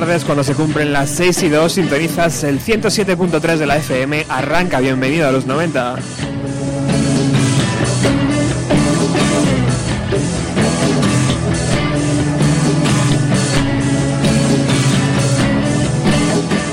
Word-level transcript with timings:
Tardes, 0.00 0.24
cuando 0.24 0.42
se 0.42 0.56
cumplen 0.56 0.92
las 0.92 1.08
6 1.10 1.44
y 1.44 1.48
2, 1.50 1.72
sintonizas 1.72 2.42
el 2.42 2.58
107.3 2.58 3.58
de 3.58 3.64
la 3.64 3.76
FM, 3.76 4.26
arranca, 4.28 4.80
bienvenido 4.80 5.28
a 5.28 5.30
los 5.30 5.46
90. 5.46 5.94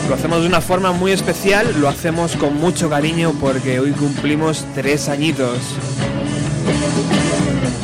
Lo 0.10 0.16
hacemos 0.16 0.42
de 0.42 0.48
una 0.48 0.62
forma 0.62 0.92
muy 0.92 1.12
especial, 1.12 1.80
lo 1.80 1.90
hacemos 1.90 2.36
con 2.36 2.56
mucho 2.56 2.90
cariño 2.90 3.36
porque 3.40 3.80
hoy 3.80 3.92
cumplimos 3.92 4.66
tres 4.74 5.10
añitos. 5.10 5.60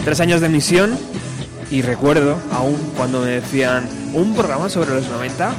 Tres 0.03 0.19
años 0.19 0.41
de 0.41 0.49
misión 0.49 0.97
y 1.69 1.83
recuerdo 1.83 2.41
aún 2.51 2.75
cuando 2.95 3.21
me 3.21 3.27
decían 3.27 3.87
un 4.17 4.33
programa 4.33 4.67
sobre 4.67 4.95
los 4.95 5.07
90, 5.07 5.53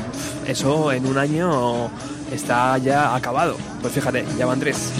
eso 0.48 0.90
en 0.90 1.06
un 1.06 1.16
año 1.16 1.88
está 2.32 2.76
ya 2.78 3.14
acabado. 3.14 3.56
Pues 3.80 3.92
fíjate, 3.92 4.24
ya 4.36 4.46
van 4.46 4.58
tres. 4.58 4.90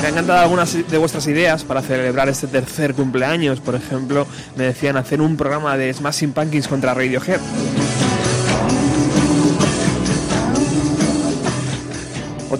Me 0.00 0.08
han 0.08 0.14
encantado 0.14 0.40
algunas 0.40 0.72
de 0.72 0.98
vuestras 0.98 1.26
ideas 1.26 1.62
para 1.62 1.82
celebrar 1.82 2.30
este 2.30 2.46
tercer 2.46 2.94
cumpleaños. 2.94 3.60
Por 3.60 3.74
ejemplo, 3.74 4.26
me 4.56 4.64
decían 4.64 4.96
hacer 4.96 5.20
un 5.20 5.36
programa 5.36 5.76
de 5.76 5.92
Smashing 5.92 6.32
Pumpkins 6.32 6.68
contra 6.68 6.94
Radiohead. 6.94 7.38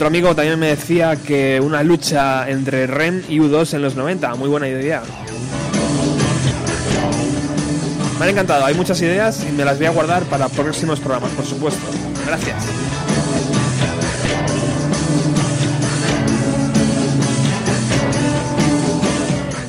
Otro 0.02 0.08
amigo 0.08 0.34
también 0.34 0.58
me 0.58 0.66
decía 0.66 1.14
que 1.14 1.60
una 1.60 1.84
lucha 1.84 2.50
entre 2.50 2.88
REM 2.88 3.22
y 3.28 3.38
U2 3.38 3.74
en 3.74 3.82
los 3.82 3.94
90, 3.94 4.34
muy 4.34 4.48
buena 4.48 4.66
idea. 4.66 5.00
Me 8.18 8.24
han 8.24 8.30
encantado, 8.30 8.64
hay 8.64 8.74
muchas 8.74 9.00
ideas 9.00 9.46
y 9.48 9.52
me 9.52 9.64
las 9.64 9.78
voy 9.78 9.86
a 9.86 9.90
guardar 9.90 10.24
para 10.24 10.48
próximos 10.48 10.98
programas, 10.98 11.30
por 11.30 11.44
supuesto. 11.44 11.80
Gracias. 12.26 12.64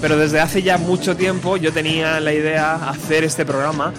Pero 0.01 0.17
desde 0.17 0.39
hace 0.39 0.63
ya 0.63 0.79
mucho 0.79 1.15
tiempo 1.15 1.57
yo 1.57 1.71
tenía 1.71 2.19
la 2.19 2.33
idea 2.33 2.79
de 2.79 2.85
hacer 2.89 3.23
este 3.23 3.45
programa, 3.45 3.93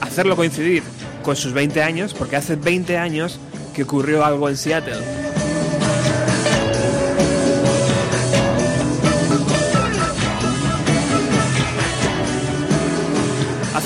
hacerlo 0.00 0.34
coincidir 0.34 0.82
con 1.22 1.36
sus 1.36 1.52
20 1.52 1.80
años, 1.84 2.14
porque 2.14 2.34
hace 2.34 2.56
20 2.56 2.98
años 2.98 3.38
que 3.72 3.84
ocurrió 3.84 4.24
algo 4.24 4.48
en 4.48 4.56
Seattle. 4.56 5.17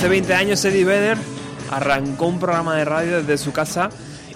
Hace 0.02 0.08
20 0.08 0.34
años 0.34 0.64
Eddie 0.64 0.84
Vedder 0.84 1.16
arrancó 1.70 2.26
un 2.26 2.40
programa 2.40 2.74
de 2.74 2.84
radio 2.84 3.18
desde 3.18 3.38
su 3.38 3.52
casa 3.52 3.88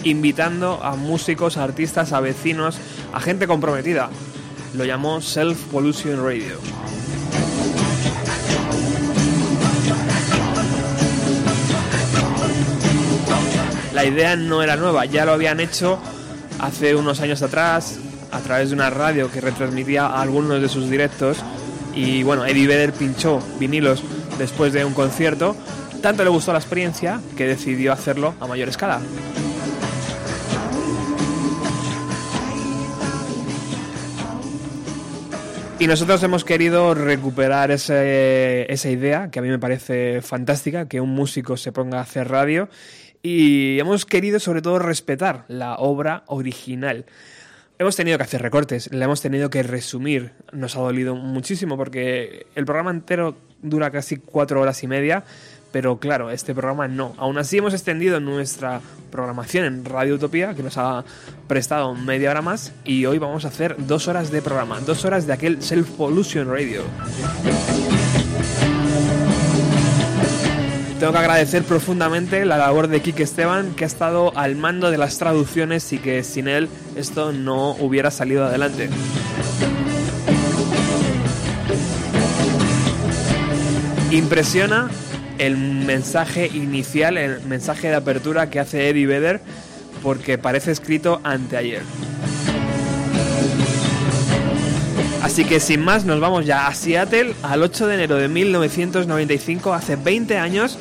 invitando 0.04 0.78
a 0.80 0.94
músicos, 0.94 1.56
artistas, 1.56 2.12
a 2.12 2.20
vecinos, 2.20 2.78
a 3.12 3.18
gente 3.18 3.48
comprometida. 3.48 4.08
Lo 4.76 4.84
llamó 4.84 5.20
Self 5.20 5.58
Pollution 5.72 6.24
Radio. 6.24 6.60
La 13.92 14.04
idea 14.04 14.36
no 14.36 14.62
era 14.62 14.76
nueva, 14.76 15.04
ya 15.06 15.24
lo 15.24 15.32
habían 15.32 15.58
hecho 15.58 15.98
hace 16.60 16.94
unos 16.94 17.18
años 17.18 17.42
atrás 17.42 17.98
a 18.30 18.38
través 18.38 18.68
de 18.68 18.76
una 18.76 18.90
radio 18.90 19.32
que 19.32 19.40
retransmitía 19.40 20.06
algunos 20.06 20.62
de 20.62 20.68
sus 20.68 20.88
directos 20.88 21.38
y 21.92 22.22
bueno, 22.22 22.46
Eddie 22.46 22.68
Vedder 22.68 22.92
pinchó 22.92 23.42
vinilos 23.58 24.04
después 24.38 24.72
de 24.72 24.84
un 24.84 24.94
concierto, 24.94 25.56
tanto 26.02 26.24
le 26.24 26.30
gustó 26.30 26.52
la 26.52 26.58
experiencia 26.58 27.20
que 27.36 27.46
decidió 27.46 27.92
hacerlo 27.92 28.34
a 28.40 28.46
mayor 28.46 28.68
escala. 28.68 29.00
Y 35.78 35.86
nosotros 35.88 36.22
hemos 36.22 36.42
querido 36.42 36.94
recuperar 36.94 37.70
esa 37.70 37.94
idea, 38.90 39.30
que 39.30 39.40
a 39.40 39.42
mí 39.42 39.48
me 39.48 39.58
parece 39.58 40.22
fantástica, 40.22 40.88
que 40.88 41.02
un 41.02 41.10
músico 41.10 41.58
se 41.58 41.70
ponga 41.70 41.98
a 41.98 42.02
hacer 42.02 42.28
radio, 42.28 42.70
y 43.22 43.78
hemos 43.78 44.06
querido 44.06 44.40
sobre 44.40 44.62
todo 44.62 44.78
respetar 44.78 45.44
la 45.48 45.74
obra 45.74 46.22
original. 46.28 47.04
Hemos 47.78 47.94
tenido 47.94 48.16
que 48.16 48.24
hacer 48.24 48.40
recortes, 48.40 48.90
la 48.90 49.04
hemos 49.04 49.20
tenido 49.20 49.50
que 49.50 49.62
resumir. 49.62 50.32
Nos 50.50 50.76
ha 50.76 50.80
dolido 50.80 51.14
muchísimo 51.14 51.76
porque 51.76 52.46
el 52.54 52.64
programa 52.64 52.90
entero 52.90 53.36
dura 53.62 53.90
casi 53.90 54.16
cuatro 54.16 54.60
horas 54.60 54.82
y 54.82 54.86
media, 54.86 55.24
pero 55.72 55.98
claro, 55.98 56.30
este 56.30 56.54
programa 56.54 56.88
no. 56.88 57.14
Aún 57.18 57.38
así 57.38 57.58
hemos 57.58 57.74
extendido 57.74 58.20
nuestra 58.20 58.80
programación 59.10 59.64
en 59.64 59.84
Radio 59.84 60.14
Utopía, 60.14 60.54
que 60.54 60.62
nos 60.62 60.78
ha 60.78 61.04
prestado 61.48 61.94
media 61.94 62.30
hora 62.30 62.42
más, 62.42 62.72
y 62.84 63.04
hoy 63.06 63.18
vamos 63.18 63.44
a 63.44 63.48
hacer 63.48 63.76
dos 63.78 64.08
horas 64.08 64.30
de 64.30 64.42
programa, 64.42 64.80
dos 64.80 65.04
horas 65.04 65.26
de 65.26 65.32
aquel 65.32 65.62
Self 65.62 65.90
Pollution 65.90 66.48
Radio. 66.48 66.82
Tengo 70.98 71.12
que 71.12 71.18
agradecer 71.18 71.62
profundamente 71.62 72.46
la 72.46 72.56
labor 72.56 72.88
de 72.88 73.02
Kike 73.02 73.24
Esteban, 73.24 73.74
que 73.74 73.84
ha 73.84 73.86
estado 73.86 74.32
al 74.34 74.56
mando 74.56 74.90
de 74.90 74.96
las 74.96 75.18
traducciones 75.18 75.92
y 75.92 75.98
que 75.98 76.24
sin 76.24 76.48
él 76.48 76.70
esto 76.96 77.32
no 77.32 77.72
hubiera 77.72 78.10
salido 78.10 78.46
adelante. 78.46 78.88
Impresiona 84.10 84.88
el 85.38 85.56
mensaje 85.56 86.46
inicial, 86.46 87.18
el 87.18 87.40
mensaje 87.42 87.88
de 87.88 87.96
apertura 87.96 88.48
que 88.50 88.60
hace 88.60 88.88
Eddie 88.88 89.06
Vedder 89.06 89.40
porque 90.02 90.38
parece 90.38 90.70
escrito 90.70 91.20
anteayer. 91.24 91.82
Así 95.22 95.44
que 95.44 95.58
sin 95.58 95.80
más 95.84 96.04
nos 96.04 96.20
vamos 96.20 96.46
ya 96.46 96.68
a 96.68 96.74
Seattle 96.74 97.34
al 97.42 97.62
8 97.62 97.88
de 97.88 97.94
enero 97.94 98.16
de 98.16 98.28
1995, 98.28 99.74
hace 99.74 99.96
20 99.96 100.38
años, 100.38 100.78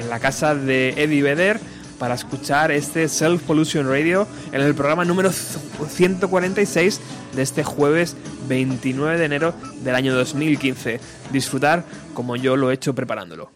en 0.00 0.08
la 0.08 0.18
casa 0.18 0.54
de 0.54 0.94
Eddie 0.96 1.22
Vedder 1.22 1.60
para 1.98 2.14
escuchar 2.14 2.70
este 2.72 3.08
Self 3.08 3.42
Pollution 3.42 3.88
Radio 3.88 4.26
en 4.52 4.60
el 4.60 4.74
programa 4.74 5.04
número 5.04 5.30
146 5.32 7.00
de 7.34 7.42
este 7.42 7.64
jueves 7.64 8.16
29 8.48 9.18
de 9.18 9.24
enero 9.24 9.54
del 9.82 9.94
año 9.94 10.14
2015. 10.14 11.00
Disfrutar 11.32 11.84
como 12.12 12.36
yo 12.36 12.56
lo 12.56 12.70
he 12.70 12.74
hecho 12.74 12.94
preparándolo. 12.94 13.53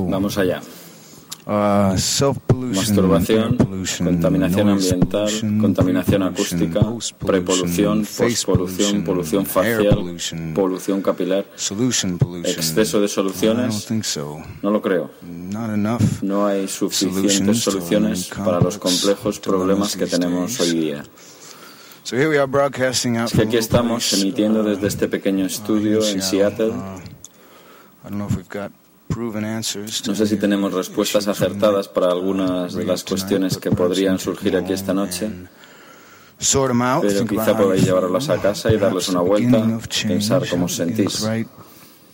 Vamos 0.00 0.38
allá. 0.38 0.60
Uh, 1.44 1.98
self-pollution, 1.98 2.76
Masturbación, 2.76 3.56
contaminación 3.56 4.68
ambiental, 4.68 5.28
contaminación 5.60 6.22
acústica, 6.22 6.80
prepolución, 7.18 8.06
pospolución, 8.06 9.02
polución 9.02 9.44
facial, 9.44 10.16
polución 10.54 11.02
capilar, 11.02 11.44
exceso 12.44 13.00
de 13.00 13.08
soluciones. 13.08 13.88
No 14.62 14.70
lo 14.70 14.80
creo. 14.80 15.10
No 16.22 16.46
hay 16.46 16.68
suficientes 16.68 17.58
soluciones 17.58 18.28
para 18.28 18.60
los 18.60 18.78
complejos 18.78 19.40
problemas 19.40 19.96
que 19.96 20.06
tenemos 20.06 20.60
hoy 20.60 20.70
día. 20.70 21.02
Es 22.04 23.32
que 23.32 23.42
aquí 23.42 23.56
estamos 23.56 24.12
emitiendo 24.12 24.62
desde 24.62 24.86
este 24.86 25.08
pequeño 25.08 25.46
estudio 25.46 26.06
en 26.06 26.22
Seattle. 26.22 26.72
No 29.16 30.14
sé 30.14 30.26
si 30.26 30.36
tenemos 30.36 30.72
respuestas 30.72 31.28
acertadas 31.28 31.88
para 31.88 32.08
algunas 32.10 32.74
de 32.74 32.84
las 32.84 33.04
cuestiones 33.04 33.56
que 33.58 33.70
podrían 33.70 34.18
surgir 34.18 34.56
aquí 34.56 34.72
esta 34.72 34.92
noche. 34.94 35.26
'em 35.26 35.46
Pero 37.00 37.26
quizá 37.26 37.56
podáis 37.56 37.84
llevarlas 37.84 38.28
a 38.28 38.38
casa 38.38 38.72
y 38.72 38.76
darles 38.76 39.08
una 39.08 39.20
vuelta, 39.20 39.78
pensar 40.08 40.48
cómo 40.48 40.64
os 40.66 40.74
sentís. 40.74 41.24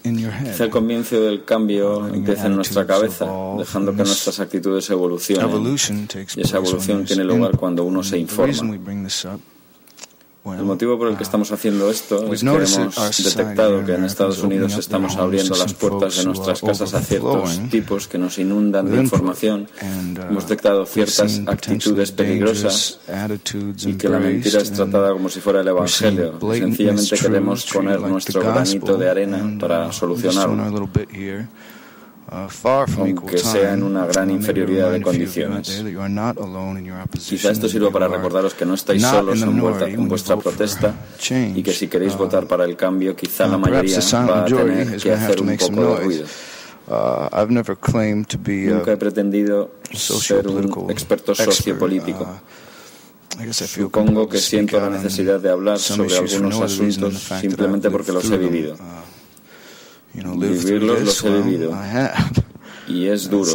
Quizá 0.03 0.65
el 0.65 0.71
comienzo 0.71 1.21
del 1.21 1.45
cambio 1.45 2.07
empieza 2.09 2.47
en 2.47 2.57
nuestra 2.57 2.87
cabeza, 2.87 3.27
dejando 3.59 3.93
que 3.93 4.05
nuestras 4.05 4.39
actitudes 4.41 4.89
evolucionen. 4.91 5.77
Y 6.37 6.41
esa 6.41 6.57
evolución 6.59 7.05
tiene 7.05 7.25
lugar 7.25 7.57
cuando 7.57 7.85
uno 7.85 8.03
se 8.03 8.19
informa. 8.19 8.71
we 8.71 8.79
bring 8.79 9.03
this 9.05 9.25
up, 9.25 9.41
well, 10.38 10.38
El 10.55 10.65
motivo 10.65 10.99
por 10.99 11.09
el 11.09 11.17
que 11.17 11.23
uh, 11.23 11.27
estamos 11.27 11.53
haciendo 11.53 11.91
esto 11.91 12.33
es 12.33 12.41
que 12.41 12.47
noticed 12.47 12.83
hemos 12.83 12.95
society 12.95 13.37
detectado 13.37 13.85
que 13.85 13.95
en 13.95 14.05
Estados 14.05 14.39
Unidos 14.43 14.77
estamos 14.79 15.17
abriendo 15.17 15.57
las 15.57 15.75
puertas 15.75 16.17
de 16.17 16.25
nuestras 16.25 16.61
casas 16.61 16.95
a 16.95 17.01
ciertos 17.01 17.35
overflowing 17.35 17.71
tipos 17.71 18.09
que 18.09 18.19
nos 18.19 18.39
inundan 18.39 18.91
de 18.91 18.99
información. 18.99 19.69
Uh, 19.83 20.23
Hemos 20.31 20.45
detectado 20.45 20.87
ciertas 20.87 21.41
actitudes 21.47 22.13
peligrosas 22.13 23.01
y 23.85 23.95
que 23.95 24.09
la 24.09 24.19
mentira 24.19 24.61
es 24.61 24.73
tratada 24.73 25.13
como 25.13 25.29
si 25.29 25.41
fuera 25.41 25.61
el 25.61 25.69
Evangelio. 25.69 26.39
Sencillamente 26.41 27.17
queremos 27.17 27.67
poner 27.67 28.01
nuestro 28.01 28.41
granito 28.41 28.97
de 28.97 29.11
arena 29.11 29.59
para 29.59 29.89
uh, 29.89 29.93
solucionarlo. 29.93 30.89
Aunque 32.31 33.39
sea 33.39 33.73
en 33.75 33.83
una 33.83 34.07
gran 34.07 34.29
uh, 34.29 34.33
inferioridad 34.33 34.93
de 34.93 35.01
condiciones. 35.01 35.83
Quizá 37.27 37.51
esto 37.51 37.69
sirva 37.69 37.91
para 37.91 38.09
recordaros 38.09 38.55
que 38.55 38.65
no 38.67 38.75
estáis 38.75 39.03
solos 39.03 39.41
en, 39.43 39.59
vuelta- 39.61 39.87
minority 39.87 39.95
en 40.03 40.09
vuestra 40.09 40.37
protesta 40.37 40.95
y 41.55 41.63
que 41.63 41.73
si 41.73 41.89
queréis 41.89 42.15
Uh, 42.15 42.19
votar 42.19 42.47
para 42.47 42.65
el 42.65 42.77
cambio, 42.77 43.15
quizá 43.15 43.47
la 43.47 43.57
uh, 43.57 43.63
perhaps 43.63 44.13
mayoría 44.13 44.35
va 44.35 44.43
a 44.43 44.45
tener 44.45 45.01
que 45.01 45.13
hacer 45.13 45.41
un 45.41 45.57
poco 45.57 45.95
de 45.97 46.05
ruido. 46.05 46.25
Uh, 46.89 47.29
Nunca 47.47 48.93
he 48.93 48.97
pretendido 48.97 49.73
ser 49.93 50.49
un 50.49 50.91
experto 50.91 51.33
expert. 51.33 51.53
sociopolítico. 51.53 52.25
Uh, 52.25 53.53
Supongo 53.53 54.29
que 54.29 54.39
siento 54.39 54.81
la 54.81 54.89
necesidad 54.89 55.39
de 55.39 55.51
hablar 55.51 55.79
sobre 55.79 56.17
algunos 56.17 56.61
asuntos 56.61 57.15
simplemente 57.41 57.91
porque 57.91 58.11
los 58.13 58.29
he 58.31 58.39
vivido. 58.39 58.75
Uh, 58.75 58.77
you 58.77 58.77
know, 58.77 58.77
live 58.79 60.08
through 60.08 60.08
Vivirlos 60.37 61.01
los 61.03 61.25
he 61.25 61.31
vivido. 61.31 61.77
Y 62.89 63.07
es 63.07 63.29
duro. 63.29 63.55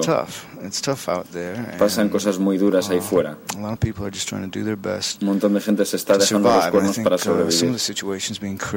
Pasan 1.77 2.09
cosas 2.09 2.37
muy 2.39 2.57
duras 2.57 2.89
ahí 2.89 2.99
uh, 2.99 3.01
fuera. 3.01 3.37
Un 3.55 5.27
montón 5.27 5.53
de 5.53 5.61
gente 5.61 5.85
se 5.85 5.97
está 5.97 6.17
dejando 6.17 6.49
los 6.53 6.67
cuernos 6.67 6.99
para 6.99 7.15
uh, 7.15 7.19
sobrevivir. 7.19 7.75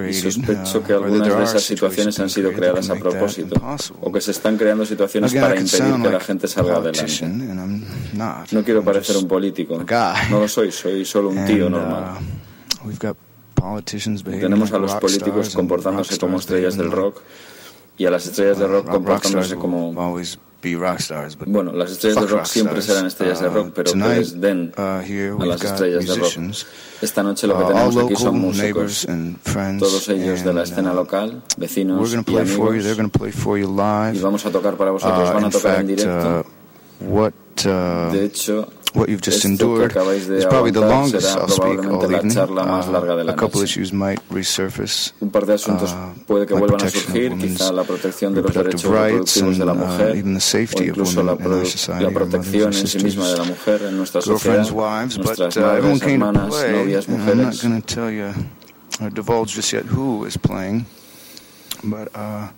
Y 0.09 0.15
sospecho 0.15 0.83
que 0.83 0.94
uh, 0.94 1.00
that 1.00 1.05
algunas 1.05 1.38
de 1.38 1.44
esas 1.44 1.62
situaciones 1.62 2.19
han 2.19 2.31
sido 2.31 2.53
creadas 2.53 2.90
a 2.90 2.97
propósito 2.97 3.55
o 4.00 4.11
que 4.11 4.21
se 4.21 4.31
están 4.31 4.57
creando 4.57 4.85
situaciones 4.87 5.35
para 5.35 5.61
impedir 5.61 6.02
que 6.02 6.11
la 6.11 6.21
gente 6.21 6.49
salga 6.49 6.76
adelante. 6.76 7.28
No 8.50 8.64
quiero 8.64 8.83
parecer 8.83 9.16
un 9.16 9.28
político. 9.28 9.85
No 10.31 10.40
lo 10.40 10.49
soy, 10.49 10.73
soy 10.73 11.05
solo 11.05 11.28
un 11.28 11.45
tío 11.45 11.69
normal. 11.71 12.19
uh, 13.62 13.83
behaving 14.23 14.40
Tenemos 14.40 14.73
a 14.73 14.78
los 14.78 14.95
políticos 14.95 15.55
comportándose 15.55 16.19
como 16.19 16.38
estrellas 16.38 16.76
del 16.76 16.90
rock 16.90 17.21
y 17.99 18.07
a 18.07 18.11
las 18.11 18.26
estrellas 18.26 18.59
de 18.59 18.67
rock 18.67 18.91
comportándose 18.91 19.57
como... 19.57 19.93
Bueno, 21.47 21.73
las 21.73 21.93
estrellas 21.93 22.23
de 22.23 22.26
rock 22.26 22.45
siempre 22.47 22.83
serán 22.83 23.07
estrellas 23.07 23.41
de 23.41 23.47
Uh, 23.47 23.50
rock, 23.53 23.73
pero 23.73 23.93
que 23.93 23.99
les 23.99 24.41
den 24.41 24.73
uh, 24.76 25.43
a 25.43 25.47
las 25.47 25.62
estrellas 25.62 26.07
de 26.07 26.15
rock. 26.17 26.33
Esta 27.00 27.23
noche 27.23 27.47
lo 27.47 27.57
que 27.57 27.65
uh, 27.65 27.69
tenemos 27.69 27.97
aquí 27.97 28.17
son 28.17 28.41
músicos, 28.41 29.07
todos 29.79 30.09
ellos 30.09 30.43
de 30.43 30.53
la 30.53 30.65
escena 30.65 30.93
local, 30.93 31.43
vecinos 31.57 32.12
y 32.12 32.17
amigos, 32.37 32.85
y 34.12 34.19
vamos 34.19 34.45
a 34.47 34.50
tocar 34.50 34.76
para 34.76 34.91
vosotros, 34.91 35.33
van 35.33 35.45
a 35.45 35.50
tocar 35.50 35.81
en 35.81 35.87
directo. 35.87 36.45
De 38.11 38.25
hecho, 38.25 38.69
what 38.97 39.09
you've 39.09 39.23
just 39.23 39.45
endured 39.45 39.95
is 39.95 40.45
probably 40.47 40.71
the 40.71 40.81
longest 40.81 41.37
I'll 41.37 41.49
speak 41.49 41.85
all 41.85 42.03
evening. 42.11 42.33
charla 42.33 42.65
más 42.65 42.88
larga 42.88 43.17
de 43.17 43.26
Uh, 43.26 43.33
a 43.33 43.35
couple 43.35 43.62
issues 43.62 43.93
might 43.93 44.21
resurface. 44.31 45.12
Un 45.21 45.31
par 45.31 45.45
de 45.47 45.55
asuntos 45.55 45.93
uh, 45.93 46.15
puede 46.26 46.47
que 46.47 46.55
vuelvan 46.55 46.81
a 46.81 46.85
protection 46.85 47.03
of 47.03 47.12
surgir, 47.12 47.31
women's 47.31 47.59
quizá 47.59 47.73
la 47.73 47.85
protección 47.85 48.35
de 48.35 48.43
los 48.43 48.55
reproductive 48.55 48.91
derechos 48.91 49.12
rights 49.12 49.37
reproductivos 49.37 49.59
de 49.59 49.65
la 49.65 49.73
and, 49.73 49.81
uh, 49.81 49.87
mujer, 49.87 50.17
even 50.17 50.35
the 50.35 50.41
safety 50.41 50.88
o 50.88 50.93
of 50.93 50.97
incluso 50.97 51.23
la, 51.23 51.33
women 51.35 51.47
in 51.47 51.59
our 51.59 51.67
society, 51.67 52.03
la 52.05 52.09
our 52.09 52.15
mothers, 52.15 52.33
protección 52.33 52.75
en 52.75 52.87
sí 52.87 52.99
misma 53.05 53.29
de 53.29 53.37
la 53.37 53.45
mujer 53.45 53.83
en 53.83 53.97
nuestra 53.97 54.21
girlfriends, 54.23 54.69
sociedad, 54.69 55.03
wives, 55.03 55.17
but 55.19 55.26
nuestras 55.26 55.57
uh, 55.57 55.61
everyone 55.61 55.99
madres, 55.99 56.03
came 56.03 56.21
to 56.21 56.26
hermanas, 56.26 56.55
play, 56.55 56.73
novias, 56.73 57.09
and 57.09 57.31
I'm 57.31 57.43
not 57.43 57.62
going 57.62 57.83
to 57.83 57.95
tell 57.95 58.11
you 58.11 58.33
or 59.00 59.11
divulge 59.11 59.53
just 59.55 59.73
yet 59.73 59.85
who 59.85 60.25
is 60.25 60.37
playing, 60.38 60.87
but 61.85 62.09
uh, 62.15 62.49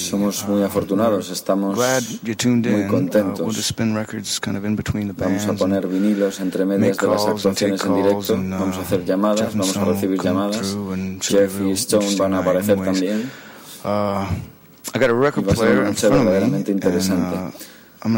Somos 0.00 0.46
muy 0.48 0.62
Uh, 0.62 0.66
afortunados, 0.66 1.30
estamos 1.30 1.76
muy. 1.76 2.20
Uh, 2.84 2.88
contentos. 2.88 3.54
the 3.56 5.12
Vamos 5.16 5.46
a 5.46 5.52
poner 5.54 5.86
vinilos 5.86 6.40
entre 6.40 6.64
medias 6.64 6.96
de 6.96 7.06
las 7.06 7.26
actuaciones 7.26 7.84
en 7.84 7.94
directo, 7.94 8.34
uh, 8.34 8.36
vamos 8.50 8.76
a 8.76 8.80
hacer 8.80 9.04
llamadas, 9.04 9.54
vamos 9.54 9.76
a 9.76 9.84
recibir 9.84 10.20
llamadas. 10.20 10.76
Jeff 11.20 11.60
y 11.62 11.72
Stone 11.72 12.16
van 12.16 12.34
a 12.34 12.38
aparecer 12.38 12.76
también. 12.80 13.30
Uh, 13.84 14.24
I 14.94 14.98
got 14.98 15.10
a 15.10 15.12
Y 15.12 15.14
record 15.14 15.46
va 15.48 15.52
a 15.52 15.94
ser 15.94 16.10
verdaderamente 16.10 16.70
interesante. 16.70 17.36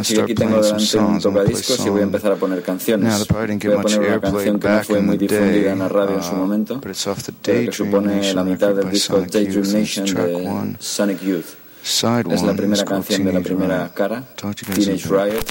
Start 0.02 0.25
aquí 0.25 0.35
tengo 0.35 0.61
delante 0.61 0.99
un 0.99 1.21
tocadiscos 1.21 1.87
y 1.87 1.88
voy 1.88 2.00
a 2.00 2.05
empezar 2.05 2.33
a 2.33 2.37
poner 2.37 2.62
canciones. 2.62 3.09
Voy 3.09 3.12
a 3.12 3.19
much 3.19 3.83
poner 3.83 4.00
una 4.00 4.21
canción 4.21 4.59
que 4.59 4.69
no 4.69 4.83
fue 4.83 5.00
muy 5.00 5.16
difundida 5.16 5.73
en 5.73 5.78
la 5.78 5.88
radio 5.88 6.16
en 6.16 6.23
su 6.23 6.33
uh, 6.33 6.37
momento, 6.37 6.81
pero 6.81 6.95
que 7.43 7.73
supone 7.73 8.35
la 8.35 8.45
mitad 8.45 8.75
del 8.75 8.90
disco 8.90 9.21
Daydream 9.21 9.73
Nation 9.73 10.07
de. 10.07 10.76
Sonic 10.81 11.23
Youth. 11.23 11.47
Es 11.83 12.43
la 12.43 12.55
primera 12.55 12.85
canción 12.85 13.25
de 13.25 13.33
la 13.33 13.40
primera 13.40 13.93
cara, 13.95 14.25
Teenage. 14.35 15.09
Riot, 15.09 15.45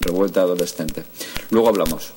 revuelta 0.00 0.42
adolescente. 0.42 1.02
Luego 1.50 1.68
hablamos. 1.68 2.12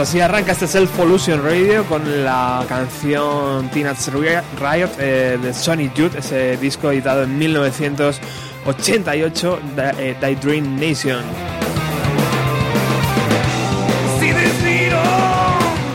así 0.00 0.20
arranca 0.20 0.52
este 0.52 0.68
Self 0.68 0.90
Pollution 0.92 1.42
Radio 1.42 1.84
con 1.84 2.24
la 2.24 2.64
canción 2.68 3.68
Teenage 3.70 4.12
Riot 4.12 4.44
eh, 4.98 5.38
de 5.42 5.52
Sonic 5.52 5.92
Youth, 5.94 6.14
ese 6.16 6.56
disco 6.58 6.92
editado 6.92 7.24
en 7.24 7.36
1988, 7.36 9.60
The, 9.74 10.10
eh, 10.10 10.36
Dream 10.40 10.78
Nation. 10.78 11.24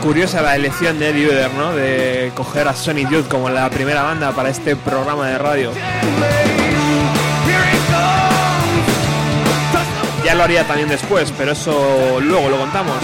Curiosa 0.02 0.42
la 0.42 0.56
elección 0.56 0.98
de 0.98 1.08
Eddie 1.08 1.28
Vedder, 1.28 1.54
¿no? 1.54 1.72
De 1.72 2.30
coger 2.34 2.68
a 2.68 2.74
Sonic 2.74 3.08
Youth 3.10 3.28
como 3.28 3.48
la 3.48 3.70
primera 3.70 4.02
banda 4.02 4.32
para 4.32 4.50
este 4.50 4.76
programa 4.76 5.26
de 5.28 5.38
radio. 5.38 5.72
Ya 10.24 10.34
lo 10.34 10.42
haría 10.42 10.66
también 10.66 10.90
después, 10.90 11.32
pero 11.38 11.52
eso 11.52 12.20
luego 12.20 12.50
lo 12.50 12.58
contamos. 12.58 12.96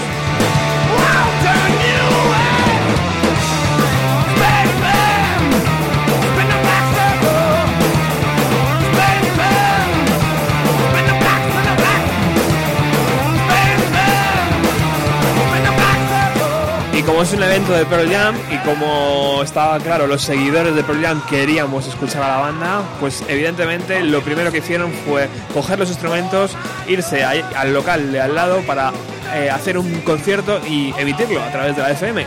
Y 17.00 17.02
como 17.02 17.22
es 17.22 17.32
un 17.32 17.42
evento 17.42 17.72
de 17.72 17.86
Pearl 17.86 18.12
Jam 18.12 18.34
y 18.52 18.58
como 18.58 19.42
estaba 19.42 19.78
claro, 19.78 20.06
los 20.06 20.20
seguidores 20.20 20.74
de 20.74 20.82
Pearl 20.82 21.00
Jam 21.00 21.22
queríamos 21.30 21.86
escuchar 21.86 22.22
a 22.22 22.28
la 22.28 22.36
banda, 22.36 22.82
pues 23.00 23.24
evidentemente 23.26 24.02
lo 24.02 24.20
primero 24.20 24.52
que 24.52 24.58
hicieron 24.58 24.92
fue 24.92 25.26
coger 25.54 25.78
los 25.78 25.88
instrumentos, 25.88 26.54
irse 26.86 27.24
al 27.24 27.72
local 27.72 28.12
de 28.12 28.20
al 28.20 28.34
lado 28.34 28.60
para 28.66 28.92
eh, 29.34 29.48
hacer 29.48 29.78
un 29.78 30.02
concierto 30.02 30.60
y 30.68 30.92
emitirlo 30.98 31.42
a 31.42 31.50
través 31.50 31.74
de 31.74 31.80
la 31.80 31.90
FM. 31.92 32.26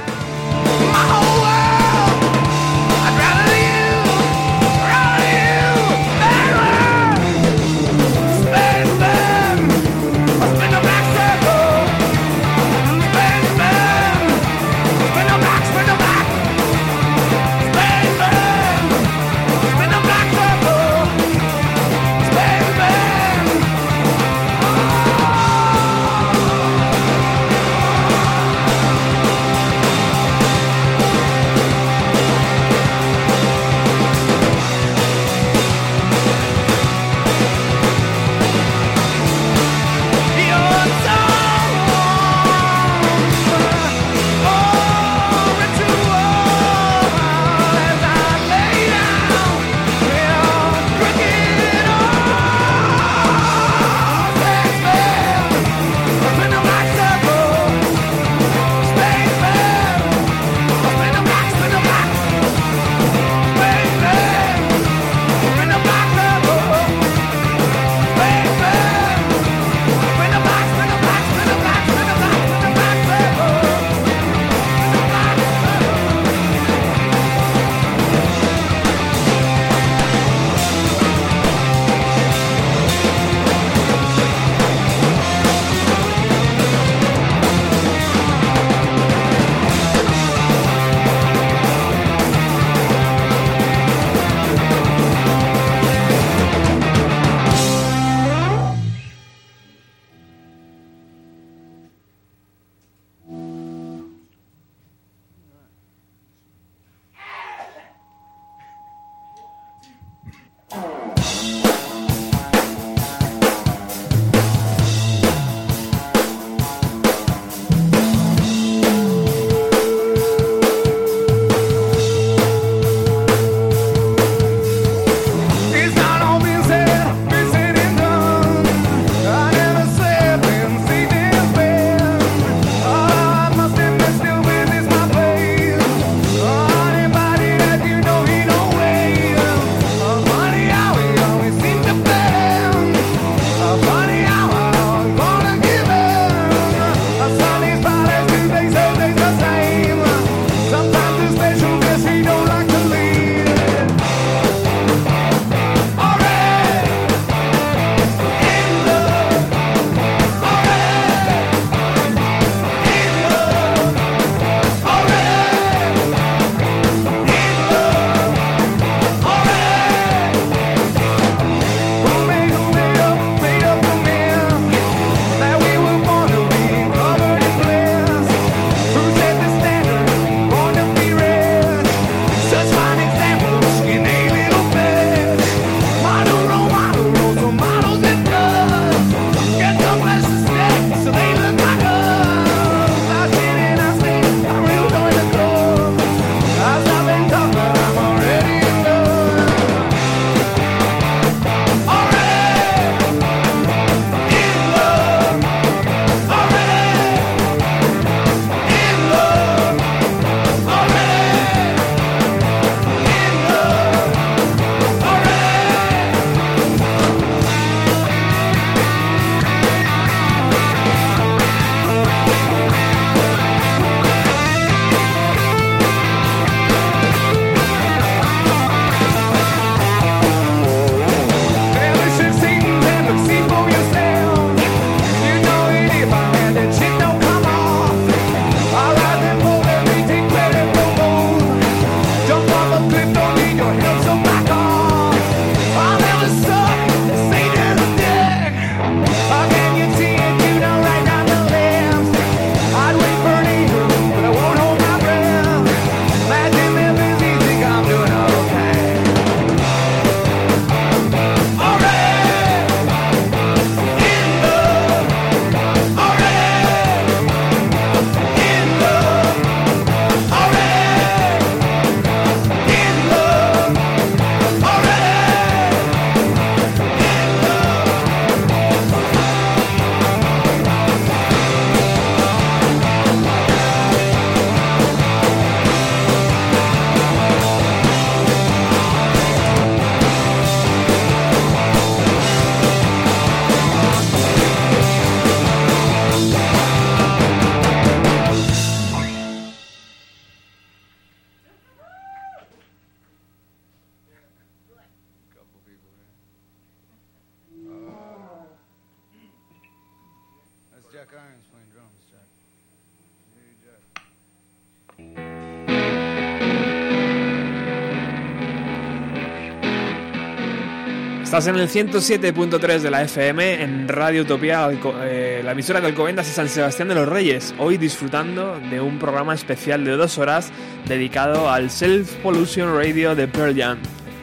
En 321.46 321.58
el 321.58 321.68
107.3 321.68 322.80
de 322.80 322.90
la 322.90 323.02
FM 323.02 323.64
en 323.64 323.90
Radio 323.90 324.22
Utopía, 324.22 324.70
eh, 325.02 325.42
la 325.44 325.52
emisora 325.52 325.82
de 325.82 325.88
Alcobendas 325.88 326.30
y 326.30 326.32
San 326.32 326.48
Sebastián 326.48 326.88
de 326.88 326.96
los 326.96 327.10
Reyes. 327.10 327.54
Hoy 327.58 327.78
disfrutando 327.78 328.58
de 328.70 328.80
un 328.80 328.98
programa 328.98 329.34
especial 329.34 329.84
de 329.84 329.92
dos 329.92 330.18
horas 330.18 330.52
dedicado 330.88 331.50
al 331.50 331.70
Self 331.70 332.14
Pollution 332.18 332.74
Radio 332.74 333.14
de 333.14 333.28
Pearl 333.28 333.58
Jam 333.58 333.78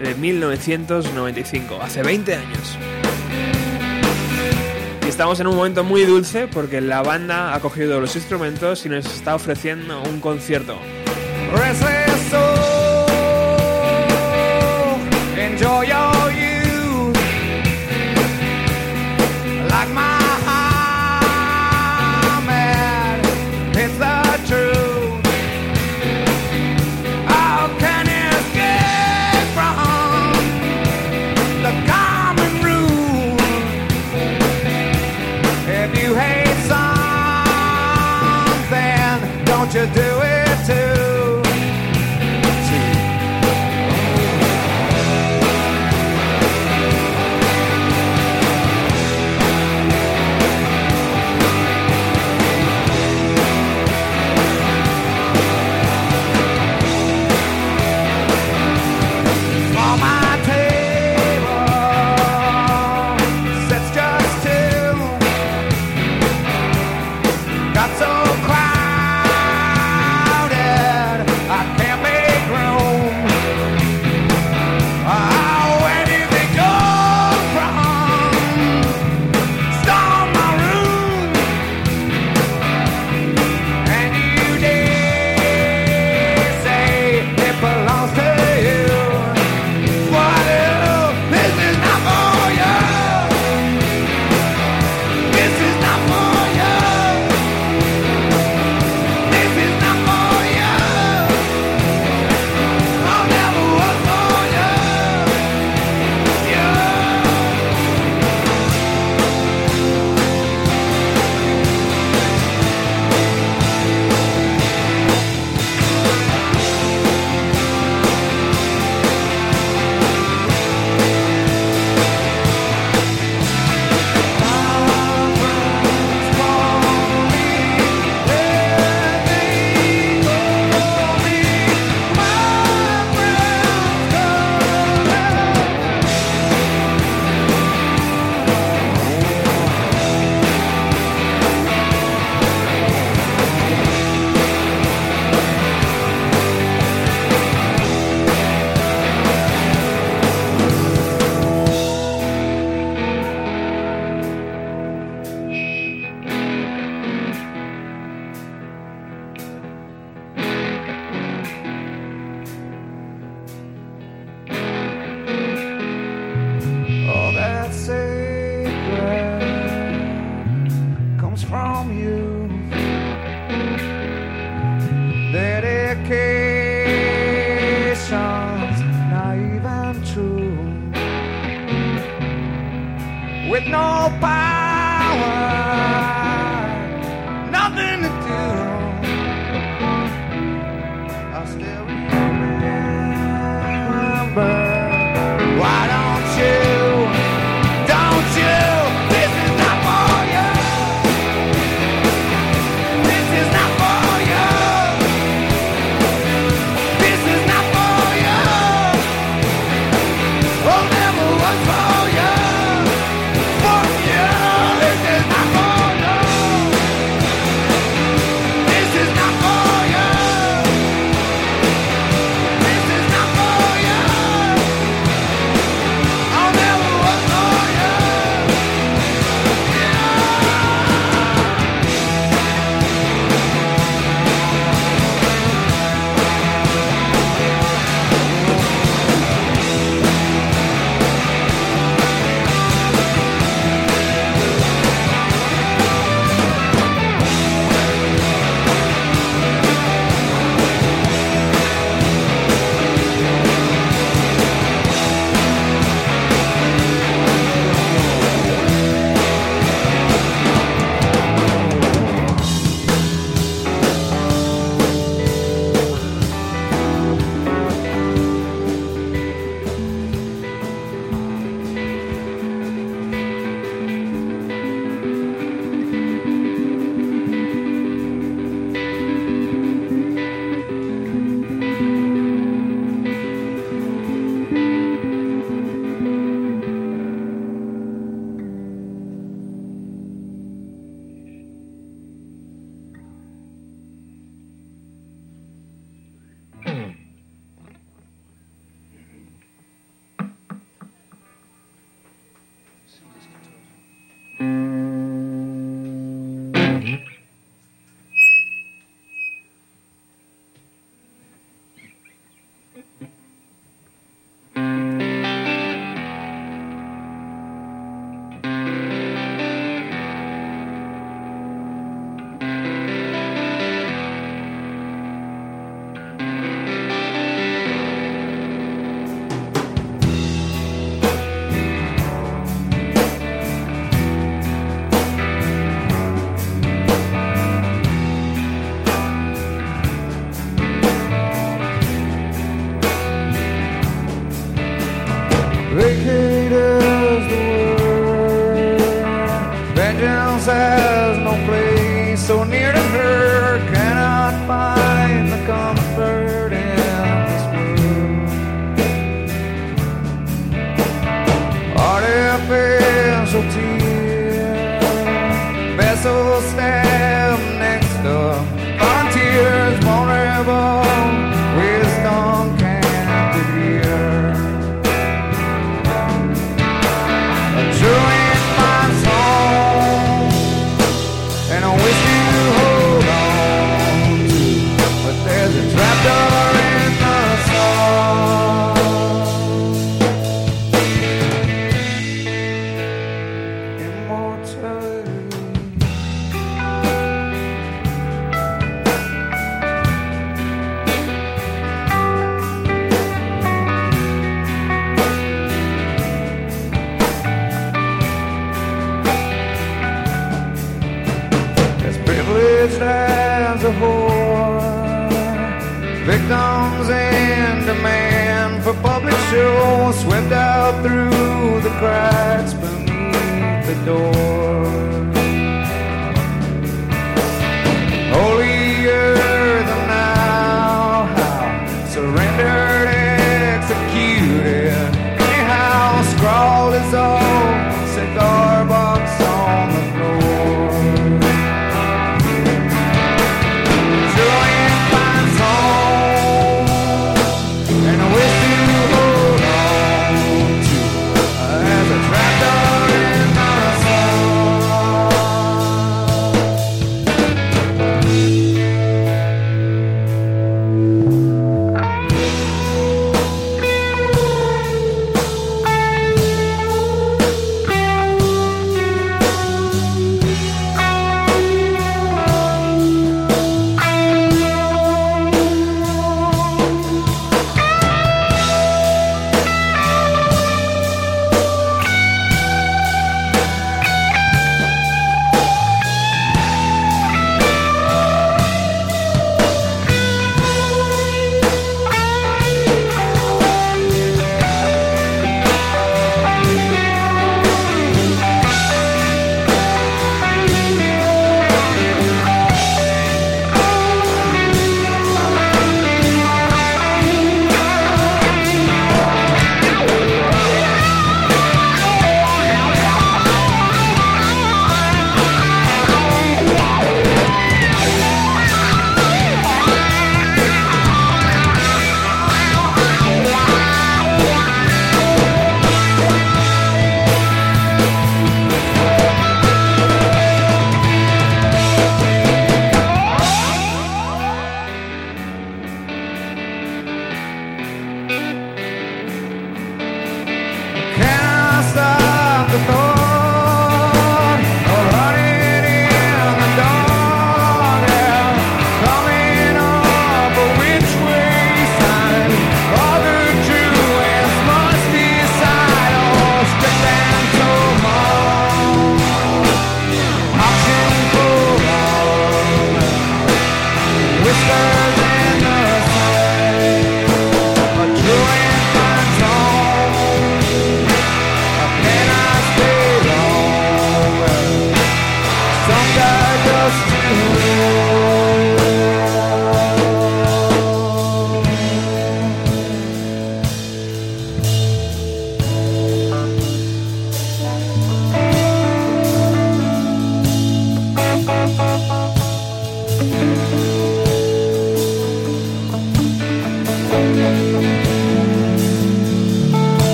de 0.00 0.14
1995, 0.16 1.78
hace 1.80 2.02
20 2.02 2.34
años. 2.34 2.78
Y 5.06 5.08
estamos 5.08 5.38
en 5.38 5.46
un 5.46 5.54
momento 5.54 5.84
muy 5.84 6.02
dulce 6.02 6.48
porque 6.48 6.80
la 6.80 7.02
banda 7.02 7.54
ha 7.54 7.60
cogido 7.60 8.00
los 8.00 8.16
instrumentos 8.16 8.84
y 8.86 8.88
nos 8.88 9.06
está 9.06 9.36
ofreciendo 9.36 10.02
un 10.02 10.20
concierto. 10.20 10.76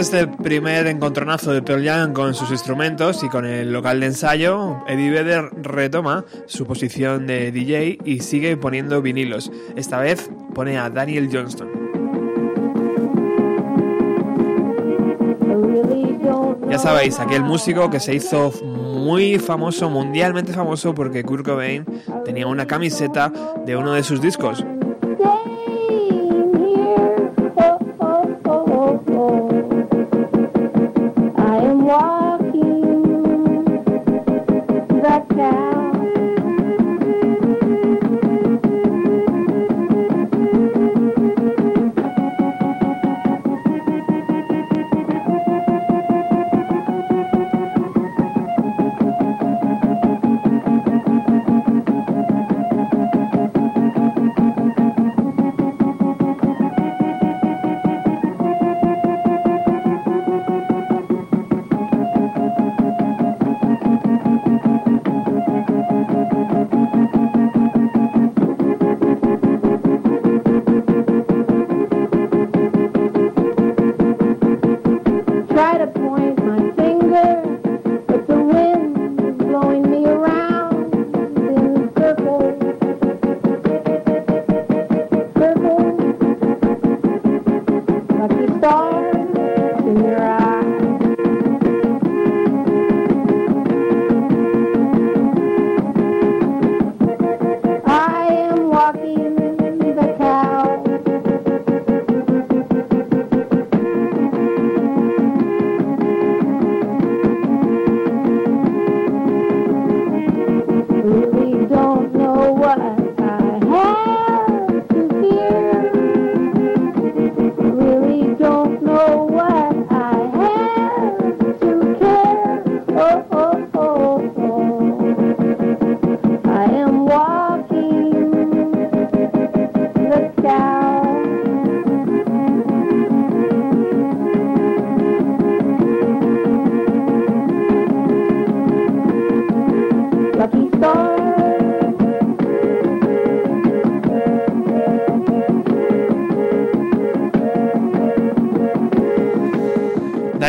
De 0.00 0.20
este 0.20 0.26
primer 0.28 0.86
encontronazo 0.86 1.52
de 1.52 1.60
Pearl 1.60 1.84
Jam 1.84 2.14
con 2.14 2.32
sus 2.32 2.50
instrumentos 2.50 3.22
y 3.22 3.28
con 3.28 3.44
el 3.44 3.70
local 3.70 4.00
de 4.00 4.06
ensayo, 4.06 4.78
Eddie 4.88 5.10
Vedder 5.10 5.50
retoma 5.60 6.24
su 6.46 6.66
posición 6.66 7.26
de 7.26 7.52
DJ 7.52 7.98
y 8.06 8.20
sigue 8.20 8.56
poniendo 8.56 9.02
vinilos. 9.02 9.52
Esta 9.76 9.98
vez 9.98 10.30
pone 10.54 10.78
a 10.78 10.88
Daniel 10.88 11.28
Johnston. 11.30 11.68
Ya 16.70 16.78
sabéis, 16.78 17.20
aquel 17.20 17.42
músico 17.42 17.90
que 17.90 18.00
se 18.00 18.14
hizo 18.14 18.52
muy 18.62 19.38
famoso, 19.38 19.90
mundialmente 19.90 20.54
famoso, 20.54 20.94
porque 20.94 21.24
Kurt 21.24 21.44
Cobain 21.44 21.84
tenía 22.24 22.46
una 22.46 22.66
camiseta 22.66 23.30
de 23.66 23.76
uno 23.76 23.92
de 23.92 24.02
sus 24.02 24.22
discos. 24.22 24.64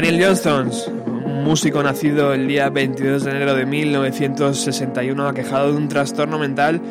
Daniel 0.02 0.20
Johnston, 0.20 0.72
un 1.06 1.44
músico 1.44 1.84
nacido 1.84 2.34
el 2.34 2.48
día 2.48 2.72
22 2.72 3.24
de 3.24 3.30
enero 3.30 3.54
de 3.54 3.68
1961, 3.68 5.28
aquejado 5.28 5.72
de 5.72 5.78
un 5.78 5.88
trastorno 5.90 6.40
mental 6.40 6.82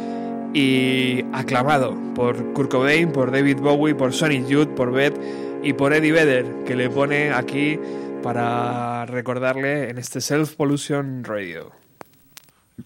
y 0.55 1.25
aclamado 1.33 1.99
por 2.15 2.53
Kurt 2.53 2.71
Cobain, 2.71 3.11
por 3.11 3.33
David 3.33 3.57
Bowie, 3.57 3.97
por 3.97 4.13
Sonny 4.13 4.47
Youth, 4.47 4.69
por 4.77 4.93
Beth 4.93 5.21
y 5.61 5.73
por 5.73 5.93
Eddie 5.93 6.13
Vedder, 6.13 6.63
que 6.65 6.77
le 6.77 6.89
pone 6.89 7.33
aquí 7.33 7.81
para 8.23 9.07
recordarle 9.07 9.91
en 9.91 9.99
este 9.99 10.21
Self 10.21 10.55
Pollution 10.55 11.25
Radio. 11.25 11.73
You 12.79 12.85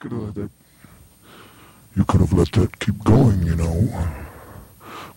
could 2.06 2.22
have 2.22 2.32
let 2.32 2.50
that 2.52 2.78
keep 2.78 2.96
going, 3.04 3.42
you 3.44 3.56
know. 3.56 3.74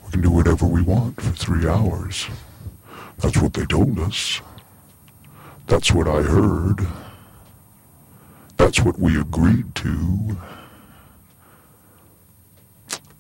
We 0.04 0.12
can 0.12 0.22
do 0.22 0.32
whatever 0.32 0.66
we 0.66 0.82
want 0.82 1.22
for 1.22 1.32
three 1.32 1.66
hours. 1.66 2.28
That's 3.22 3.38
what 3.42 3.54
they 3.54 3.66
told 3.66 3.98
us. 4.00 4.42
That's 5.68 5.92
what 5.92 6.08
I 6.08 6.22
heard. 6.22 6.88
That's 8.56 8.80
what 8.80 8.98
we 8.98 9.20
agreed 9.20 9.76
to. 9.76 10.38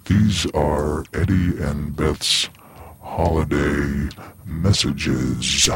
These 0.05 0.45
are 0.51 1.03
Eddie 1.13 1.61
and 1.61 1.93
Beth's 1.95 2.49
holiday 3.01 4.09
messages. 4.45 5.69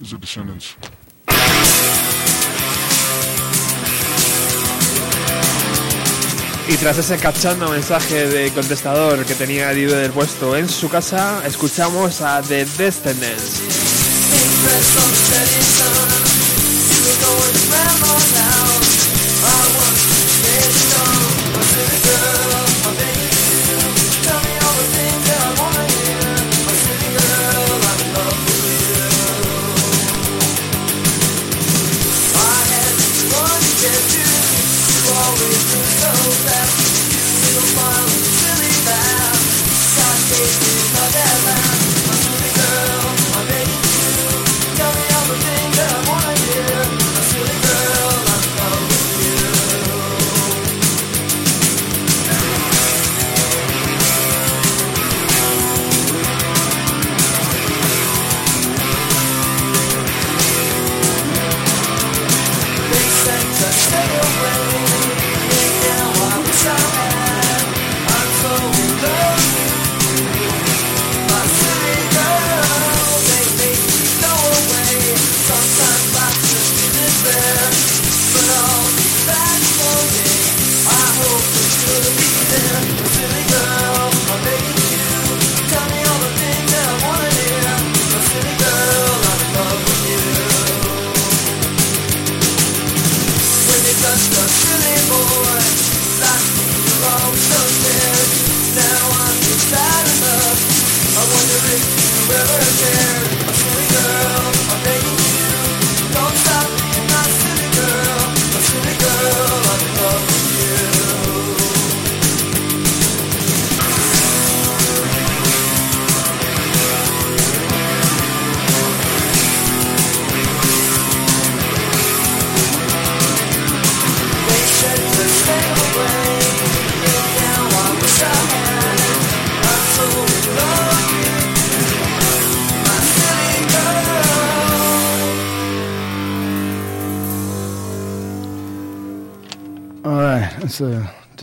Is 0.00 0.12
the 0.12 0.18
Descendants. 0.18 0.76
Y 6.68 6.76
tras 6.76 6.98
ese 6.98 7.16
cachondo 7.16 7.70
mensaje 7.70 8.26
de 8.28 8.50
contestador 8.52 9.24
que 9.24 9.34
tenía 9.34 9.72
Eddie 9.72 9.86
Vedder 9.86 10.10
puesto 10.10 10.54
en 10.54 10.68
su 10.68 10.90
casa, 10.90 11.42
escuchamos 11.46 12.20
a 12.20 12.42
The 12.42 12.66
Descendants. 12.66 13.62
so 37.60 38.06
silly 38.06 38.86
laugh. 38.86 39.36
Sundays. 39.96 40.67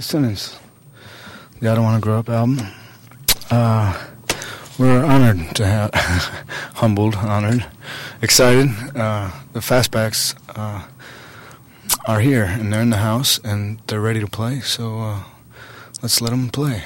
Descendants, 0.05 0.59
the 1.59 1.67
I 1.67 1.73
Don't 1.73 1.83
Want 1.83 1.99
to 1.99 2.05
Grow 2.07 2.19
Up 2.19 2.29
album. 2.29 2.59
Uh, 3.49 4.05
we're 4.77 5.03
honored 5.03 5.55
to 5.55 5.65
have, 5.65 5.91
humbled, 6.75 7.15
honored, 7.15 7.65
excited. 8.21 8.69
Uh, 8.95 9.31
the 9.53 9.61
Fastbacks 9.61 10.35
uh, 10.55 10.85
are 12.05 12.19
here 12.19 12.43
and 12.43 12.71
they're 12.71 12.83
in 12.83 12.91
the 12.91 12.97
house 12.97 13.39
and 13.43 13.79
they're 13.87 13.99
ready 13.99 14.19
to 14.19 14.27
play. 14.27 14.59
So 14.59 14.99
uh, 14.99 15.23
let's 16.03 16.21
let 16.21 16.29
them 16.29 16.49
play. 16.49 16.83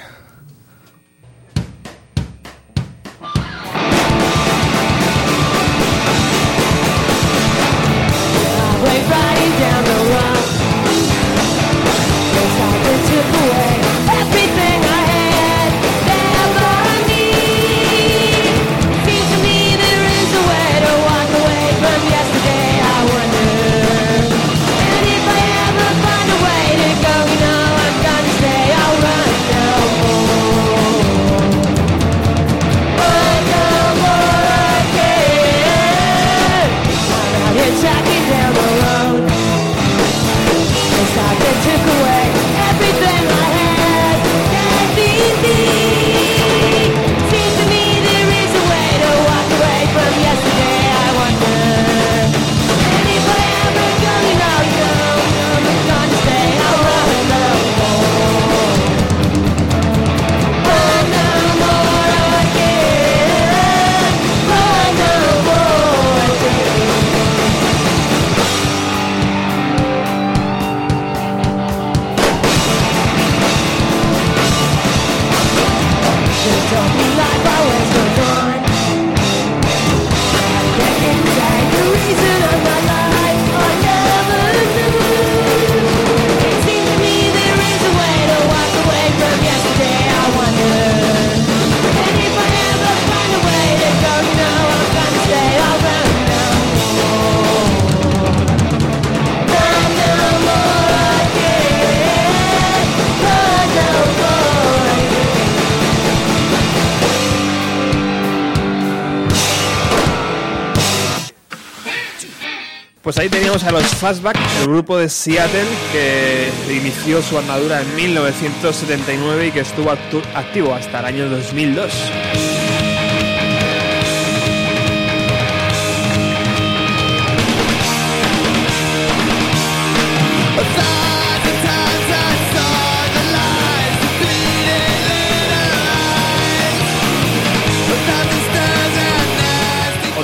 Pues 113.10 113.18
ahí 113.18 113.28
teníamos 113.28 113.64
a 113.64 113.72
los 113.72 113.88
Fastback, 113.96 114.38
el 114.62 114.68
grupo 114.68 114.96
de 114.96 115.10
Seattle 115.10 115.66
que 115.92 116.48
inició 116.72 117.24
su 117.24 117.40
armadura 117.40 117.82
en 117.82 117.96
1979 117.96 119.48
y 119.48 119.52
que 119.52 119.62
estuvo 119.62 119.90
activo 119.90 120.76
hasta 120.76 121.00
el 121.00 121.06
año 121.06 121.28
2002. 121.28 122.59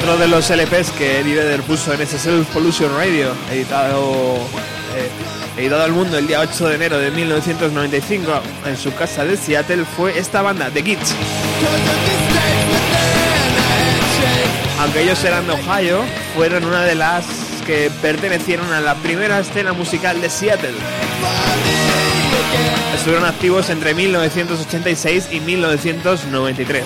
Otro 0.06 0.18
de 0.20 0.28
los 0.28 0.52
LPs 0.52 0.92
que 0.92 1.22
Eddie 1.22 1.34
Vedder 1.34 1.64
puso 1.64 1.92
en 1.92 2.00
ese 2.00 2.20
Self 2.20 2.48
Pollution 2.50 2.96
Radio, 2.96 3.32
editado, 3.52 4.36
eh, 4.96 5.10
editado 5.58 5.82
al 5.82 5.94
mundo 5.94 6.20
el 6.20 6.28
día 6.28 6.42
8 6.42 6.68
de 6.68 6.76
enero 6.76 7.00
de 7.00 7.10
1995 7.10 8.32
en 8.68 8.78
su 8.78 8.94
casa 8.94 9.26
de 9.26 9.36
Seattle, 9.36 9.84
fue 9.84 10.16
esta 10.20 10.44
banda, 10.44 10.70
The 10.70 10.84
Kids. 10.84 11.16
Aunque 14.80 15.02
ellos 15.02 15.24
eran 15.24 15.48
de 15.48 15.54
Ohio, 15.54 16.04
fueron 16.36 16.66
una 16.66 16.84
de 16.84 16.94
las 16.94 17.26
que 17.66 17.90
pertenecieron 18.04 18.72
a 18.74 18.82
la 18.82 18.94
primera 18.94 19.40
escena 19.40 19.74
musical 19.74 20.22
de 20.22 20.30
Seattle. 20.30 20.76
Estuvieron 22.96 23.26
activos 23.26 23.72
entre 23.72 23.96
1986 23.96 25.30
y 25.32 25.40
1993. 25.40 26.84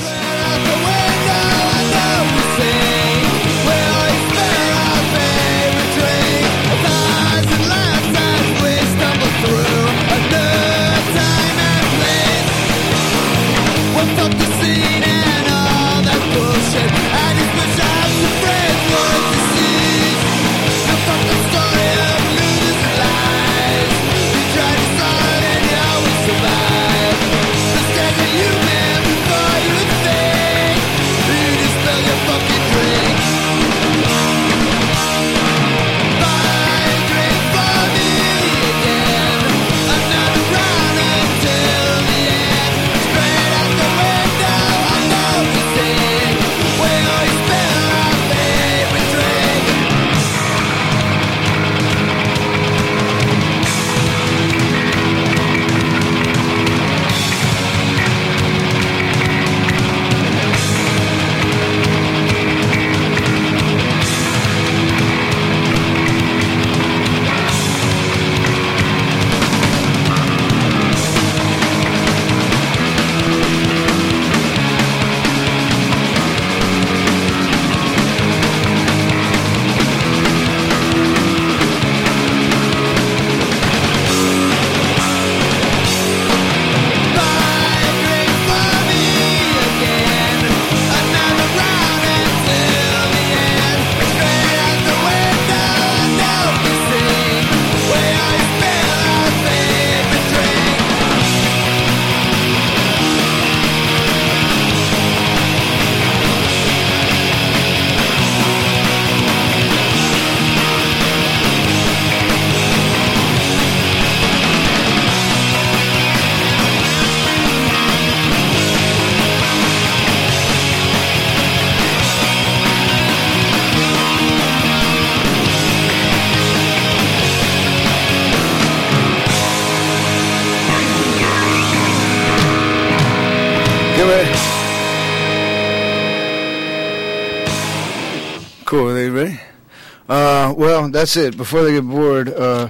Well, 140.80 140.90
that's 140.90 141.18
it. 141.18 141.36
Before 141.36 141.64
they 141.64 141.74
get 141.74 141.88
bored, 141.88 142.30
uh, 142.30 142.70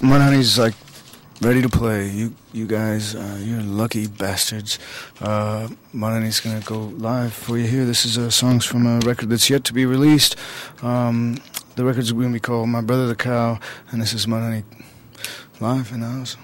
Mudhoney's 0.00 0.58
like 0.58 0.74
ready 1.40 1.62
to 1.62 1.68
play. 1.68 2.08
You, 2.08 2.34
you 2.52 2.66
guys, 2.66 3.14
uh, 3.14 3.38
you're 3.40 3.62
lucky 3.62 4.06
bastards. 4.06 4.78
Uh, 5.20 5.68
gonna 5.94 6.60
go 6.64 6.92
live 6.98 7.32
for 7.32 7.56
you 7.56 7.66
here. 7.66 7.86
This 7.86 8.04
is 8.04 8.18
uh, 8.18 8.28
songs 8.28 8.66
from 8.66 8.86
a 8.86 8.98
record 9.00 9.30
that's 9.30 9.48
yet 9.48 9.64
to 9.64 9.72
be 9.72 9.86
released. 9.86 10.36
Um, 10.82 11.38
the 11.76 11.84
record's 11.84 12.12
gonna 12.12 12.28
be 12.30 12.40
called 12.40 12.68
"My 12.68 12.82
Brother 12.82 13.06
the 13.06 13.16
Cow," 13.16 13.58
and 13.90 14.02
this 14.02 14.12
is 14.12 14.26
Mudhoney 14.26 14.64
live 15.58 15.90
in 15.90 16.00
the 16.00 16.08
house. 16.08 16.36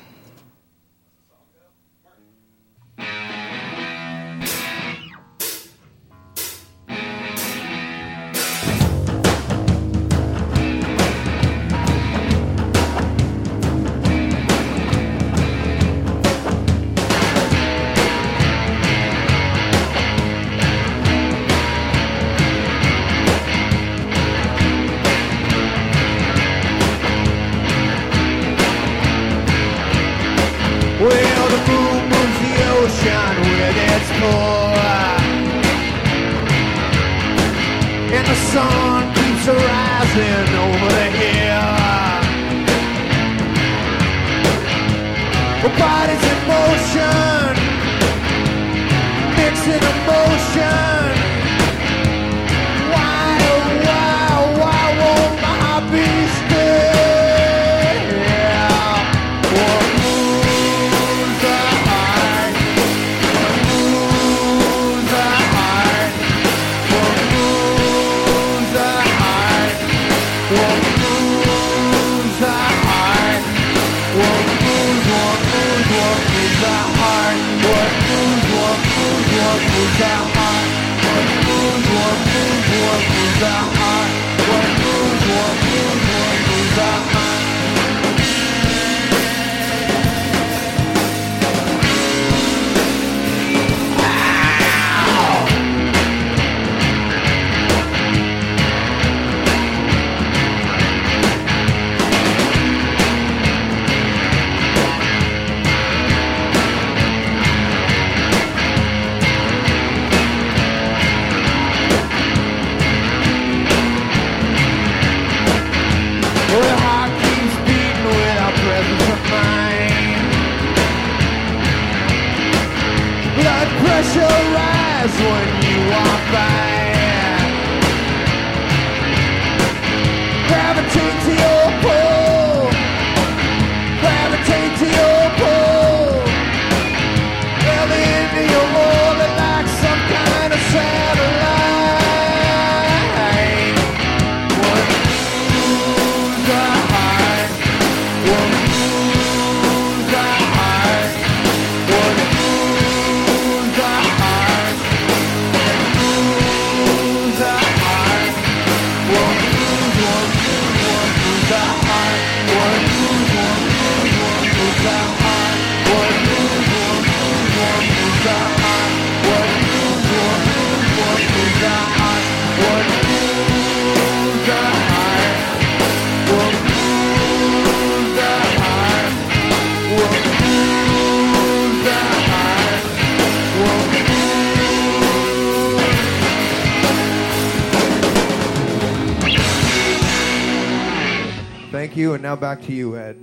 Now 192.29 192.37
back 192.37 192.61
to 192.61 192.73
you, 192.75 192.95
Ed. 192.95 193.17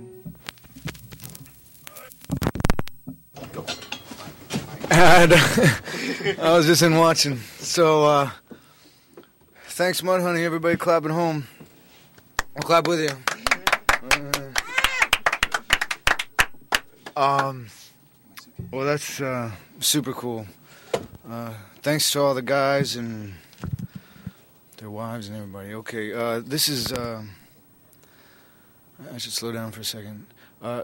And 4.90 5.32
I 6.40 6.56
was 6.56 6.66
just 6.66 6.82
in 6.82 6.96
watching. 6.96 7.36
So, 7.60 8.04
uh, 8.04 8.30
thanks, 9.66 10.00
Mudhoney. 10.00 10.40
Everybody 10.40 10.76
clapping 10.76 11.12
home. 11.12 11.46
I'll 12.56 12.64
clap 12.64 12.88
with 12.88 13.00
you. 13.00 13.10
Uh, 17.16 17.16
um, 17.16 17.68
well, 18.72 18.86
that's 18.86 19.20
uh, 19.20 19.52
super 19.78 20.14
cool. 20.14 20.48
Uh, 21.30 21.54
thanks 21.80 22.10
to 22.10 22.20
all 22.20 22.34
the 22.34 22.42
guys 22.42 22.96
and 22.96 23.34
their 24.78 24.90
wives 24.90 25.28
and 25.28 25.36
everybody. 25.36 25.74
Okay, 25.74 26.12
uh, 26.12 26.40
this 26.40 26.68
is. 26.68 26.92
I 29.14 29.18
should 29.18 29.32
slow 29.32 29.52
down 29.52 29.72
for 29.72 29.80
a 29.80 29.84
second. 29.84 30.26
Uh, 30.62 30.82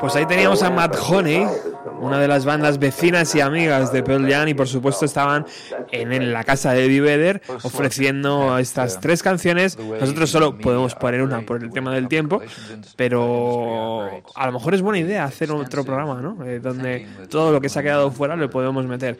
Pues 0.00 0.14
ahí 0.16 0.26
teníamos 0.26 0.62
a 0.62 0.70
Matt 0.70 0.94
Honey, 0.96 1.46
una 2.00 2.18
de 2.18 2.28
las 2.28 2.44
bandas 2.44 2.78
vecinas 2.78 3.34
y 3.34 3.40
amigas 3.40 3.92
de 3.92 4.02
Pearl 4.02 4.28
Jam 4.30 4.48
y 4.48 4.54
por 4.54 4.68
supuesto 4.68 5.04
estaban 5.04 5.46
en, 5.90 6.32
la 6.32 6.44
casa 6.44 6.72
de 6.72 6.86
Eddie 6.86 7.00
Vedder 7.00 7.42
ofreciendo 7.62 8.58
estas 8.58 9.00
tres 9.00 9.22
canciones. 9.22 9.78
Nosotros 9.78 10.30
solo 10.30 10.58
podemos 10.58 10.94
poner 10.94 11.22
una 11.22 11.42
por 11.42 11.62
el 11.62 11.70
tema 11.70 11.94
del 11.94 12.08
tiempo, 12.08 12.40
pero 12.96 14.08
a 14.34 14.46
lo 14.46 14.52
mejor 14.52 14.74
es 14.74 14.82
buena 14.82 14.98
idea 14.98 15.24
hacer 15.24 15.50
otro 15.52 15.84
programa, 15.84 16.20
¿no? 16.20 16.44
Eh, 16.44 16.60
donde 16.60 17.06
todo 17.28 17.52
lo 17.52 17.60
que 17.60 17.68
se 17.68 17.78
ha 17.78 17.82
quedado 17.82 18.10
fuera 18.10 18.36
lo 18.36 18.50
podemos 18.50 18.86
meter. 18.86 19.18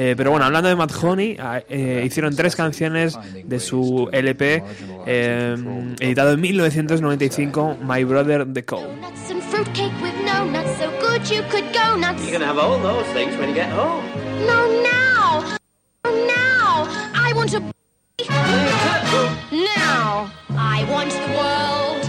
Eh, 0.00 0.14
pero 0.16 0.30
bueno, 0.30 0.46
hablando 0.46 0.68
de 0.68 0.76
Matt 0.76 0.92
Honey, 1.02 1.36
ah, 1.40 1.60
eh, 1.68 2.04
hicieron 2.06 2.36
tres 2.36 2.54
canciones 2.54 3.18
de 3.44 3.58
su 3.58 4.08
LP 4.12 4.62
eh, 5.06 5.56
editado 5.98 6.32
en 6.32 6.40
1995, 6.40 7.78
My 7.82 8.04
Brother 8.04 8.46
the 8.52 8.64
Cow. 8.64 8.86
And 11.18 11.26
good 11.26 11.36
you 11.36 11.42
could 11.50 11.72
go 11.74 11.96
nuts. 11.96 12.24
You 12.24 12.32
can 12.32 12.42
have 12.42 12.58
all 12.58 12.78
those 12.78 13.06
things 13.12 13.36
when 13.36 13.48
you 13.48 13.54
get 13.54 13.70
home. 13.70 14.04
No, 14.46 14.58
now! 14.82 15.58
No, 16.04 16.10
now! 16.26 16.86
I 17.14 17.32
want 17.34 17.50
to. 17.50 17.60
Now! 19.50 20.30
I 20.50 20.84
want 20.88 21.10
the 21.10 21.28
world. 21.34 22.04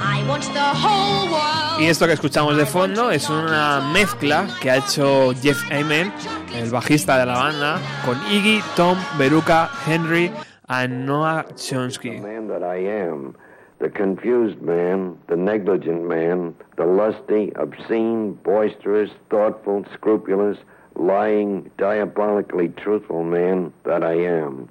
I 0.00 0.24
wants 0.28 0.48
the 0.48 0.60
whole 0.60 1.30
world. 1.32 1.80
Y 1.80 1.86
esto 1.86 2.06
que 2.06 2.12
escuchamos 2.12 2.56
de 2.56 2.66
fondo 2.66 3.10
es 3.10 3.30
una 3.30 3.80
mezcla 3.92 4.46
que 4.60 4.70
ha 4.70 4.76
hecho 4.76 5.32
Jeff 5.40 5.62
Amen, 5.70 6.12
el 6.54 6.70
bajista 6.70 7.18
de 7.18 7.24
la 7.24 7.34
banda, 7.34 7.80
con 8.04 8.18
Iggy, 8.30 8.62
Tom, 8.76 8.98
Beruca, 9.16 9.70
Henry 9.86 10.30
y 10.68 10.88
Noah 10.88 11.46
Chomsky. 11.54 12.20
man 12.20 12.48
that 12.48 12.62
I 12.62 12.86
am, 12.88 13.34
the 13.78 13.88
confused 13.88 14.60
man, 14.60 15.16
the 15.28 15.36
negligent 15.36 16.06
man, 16.06 16.54
the 16.76 16.84
lusty, 16.84 17.52
obscene, 17.54 18.32
boisterous, 18.34 19.10
thoughtful, 19.30 19.84
scrupulous, 19.94 20.58
lying, 20.96 21.70
diabolically 21.78 22.68
truthful 22.70 23.22
man 23.22 23.72
that 23.84 24.02
I 24.02 24.14
am. 24.14 24.68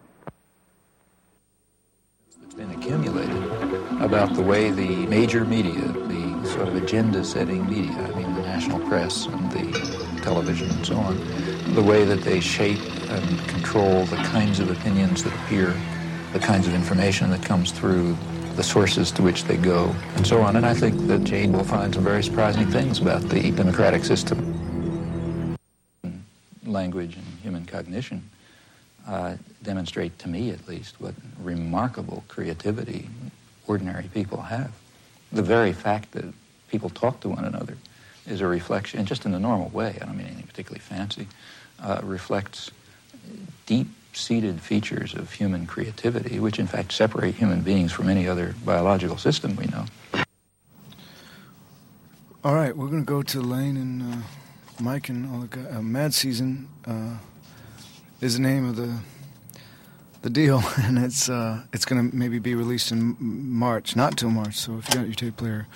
It's 2.44 2.56
been 2.56 2.72
accumulated 2.72 3.44
about 4.02 4.34
the 4.36 4.42
way 4.42 4.72
the 4.72 5.06
major 5.08 5.46
media, 5.46 5.82
the 5.82 6.46
sort 6.46 6.68
of 6.68 6.76
agenda 6.76 7.24
setting 7.24 7.66
media, 7.70 7.92
I 7.92 8.20
mean 8.20 8.36
the 8.36 8.42
national 8.42 8.80
press 8.88 9.26
and 9.28 9.52
the 9.52 10.22
television 10.22 10.70
and 10.70 10.86
so 10.86 10.98
on, 10.98 11.18
the 11.76 11.84
way 11.84 12.04
that 12.04 12.22
they 12.22 12.42
shape 12.42 12.82
and 13.10 13.40
control 13.48 14.06
the 14.06 14.18
kinds 14.18 14.60
of 14.60 14.70
opinions 14.70 15.24
that 15.24 15.34
appear, 15.46 15.74
the 16.34 16.40
kinds 16.40 16.68
of 16.68 16.74
information 16.74 17.30
that 17.32 17.44
comes 17.44 17.72
through, 17.72 18.18
the 18.58 18.64
sources 18.64 19.12
to 19.12 19.22
which 19.22 19.44
they 19.44 19.56
go, 19.56 19.96
and 20.16 20.26
so 20.26 20.42
on. 20.42 20.56
And 20.56 20.66
I 20.66 20.74
think 20.74 21.08
that 21.08 21.24
Jane 21.24 21.54
will 21.54 21.64
find 21.64 21.94
some 21.94 22.04
very 22.04 22.24
surprising 22.24 22.66
things 22.66 23.00
about 23.00 23.22
the 23.30 23.52
democratic 23.52 24.04
system. 24.04 25.58
Language 26.66 27.16
and 27.16 27.26
human 27.44 27.66
cognition 27.66 28.28
uh, 29.08 29.36
demonstrate 29.62 30.18
to 30.20 30.28
me 30.28 30.50
at 30.50 30.68
least 30.68 31.00
what 31.00 31.14
remarkable 31.40 32.24
creativity 32.28 33.08
ordinary 33.68 34.10
people 34.12 34.42
have. 34.42 34.72
The 35.32 35.44
very 35.44 35.72
fact 35.72 36.12
that 36.14 36.26
people 36.68 36.90
talk 36.90 37.20
to 37.22 37.30
one 37.30 37.46
another 37.46 37.78
is 38.26 38.42
a 38.42 38.48
reflection, 38.48 39.06
just 39.06 39.26
in 39.26 39.36
a 39.36 39.40
normal 39.40 39.70
way, 39.70 39.98
I 40.02 40.06
don't 40.06 40.18
mean 40.18 40.28
anything 40.28 40.48
particularly 40.48 40.80
fancy, 40.80 41.28
uh, 41.80 42.02
reflects 42.04 42.72
deep-seated 44.18 44.60
features 44.60 45.14
of 45.14 45.32
human 45.32 45.68
creativity, 45.68 46.40
which 46.40 46.58
in 46.58 46.66
fact 46.66 46.92
separate 46.92 47.36
human 47.36 47.62
beings 47.62 47.92
from 47.92 48.10
any 48.10 48.28
other 48.28 48.56
biological 48.66 49.16
system 49.16 49.56
we 49.56 49.66
know. 49.68 49.86
All 52.44 52.56
right, 52.56 52.76
we're 52.76 52.88
going 52.88 53.06
to 53.06 53.06
go 53.06 53.22
to 53.22 53.42
Lane 53.42 53.78
and 53.78 54.02
uh, 54.02 54.18
Mike 54.80 55.10
and 55.10 55.30
all 55.30 55.42
the 55.42 55.48
guys. 55.48 55.68
Uh, 55.72 55.82
Mad 55.84 56.16
Season 56.16 56.68
uh, 56.88 57.18
is 58.20 58.34
the 58.38 58.42
name 58.42 58.68
of 58.68 58.76
the 58.76 58.98
the 60.24 60.32
deal, 60.32 60.64
and 60.78 60.98
it's 60.98 61.30
uh, 61.30 61.62
it's 61.72 61.86
going 61.86 62.10
to 62.10 62.16
maybe 62.16 62.40
be 62.40 62.56
released 62.56 62.92
in 62.92 63.16
March, 63.20 63.96
not 63.96 64.18
till 64.18 64.32
March. 64.32 64.56
So 64.56 64.80
if 64.80 64.90
you 64.90 64.96
got 64.96 65.06
your 65.06 65.16
tape 65.16 65.38
player 65.38 65.68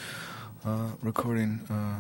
uh, 0.66 0.90
recording, 1.04 1.62
uh, 1.70 2.00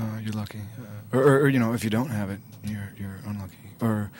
uh, 0.00 0.18
you're 0.22 0.32
lucky. 0.32 0.62
Uh, 0.78 1.18
or, 1.18 1.22
or, 1.22 1.40
or 1.40 1.48
you 1.48 1.58
know, 1.58 1.74
if 1.74 1.84
you 1.84 1.90
don't 1.90 2.10
have 2.10 2.30
it, 2.30 2.40
you're 2.64 2.90
you're 2.98 3.20
unlucky. 3.26 3.68
Or 3.82 4.10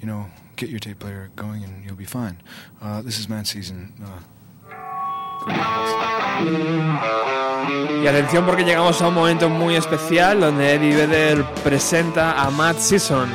you 0.00 0.06
know, 0.06 0.26
get 0.56 0.68
your 0.68 0.80
tape 0.80 0.98
player 0.98 1.30
going 1.36 1.64
and 1.64 1.84
you'll 1.84 1.96
be 1.96 2.04
fine. 2.04 2.36
Uh, 2.82 3.02
this 3.02 3.18
is 3.18 3.28
Mad 3.28 3.46
Season. 3.46 3.92
Uh, 4.02 4.20
Y 8.02 8.06
atención 8.06 8.44
porque 8.44 8.64
llegamos 8.64 9.00
a 9.00 9.08
un 9.08 9.14
momento 9.14 9.48
muy 9.48 9.76
especial 9.76 10.40
donde 10.40 10.74
Eddie 10.74 10.94
Vedder 10.96 11.44
presenta 11.62 12.42
a 12.42 12.50
Matt 12.50 12.78
Season. 12.78 13.28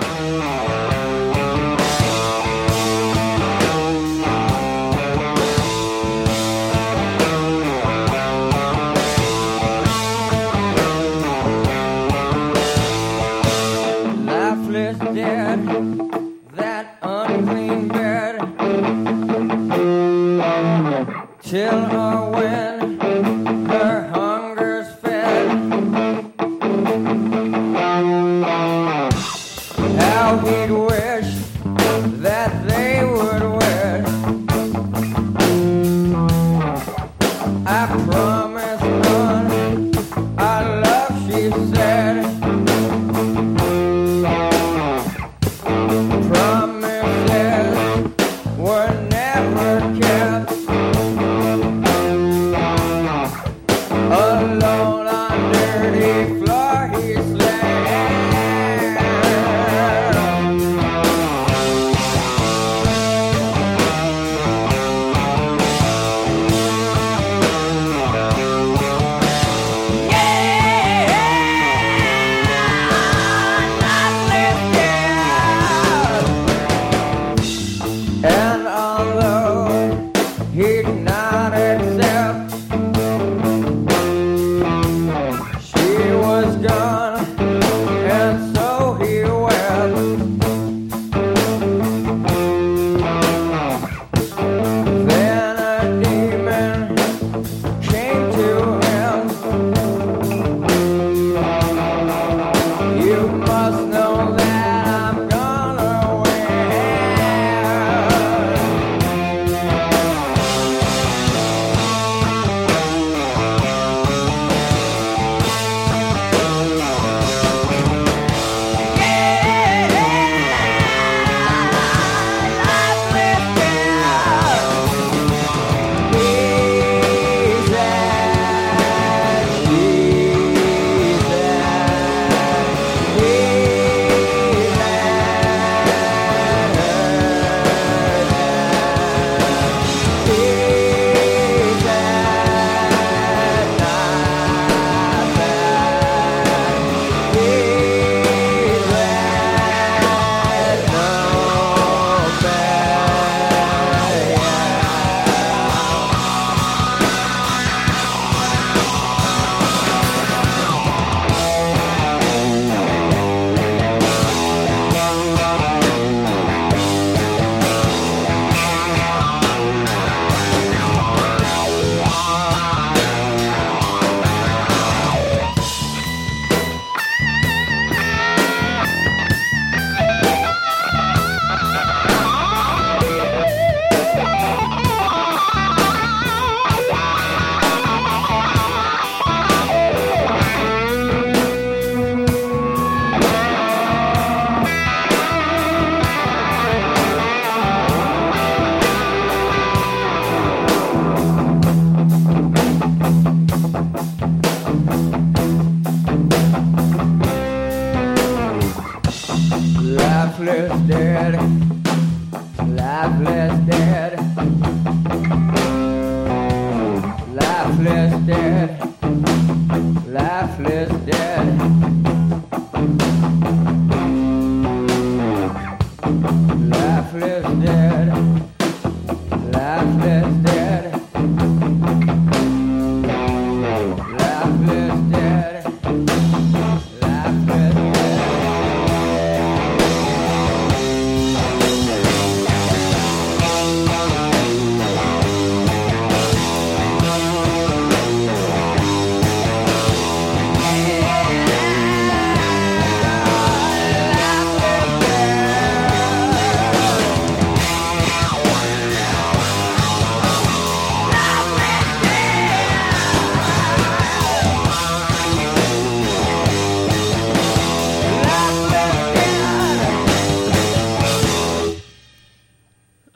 it's 41.42 41.89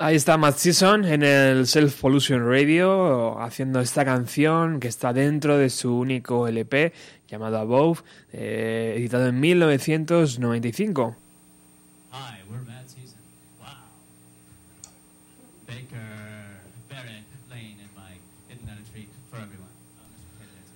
Ahí 0.03 0.17
está 0.17 0.35
Matt 0.35 0.57
Season 0.57 1.05
en 1.05 1.23
el 1.23 1.65
Self 1.65 2.01
Pollution 2.01 2.45
Radio 2.45 3.39
haciendo 3.39 3.79
esta 3.79 4.03
canción 4.03 4.81
que 4.81 4.89
está 4.89 5.13
dentro 5.13 5.57
de 5.57 5.69
su 5.69 5.97
único 5.97 6.45
LP 6.45 6.91
llamado 7.29 7.57
Above, 7.57 8.01
eh, 8.33 8.95
editado 8.97 9.27
en 9.27 9.39
1995. 9.39 11.15
Hi, 12.11 12.41
we're 12.51 12.65
Matt 12.65 12.89
Season. 12.89 13.17
Wow. 13.59 13.67
Baker, 15.67 16.59
Barrett, 16.89 17.23
Lane, 17.49 17.77
and 17.79 17.95
Mike. 17.95 18.19
A 18.51 18.55
for 19.31 19.39
everyone? 19.39 19.69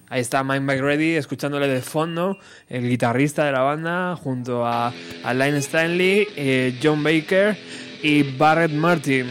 Ahí 0.08 0.22
está 0.22 0.42
Mike 0.46 0.62
McReady 0.62 1.16
escuchándole 1.18 1.68
de 1.68 1.82
fondo, 1.82 2.40
el 2.70 2.88
guitarrista 2.88 3.44
de 3.44 3.52
la 3.52 3.60
banda, 3.60 4.16
junto 4.16 4.66
a, 4.66 4.94
a 5.26 5.34
Lynn 5.34 5.58
Stanley, 5.58 6.30
eh, 6.38 6.80
John 6.82 7.04
Baker 7.04 7.58
y 8.02 8.24
Barrett 8.24 8.72
Martin. 8.72 9.28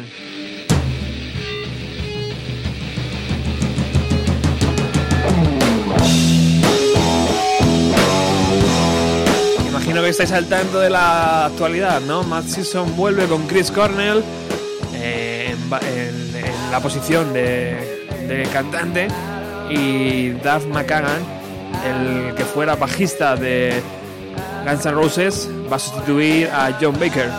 Imagino 9.69 10.03
que 10.03 10.09
estáis 10.09 10.33
al 10.33 10.47
tanto 10.47 10.81
de 10.81 10.91
la 10.91 11.47
actualidad, 11.47 12.01
¿no? 12.01 12.23
Matt 12.23 12.47
Season 12.47 12.97
vuelve 12.97 13.27
con 13.27 13.47
Chris 13.47 13.71
Cornell 13.71 14.23
eh, 14.95 15.55
en, 15.83 16.71
la 16.71 16.81
posición 16.81 17.33
de, 17.33 18.07
de 18.29 18.49
cantante 18.53 19.09
y 19.71 20.31
Duff 20.31 20.67
McKagan, 20.67 21.23
el 21.85 22.35
que 22.35 22.45
fuera 22.45 22.75
bajista 22.75 23.37
de 23.37 23.81
Guns 24.67 24.85
N' 24.85 24.93
Roses, 24.93 25.49
va 25.71 25.77
a 25.77 25.79
sustituir 25.79 26.49
a 26.49 26.77
John 26.81 26.99
Baker. 26.99 27.31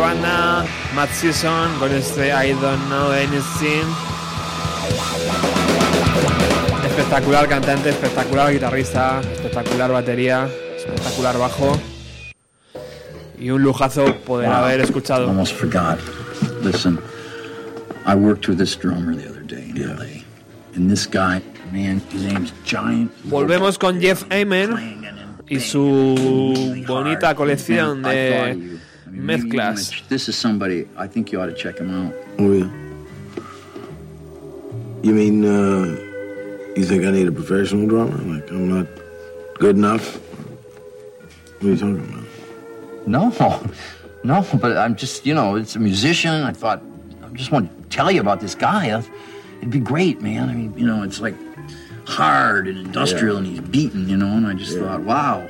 Banda, 0.00 0.64
Matt 0.94 1.10
Season 1.10 1.70
con 1.78 1.92
este 1.92 2.28
I 2.28 2.52
Don't 2.52 2.84
Know 2.86 3.10
Anything. 3.12 3.84
Espectacular 6.86 7.48
cantante, 7.48 7.90
espectacular 7.90 8.52
guitarrista, 8.52 9.20
espectacular 9.20 9.90
batería, 9.92 10.48
espectacular 10.76 11.38
bajo. 11.38 11.78
Y 13.38 13.50
un 13.50 13.62
lujazo 13.62 14.14
poder 14.24 14.48
Wow. 14.48 14.56
haber 14.58 14.80
escuchado. 14.80 15.28
Almost 15.28 15.54
forgot. 15.54 15.98
Listen, 16.62 16.98
I 18.06 18.14
worked 18.14 18.48
with 18.48 18.58
this 18.58 18.76
drummer 18.78 19.14
the 19.16 19.28
other 19.28 19.42
day 19.42 19.70
in 19.74 19.82
LA. 19.96 20.22
And 20.76 20.90
this 20.90 21.06
guy, 21.06 21.42
man, 21.72 22.00
his 22.12 22.22
name's 22.22 22.52
Giant. 22.64 23.10
Volvemos 23.24 23.78
con 23.78 24.00
Jeff 24.00 24.24
Amen 24.30 25.02
y 25.48 25.60
su 25.60 26.84
bonita 26.86 27.34
colección 27.34 28.02
de 28.02 28.73
mean, 29.14 29.26
maybe 29.26 29.42
mezclas. 29.50 29.92
even- 29.92 30.04
This 30.08 30.28
is 30.28 30.36
somebody, 30.36 30.88
I 30.96 31.06
think 31.06 31.32
you 31.32 31.40
ought 31.40 31.46
to 31.46 31.54
check 31.54 31.78
him 31.78 31.90
out. 31.90 32.14
Oh, 32.38 32.52
yeah. 32.52 32.70
You 35.02 35.12
mean, 35.12 35.44
uh, 35.44 35.96
you 36.76 36.84
think 36.84 37.04
I 37.04 37.10
need 37.10 37.28
a 37.28 37.32
professional 37.32 37.86
drummer? 37.86 38.16
Like, 38.16 38.50
I'm 38.50 38.68
not 38.68 38.86
good 39.58 39.76
enough? 39.76 40.16
What 41.60 41.68
are 41.68 41.72
you 41.72 41.76
talking 41.76 41.98
about? 41.98 42.24
No, 43.06 43.30
no, 44.24 44.46
but 44.60 44.76
I'm 44.78 44.96
just, 44.96 45.26
you 45.26 45.34
know, 45.34 45.56
it's 45.56 45.76
a 45.76 45.78
musician. 45.78 46.32
I 46.42 46.52
thought, 46.52 46.82
I 47.22 47.28
just 47.34 47.50
want 47.52 47.70
to 47.82 47.88
tell 47.94 48.10
you 48.10 48.20
about 48.20 48.40
this 48.40 48.54
guy. 48.54 48.86
It'd 49.58 49.70
be 49.70 49.78
great, 49.78 50.22
man. 50.22 50.48
I 50.48 50.54
mean, 50.54 50.74
you 50.78 50.86
know, 50.86 51.02
it's 51.02 51.20
like 51.20 51.34
hard 52.06 52.66
and 52.66 52.78
industrial 52.78 53.36
and 53.36 53.46
he's 53.46 53.60
beaten, 53.60 54.08
you 54.08 54.16
know, 54.16 54.26
and 54.36 54.46
I 54.46 54.54
just 54.54 54.78
thought, 54.78 55.02
wow. 55.02 55.48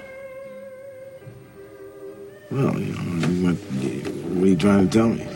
Well, 2.54 2.78
you 2.78 2.92
know, 2.92 3.48
what, 3.48 3.56
what 3.56 4.44
are 4.44 4.46
you 4.46 4.54
trying 4.54 4.88
to 4.88 4.92
tell 4.96 5.08
me? 5.08 5.26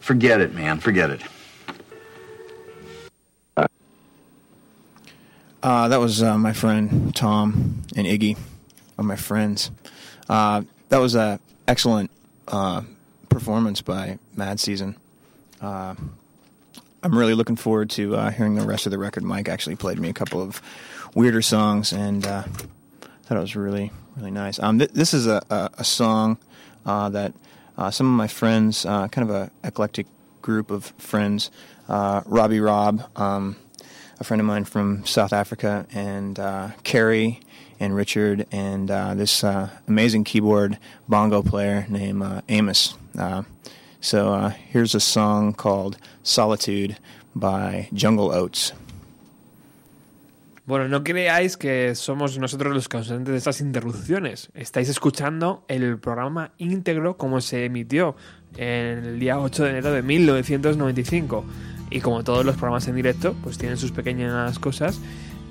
Forget 0.00 0.40
it, 0.40 0.54
man. 0.54 0.80
Forget 0.80 1.10
it. 1.10 1.20
Uh, 5.62 5.88
that 5.88 6.00
was 6.00 6.22
uh, 6.22 6.38
my 6.38 6.54
friend 6.54 7.14
Tom 7.14 7.82
and 7.94 8.06
Iggy, 8.06 8.38
are 8.96 9.04
my 9.04 9.16
friends. 9.16 9.70
Uh, 10.26 10.62
that 10.88 10.98
was 10.98 11.14
a 11.14 11.38
excellent 11.68 12.10
uh, 12.48 12.82
performance 13.28 13.82
by 13.82 14.18
Mad 14.34 14.60
Season. 14.60 14.96
Uh, 15.60 15.94
I'm 17.02 17.16
really 17.16 17.34
looking 17.34 17.56
forward 17.56 17.90
to 17.90 18.16
uh, 18.16 18.30
hearing 18.30 18.54
the 18.54 18.66
rest 18.66 18.86
of 18.86 18.92
the 18.92 18.98
record. 18.98 19.22
Mike 19.22 19.48
actually 19.48 19.76
played 19.76 19.98
me 19.98 20.08
a 20.08 20.12
couple 20.12 20.40
of 20.40 20.60
weirder 21.14 21.42
songs, 21.42 21.92
and 21.92 22.26
uh, 22.26 22.42
thought 23.24 23.38
it 23.38 23.40
was 23.40 23.56
really, 23.56 23.92
really 24.16 24.30
nice. 24.30 24.58
Um, 24.58 24.78
th- 24.78 24.92
this 24.92 25.14
is 25.14 25.26
a, 25.26 25.42
a, 25.50 25.70
a 25.78 25.84
song 25.84 26.38
uh, 26.84 27.08
that 27.10 27.32
uh, 27.76 27.90
some 27.90 28.06
of 28.06 28.12
my 28.12 28.28
friends, 28.28 28.86
uh, 28.86 29.08
kind 29.08 29.28
of 29.28 29.34
a 29.34 29.50
eclectic 29.64 30.06
group 30.42 30.70
of 30.70 30.86
friends, 30.98 31.50
Robbie 31.88 32.60
Robb, 32.60 33.08
um, 33.16 33.56
a 34.18 34.24
friend 34.24 34.40
of 34.40 34.46
mine 34.46 34.64
from 34.64 35.04
South 35.04 35.32
Africa, 35.32 35.86
and 35.92 36.38
Carrie 36.84 37.40
and 37.78 37.94
Richard, 37.94 38.46
and 38.52 38.90
uh, 38.90 39.14
this 39.14 39.44
uh, 39.44 39.70
amazing 39.88 40.24
keyboard 40.24 40.78
bongo 41.08 41.42
player 41.42 41.86
named 41.88 42.22
uh, 42.22 42.42
Amos. 42.48 42.94
Uh, 43.18 43.42
so 44.00 44.32
uh, 44.32 44.48
here's 44.50 44.94
a 44.94 45.00
song 45.00 45.52
called 45.52 45.96
Solitude 46.22 46.96
by 47.34 47.88
Jungle 47.92 48.32
Oats. 48.32 48.72
Bueno, 50.66 50.88
no 50.88 51.04
creáis 51.04 51.56
que 51.56 51.94
somos 51.94 52.38
nosotros 52.38 52.74
los 52.74 52.88
causantes 52.88 53.30
de 53.30 53.38
estas 53.38 53.60
interrupciones. 53.60 54.50
Estáis 54.52 54.88
escuchando 54.88 55.64
el 55.68 55.98
programa 55.98 56.50
íntegro 56.58 57.16
como 57.16 57.40
se 57.40 57.66
emitió 57.66 58.16
el 58.56 59.20
día 59.20 59.38
8 59.38 59.62
de 59.62 59.70
enero 59.70 59.92
de 59.92 60.02
1995. 60.02 61.44
Y 61.90 62.00
como 62.00 62.24
todos 62.24 62.44
los 62.44 62.56
programas 62.56 62.88
en 62.88 62.96
directo, 62.96 63.36
pues 63.44 63.58
tienen 63.58 63.78
sus 63.78 63.92
pequeñas 63.92 64.58
cosas. 64.58 64.98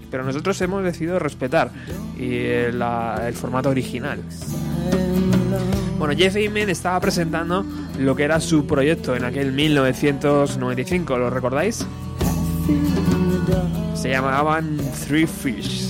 Pero 0.10 0.24
nosotros 0.24 0.60
hemos 0.62 0.84
decidido 0.84 1.20
respetar 1.20 1.72
eh, 2.18 2.72
el 2.72 3.34
formato 3.34 3.70
original. 3.70 4.20
Bueno, 5.98 6.14
Jeff 6.16 6.36
Ament 6.36 6.70
estaba 6.70 7.00
presentando 7.00 7.66
lo 8.00 8.16
que 8.16 8.24
era 8.24 8.40
su 8.40 8.66
proyecto 8.66 9.16
en 9.16 9.24
aquel 9.24 9.52
1995, 9.52 11.18
¿lo 11.18 11.30
recordáis? 11.30 11.86
Se 13.96 14.10
llamaban 14.10 14.78
Three 15.08 15.26
Fish. 15.26 15.85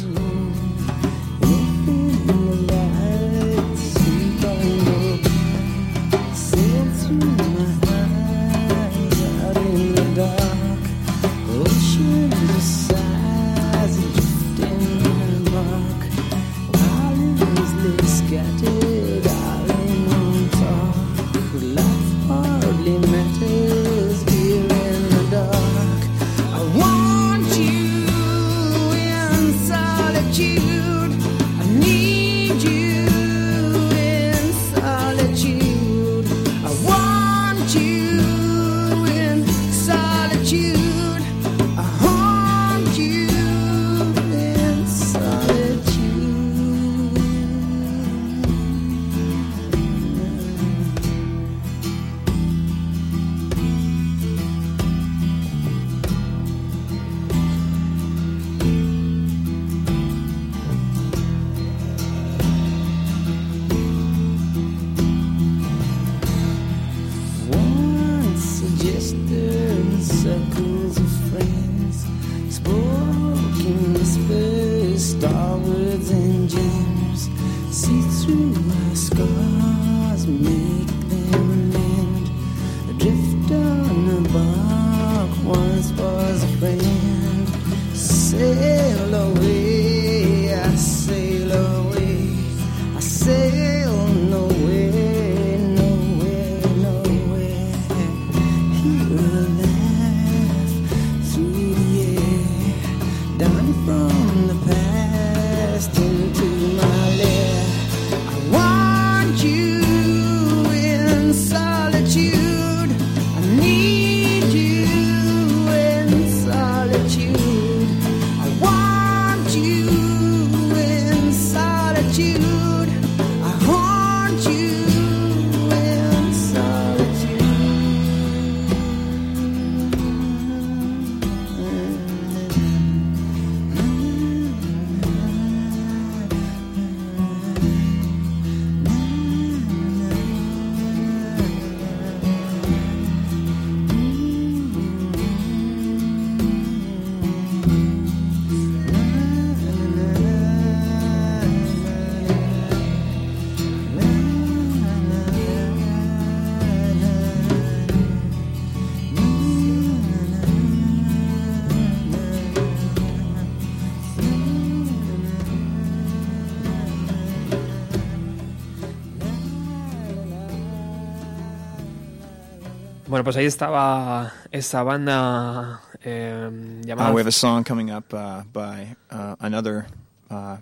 Bueno, 173.16 173.24
pues 173.24 173.38
ahí 173.38 173.46
estaba 173.46 174.34
esa 174.52 174.84
banda 174.84 175.80
eh, 176.04 176.50
llamada... 176.84 177.12
Uh, 177.12 177.14
we 177.14 177.22
have 177.22 177.30
a 177.30 177.32
song 177.32 177.64
coming 177.64 177.90
up 177.90 178.14
uh, 178.14 178.44
by 178.52 178.94
uh, 179.10 179.38
another 179.40 179.88
uh, 180.30 180.58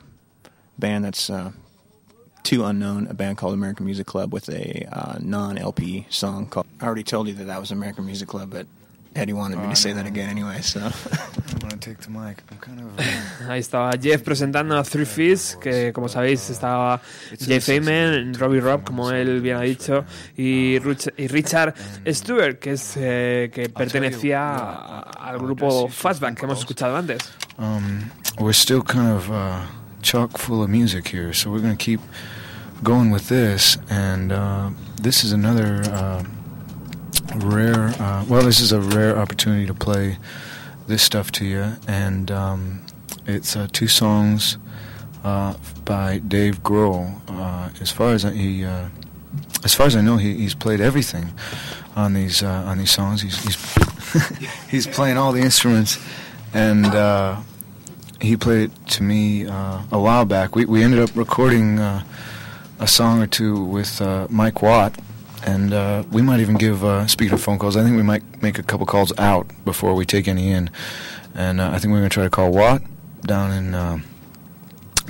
band 0.77 1.03
that's 1.03 1.31
uh, 1.31 1.51
too 2.43 2.63
unknown, 2.63 3.07
a 3.07 3.15
band 3.15 3.39
called 3.39 3.55
American 3.55 3.88
Music 3.88 4.05
Club 4.05 4.31
with 4.31 4.49
a 4.49 4.88
uh, 4.91 5.17
non 5.19 5.57
LP 5.57 6.05
song 6.11 6.45
called. 6.45 6.67
I 6.80 6.85
already 6.85 7.01
told 7.01 7.27
you 7.27 7.34
that 7.34 7.45
that 7.45 7.59
was 7.59 7.71
American 7.71 8.05
Music 8.05 8.27
Club, 8.27 8.51
but 8.51 8.67
Eddie 9.15 9.34
wanted 9.34 9.57
me 9.60 9.65
Oh, 9.68 9.69
to 9.69 9.76
say 9.76 9.91
no. 9.91 9.98
that 9.98 10.07
again 10.07 10.30
anyway, 10.30 10.60
so. 10.61 10.80
I'm 10.81 11.60
gonna 11.60 11.77
take 11.77 11.99
the 11.99 12.10
mic. 12.10 12.41
I'm 12.52 12.57
kind 12.60 12.80
of. 12.81 13.48
Ahí 13.48 13.60
estaba 13.60 13.95
Jeff 14.02 14.23
presentando 14.23 14.76
a 14.77 14.84
Three 14.84 15.06
Fists, 15.06 15.56
que 15.61 15.91
como 15.94 16.07
sabéis 16.10 16.49
estaba 16.49 16.99
Jeff 17.40 17.69
Ayman, 17.69 18.34
Robbie 18.34 18.60
Robb, 18.60 18.84
como 18.85 19.11
él 19.11 19.41
bien 19.41 19.57
ha 19.57 19.61
dicho, 19.61 20.03
y, 20.35 20.80
Ruch- 20.80 21.14
y 21.18 21.27
Richard 21.27 21.76
Stewart, 22.07 22.57
que 22.60 22.72
es 22.73 22.94
eh, 22.98 23.52
que 23.53 23.69
pertenecía 23.69 24.41
a- 24.56 24.99
al 25.30 25.38
grupo 25.38 25.88
Fastback 25.90 26.38
que 26.40 26.45
hemos 26.45 26.60
escuchado 26.60 26.95
antes. 26.98 27.19
Um, 27.60 28.10
we're 28.40 28.52
still 28.53 28.81
kind 28.81 29.11
of 29.11 29.30
uh, 29.30 29.61
chock 30.02 30.38
full 30.40 30.64
of 30.64 30.69
music 30.69 31.07
here, 31.07 31.34
so 31.34 31.52
we're 31.52 31.61
going 31.61 31.77
to 31.77 31.84
keep 31.84 31.99
going 32.81 33.11
with 33.11 33.27
this. 33.30 33.77
And 33.91 34.31
uh, 34.31 34.72
this 35.02 35.23
is 35.23 35.34
another 35.34 35.84
uh, 35.94 36.23
rare, 37.35 37.93
uh, 37.99 38.26
well, 38.27 38.43
this 38.43 38.60
is 38.60 38.72
a 38.72 38.80
rare 38.80 39.18
opportunity 39.18 39.65
to 39.65 39.73
play 39.73 40.18
this 40.88 41.01
stuff 41.01 41.31
to 41.34 41.45
you. 41.45 41.73
And 41.88 42.31
um, 42.31 42.85
it's 43.26 43.55
uh, 43.55 43.68
two 43.72 43.88
songs 43.88 44.57
uh, 45.23 45.55
by 45.85 46.19
Dave 46.19 46.61
Grohl. 46.64 47.22
Uh, 47.27 47.69
as 47.81 47.91
far 47.91 48.10
as 48.14 48.26
I, 48.26 48.31
he, 48.31 48.65
uh, 48.65 48.89
as 49.64 49.73
far 49.73 49.88
as 49.88 49.95
I 49.95 50.01
know, 50.01 50.18
he, 50.18 50.35
he's 50.35 50.55
played 50.55 50.81
everything 50.81 51.34
on 51.95 52.14
these 52.14 52.43
uh, 52.43 52.64
on 52.68 52.77
these 52.77 52.91
songs. 52.91 53.22
He's 53.22 53.41
he's, 53.43 54.47
he's 54.69 54.88
playing 54.88 55.18
all 55.18 55.31
the 55.31 55.41
instruments, 55.41 55.99
and 56.53 56.85
he 58.22 58.38
played 58.38 58.72
it 58.72 58.88
to 58.88 59.03
me 59.03 59.45
a 59.45 59.80
while 59.91 60.26
back. 60.26 60.55
We 60.55 60.65
we 60.65 60.84
ended 60.84 60.99
up 60.99 61.15
recording 61.15 61.80
a 61.80 62.88
song 62.88 63.22
or 63.22 63.27
two 63.27 63.64
with 63.64 64.01
Mike 64.30 64.61
Watt, 64.61 64.99
and 65.45 65.74
uh, 65.74 66.03
we 66.11 66.22
might 66.22 66.40
even 66.40 66.56
give. 66.56 66.84
Uh, 66.84 67.06
speaking 67.07 67.34
of 67.34 67.41
phone 67.41 67.60
calls, 67.60 67.76
I 67.76 67.84
think 67.84 67.95
we 67.95 68.03
might 68.03 68.41
make 68.41 68.57
a 68.57 68.64
couple 68.64 68.86
calls 68.86 69.11
out 69.18 69.48
before 69.65 69.94
we 69.94 70.06
take 70.06 70.28
any 70.28 70.52
in, 70.52 70.70
and 71.36 71.60
uh, 71.60 71.70
I 71.72 71.80
think 71.80 71.91
we're 71.91 71.99
going 71.99 72.10
to 72.10 72.14
try 72.14 72.24
to 72.24 72.30
call 72.30 72.52
Watt 72.52 72.82
down 73.22 73.52
in 73.52 73.76
uh, 73.76 73.99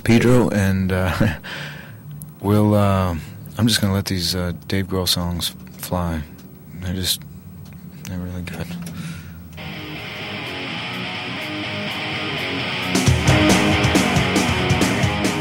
Pedro, 0.02 0.48
and 0.50 0.92
uh, 0.92 1.38
we'll. 2.40 2.74
Uh, 2.74 3.16
I'm 3.56 3.68
just 3.68 3.80
going 3.80 3.92
to 3.92 3.94
let 3.94 4.06
these 4.06 4.32
Dave 4.66 4.88
Grohl 4.88 5.06
songs 5.06 5.54
fly. 5.78 6.22
They're 6.80 6.94
just 6.94 7.20
they're 8.04 8.18
really 8.18 8.42
good. 8.42 8.66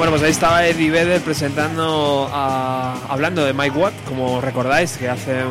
Bueno, 0.03 0.17
pues 0.17 0.23
ahí 0.23 0.31
estaba 0.31 0.67
Eddie 0.67 0.91
Vedder 0.91 1.21
presentando, 1.21 2.29
a- 2.29 2.93
hablando 3.07 3.45
de 3.45 3.53
Mike 3.53 3.77
Watt, 3.77 3.93
como 4.05 4.41
recordáis, 4.41 4.97
que 4.97 5.07
hace 5.07 5.45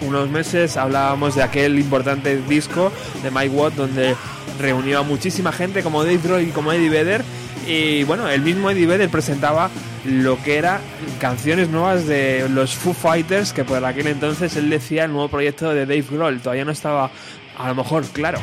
unos 0.00 0.30
meses 0.30 0.78
hablábamos 0.78 1.34
de 1.34 1.42
aquel 1.42 1.78
importante 1.78 2.38
disco 2.48 2.90
de 3.22 3.30
Mike 3.30 3.50
Watt 3.50 3.74
donde 3.74 4.16
reunió 4.58 5.00
a 5.00 5.02
muchísima 5.02 5.52
gente 5.52 5.82
como 5.82 6.02
Dave 6.02 6.16
Grohl 6.16 6.40
y 6.40 6.46
como 6.50 6.72
Eddie 6.72 6.88
Vedder. 6.88 7.22
Y 7.66 8.04
bueno, 8.04 8.26
el 8.26 8.40
mismo 8.40 8.70
Eddie 8.70 8.86
Vedder 8.86 9.10
presentaba 9.10 9.68
lo 10.06 10.42
que 10.42 10.56
era 10.56 10.80
canciones 11.20 11.68
nuevas 11.68 12.06
de 12.06 12.48
los 12.48 12.74
Foo 12.74 12.94
Fighters, 12.94 13.52
que 13.52 13.64
por 13.64 13.84
aquel 13.84 14.06
entonces 14.06 14.56
él 14.56 14.70
decía 14.70 15.04
el 15.04 15.12
nuevo 15.12 15.28
proyecto 15.28 15.74
de 15.74 15.80
Dave 15.84 16.06
Grohl. 16.10 16.40
Todavía 16.40 16.64
no 16.64 16.72
estaba 16.72 17.10
a 17.58 17.68
lo 17.68 17.74
mejor 17.74 18.06
claro 18.06 18.38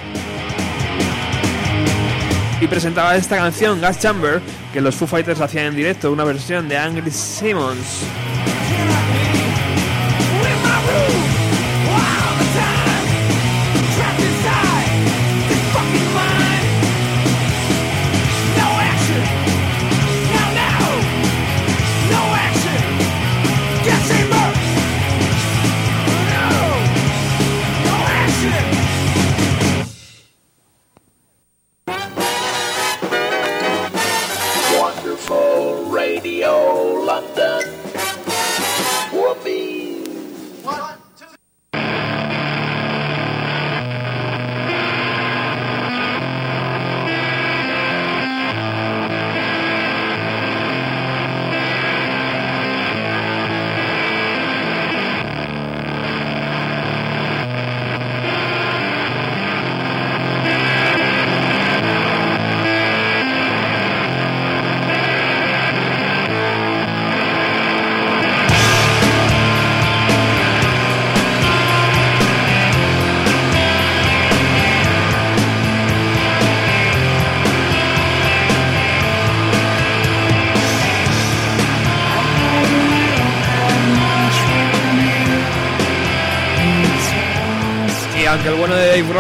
y 2.60 2.68
presentaba 2.68 3.16
esta 3.16 3.38
canción, 3.38 3.80
Gas 3.80 4.00
Chamber, 4.00 4.42
que 4.78 4.82
los 4.82 4.96
Foo 4.96 5.08
Fighters 5.08 5.42
hacían 5.42 5.66
en 5.66 5.76
directo, 5.76 6.12
una 6.12 6.24
versión 6.24 6.70
de 6.70 6.78
Angry 6.78 7.10
Simmons. 7.10 8.04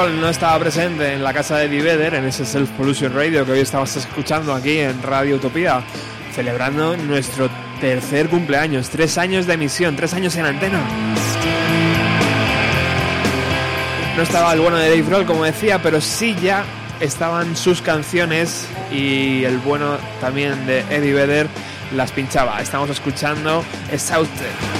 No 0.05 0.29
estaba 0.29 0.59
presente 0.59 1.13
en 1.13 1.23
la 1.23 1.33
casa 1.33 1.57
de 1.57 1.65
Eddie 1.65 1.81
Vedder, 1.81 2.13
en 2.13 2.25
ese 2.25 2.45
Self 2.45 2.69
Pollution 2.71 3.15
Radio 3.15 3.43
que 3.45 3.53
hoy 3.53 3.59
estabas 3.61 3.95
escuchando 3.95 4.53
aquí 4.53 4.77
en 4.77 5.01
Radio 5.01 5.37
Utopía, 5.37 5.81
celebrando 6.35 6.95
nuestro 6.95 7.49
tercer 7.81 8.29
cumpleaños, 8.29 8.89
tres 8.89 9.17
años 9.17 9.47
de 9.47 9.55
emisión, 9.55 9.95
tres 9.95 10.13
años 10.13 10.35
en 10.35 10.45
antena. 10.45 10.79
No 14.15 14.21
estaba 14.21 14.53
el 14.53 14.59
bueno 14.59 14.77
de 14.77 14.87
Dave 14.87 15.01
Grohl, 15.01 15.25
como 15.25 15.43
decía, 15.45 15.81
pero 15.81 15.99
sí 15.99 16.35
ya 16.43 16.63
estaban 16.99 17.55
sus 17.55 17.81
canciones 17.81 18.67
y 18.91 19.45
el 19.45 19.57
bueno 19.57 19.97
también 20.21 20.67
de 20.67 20.81
Eddie 20.91 21.13
Vedder 21.13 21.47
las 21.95 22.11
pinchaba. 22.11 22.61
Estamos 22.61 22.91
escuchando 22.91 23.65
Exhausted. 23.91 24.76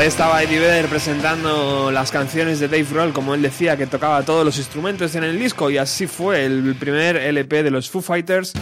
Ahí 0.00 0.06
estaba 0.08 0.42
Eddie 0.42 0.60
Vedder 0.60 0.86
presentando 0.86 1.90
las 1.90 2.10
canciones 2.10 2.58
de 2.58 2.68
Dave 2.68 2.86
Grohl, 2.90 3.12
como 3.12 3.34
él 3.34 3.42
decía, 3.42 3.76
que 3.76 3.86
tocaba 3.86 4.22
todos 4.22 4.46
los 4.46 4.56
instrumentos 4.56 5.14
en 5.14 5.24
el 5.24 5.38
disco, 5.38 5.70
y 5.70 5.76
así 5.76 6.06
fue 6.06 6.46
el 6.46 6.74
primer 6.76 7.16
LP 7.16 7.62
de 7.62 7.70
los 7.70 7.90
Foo 7.90 8.00
Fighters, 8.00 8.54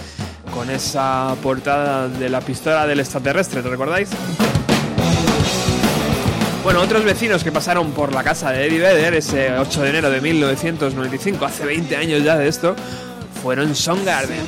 con 0.52 0.69
esa 0.69 1.36
portada 1.40 2.09
de 2.09 2.28
la 2.28 2.40
pistola 2.40 2.89
del 2.89 2.98
extraterrestre, 2.98 3.62
¿te 3.62 3.69
recordáis? 3.69 4.09
Bueno, 6.65 6.81
otros 6.81 7.05
vecinos 7.05 7.44
que 7.44 7.52
pasaron 7.52 7.93
por 7.93 8.12
la 8.12 8.24
casa 8.24 8.51
de 8.51 8.66
Eddie 8.66 8.81
Vedder 8.81 9.15
ese 9.15 9.52
8 9.52 9.82
de 9.82 9.90
enero 9.90 10.10
de 10.10 10.20
1995, 10.20 11.47
hace 11.47 11.65
20 11.65 11.97
años 11.97 12.24
ya 12.24 12.36
de 12.36 12.48
esto, 12.48 12.74
fueron 13.40 13.77
Soundgarden. 13.77 14.43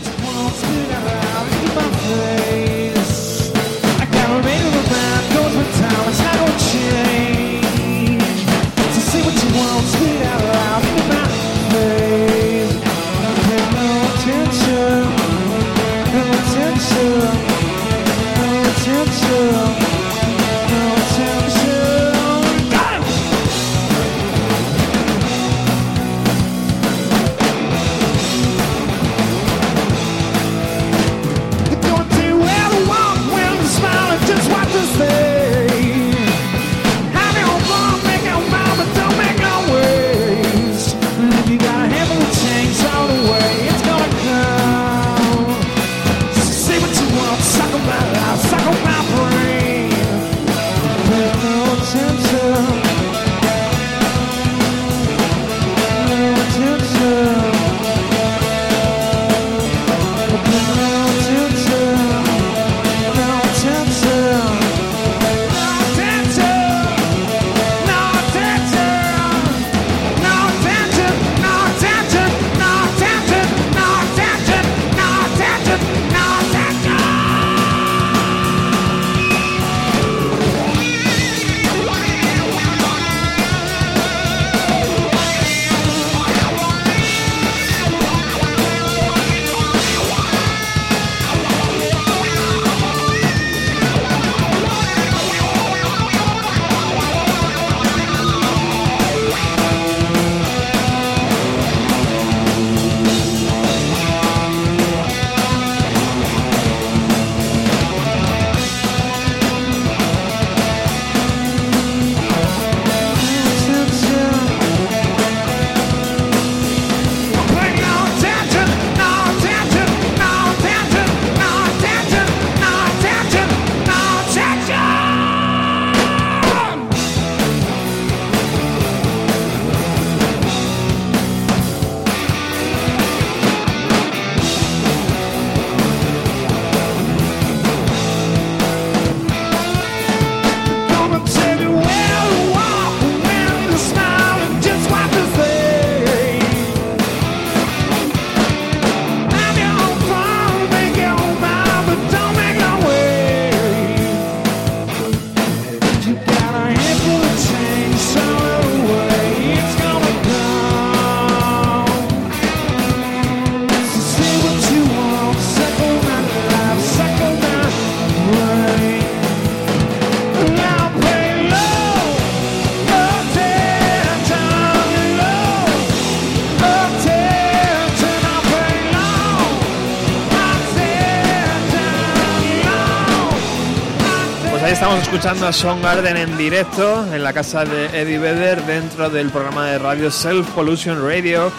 Escuchando 185.13 185.49
a 185.49 185.53
Soundgarden 185.53 186.17
en 186.17 186.39
directo 186.39 187.05
en 187.13 187.25
la 187.25 187.33
casa 187.33 187.65
de 187.65 187.87
Eddie 187.87 188.21
Vedder 188.21 188.65
dentro 188.65 189.11
del 189.11 189.29
programa 189.31 189.67
de 189.67 189.77
radio 189.77 190.09
Self 190.09 190.49
Pollution 190.51 191.05
Radio 191.05 191.51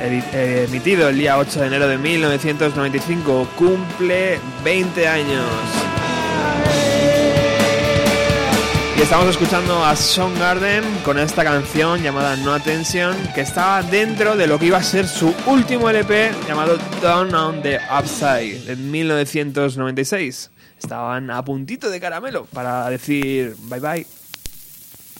eh, 0.00 0.64
emitido 0.66 1.10
el 1.10 1.18
día 1.18 1.36
8 1.36 1.60
de 1.60 1.66
enero 1.66 1.86
de 1.86 1.98
1995. 1.98 3.46
Cumple 3.56 4.40
20 4.64 5.06
años. 5.06 5.44
Y 8.96 9.02
estamos 9.02 9.28
escuchando 9.28 9.84
a 9.84 9.94
Soundgarden 9.94 10.82
con 11.04 11.18
esta 11.18 11.44
canción 11.44 12.02
llamada 12.02 12.36
No 12.36 12.54
Attention, 12.54 13.14
que 13.34 13.42
estaba 13.42 13.82
dentro 13.82 14.34
de 14.34 14.46
lo 14.46 14.58
que 14.58 14.66
iba 14.66 14.78
a 14.78 14.82
ser 14.82 15.06
su 15.06 15.34
último 15.44 15.90
LP 15.90 16.30
llamado 16.48 16.78
Down 17.02 17.34
on 17.34 17.60
the 17.60 17.78
Upside 17.90 18.72
en 18.72 18.90
1996. 18.90 20.52
Estaban 20.84 21.30
a 21.30 21.42
puntito 21.42 21.90
de 21.90 21.98
caramelo 21.98 22.46
para 22.52 22.90
decir 22.90 23.56
bye 23.68 23.80
bye. 23.80 24.06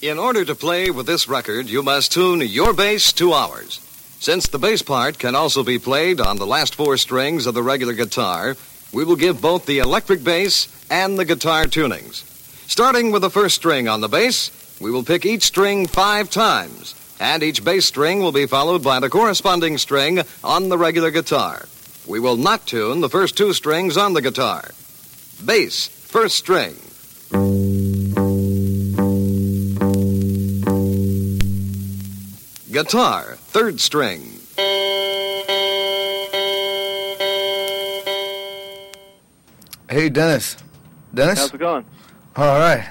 In 0.02 0.18
order 0.18 0.44
to 0.44 0.54
play 0.54 0.90
with 0.90 1.06
this 1.06 1.28
record, 1.28 1.66
you 1.70 1.82
must 1.82 2.12
tune 2.12 2.40
your 2.42 2.74
bass 2.74 3.12
to 3.14 3.32
ours. 3.32 3.80
Since 4.20 4.48
the 4.48 4.58
bass 4.58 4.82
part 4.82 5.18
can 5.18 5.34
also 5.34 5.62
be 5.62 5.78
played 5.78 6.20
on 6.20 6.36
the 6.36 6.46
last 6.46 6.74
four 6.74 6.96
strings 6.98 7.46
of 7.46 7.54
the 7.54 7.62
regular 7.62 7.94
guitar, 7.94 8.56
we 8.92 9.04
will 9.04 9.16
give 9.16 9.40
both 9.40 9.64
the 9.64 9.78
electric 9.78 10.22
bass 10.22 10.68
and 10.90 11.18
the 11.18 11.24
guitar 11.24 11.64
tunings. 11.64 12.24
Starting 12.68 13.12
with 13.12 13.22
the 13.22 13.30
first 13.30 13.54
string 13.54 13.88
on 13.88 14.00
the 14.02 14.08
bass, 14.08 14.50
we 14.80 14.90
will 14.90 15.02
pick 15.02 15.24
each 15.24 15.44
string 15.44 15.86
five 15.86 16.28
times, 16.28 16.94
and 17.18 17.42
each 17.42 17.64
bass 17.64 17.86
string 17.86 18.20
will 18.20 18.32
be 18.32 18.46
followed 18.46 18.82
by 18.82 19.00
the 19.00 19.10
corresponding 19.10 19.78
string 19.78 20.20
on 20.42 20.68
the 20.68 20.78
regular 20.78 21.10
guitar. 21.10 21.66
We 22.06 22.20
will 22.20 22.36
not 22.36 22.66
tune 22.66 23.00
the 23.00 23.08
first 23.08 23.36
two 23.36 23.54
strings 23.54 23.96
on 23.96 24.12
the 24.12 24.22
guitar. 24.22 24.70
Bass, 25.42 25.86
first 25.88 26.36
string. 26.36 26.74
Guitar, 32.70 33.36
third 33.38 33.80
string. 33.80 34.22
Hey, 39.88 40.08
Dennis. 40.08 40.56
Dennis? 41.14 41.38
How's 41.38 41.54
it 41.54 41.58
going? 41.58 41.84
All 42.36 42.58
right. 42.58 42.90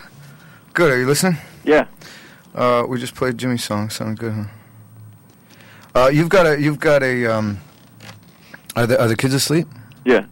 Good. 0.73 0.91
Are 0.91 0.97
you 0.97 1.05
listening? 1.05 1.37
Yeah. 1.65 1.87
Uh, 2.55 2.85
we 2.87 2.99
just 2.99 3.13
played 3.15 3.37
Jimmy's 3.37 3.63
song. 3.63 3.89
Sounded 3.89 4.19
good, 4.19 4.33
huh? 4.33 4.45
Uh, 5.95 6.07
you've 6.07 6.29
got 6.29 6.45
a. 6.47 6.59
You've 6.61 6.79
got 6.79 7.03
a. 7.03 7.25
Um, 7.25 7.59
are 8.75 8.87
the 8.87 9.01
Are 9.01 9.07
the 9.07 9.17
kids 9.17 9.33
asleep? 9.33 9.67
Yeah. 10.05 10.25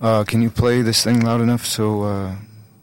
Uh, 0.00 0.24
can 0.24 0.40
you 0.40 0.50
play 0.50 0.82
this 0.82 1.02
thing 1.04 1.20
loud 1.22 1.40
enough 1.42 1.64
so 1.64 2.04
uh, 2.04 2.30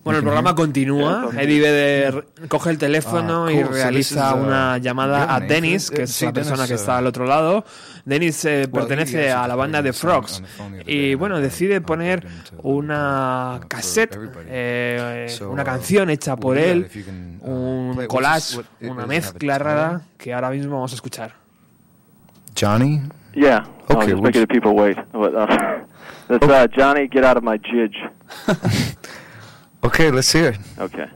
Bueno, 0.04 0.20
el 0.20 0.24
programa 0.24 0.56
continúa. 0.56 1.30
Eddie 1.38 1.60
Vedder 1.60 2.28
coge 2.48 2.70
el 2.70 2.78
teléfono 2.78 3.48
Ah, 3.48 3.52
y 3.52 3.62
realiza 3.62 4.36
uh, 4.36 4.42
una 4.42 4.78
llamada 4.78 5.36
a. 5.36 5.42
Dennis, 5.42 5.92
que 5.92 6.04
es 6.04 6.12
Sí, 6.12 6.24
la 6.26 6.32
persona 6.32 6.66
que 6.66 6.74
uh, 6.74 6.76
está 6.78 6.98
al 6.98 7.08
otro 7.08 7.26
lado. 7.26 7.66
Dennis 8.06 8.46
eh, 8.46 8.70
pertenece 8.72 9.32
a 9.32 9.46
la 9.50 9.56
banda 9.56 9.82
de 9.82 9.92
Frogs 9.92 10.42
y 10.86 11.16
bueno, 11.16 11.42
decide 11.42 11.82
poner 11.82 12.26
una 12.64 13.60
cassette, 13.68 14.18
eh, 14.48 15.28
una 15.42 15.64
uh, 15.64 15.66
canción 15.66 16.10
hecha 16.10 16.38
por 16.38 16.58
él, 16.58 16.88
uh, 17.42 17.50
un 17.52 18.06
collage, 18.08 18.60
una 18.80 19.06
mezcla 19.06 19.58
rara 19.58 20.02
que 20.18 20.34
ahora 20.34 20.52
mismo 20.52 20.76
vamos 20.76 20.94
a 20.94 20.96
escuchar. 20.96 21.34
Johnny? 22.58 23.02
Yeah. 23.34 23.68
Okay, 23.90 24.14
people 24.48 24.72
wait. 24.72 24.98
But, 26.28 26.44
uh, 26.44 26.48
that's 26.48 26.74
uh, 26.74 26.78
Johnny, 26.78 27.08
get 27.08 27.24
out 27.24 27.38
of 27.38 27.44
my 27.44 27.58
jidge. 27.58 27.96
Okay, 29.84 30.12
let's 30.12 30.32
hear 30.32 30.50
it. 30.50 30.60
Okay. 30.78 31.10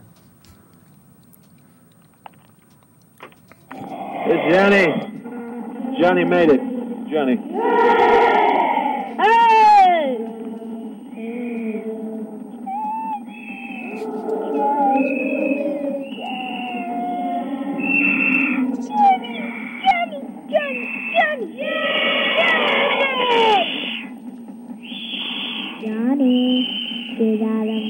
It's 3.74 4.54
Johnny. 4.54 4.88
Johnny 6.00 6.24
made 6.24 6.50
it. 6.50 6.62
Johnny. 7.12 7.38
Johnny, 21.14 22.21
tirar 27.22 27.68
a 27.68 27.82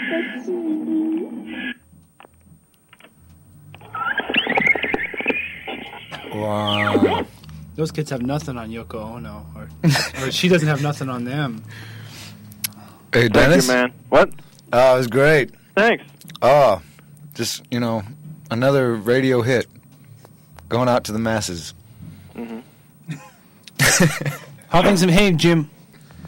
The 0.09 0.80
Wow. 6.41 7.25
Those 7.75 7.91
kids 7.91 8.09
have 8.09 8.21
nothing 8.21 8.57
on 8.57 8.69
Yoko 8.69 8.95
Ono, 9.15 9.45
or, 9.55 9.69
or 10.21 10.31
she 10.31 10.49
doesn't 10.49 10.67
have 10.67 10.81
nothing 10.81 11.09
on 11.09 11.23
them. 11.23 11.63
Hey, 13.13 13.21
Thank 13.29 13.33
Dennis? 13.33 13.67
you, 13.67 13.73
man. 13.73 13.93
What? 14.09 14.29
Oh, 14.73 14.95
it 14.95 14.97
was 14.97 15.07
great. 15.07 15.51
Thanks. 15.75 16.03
Oh, 16.41 16.81
just, 17.33 17.63
you 17.71 17.79
know, 17.79 18.03
another 18.49 18.95
radio 18.95 19.41
hit 19.41 19.67
going 20.69 20.89
out 20.89 21.05
to 21.05 21.11
the 21.11 21.19
masses. 21.19 21.73
Mm-hmm. 22.35 22.59
How 24.69 24.81
things 24.81 25.01
hey 25.01 25.31
Jim? 25.33 25.69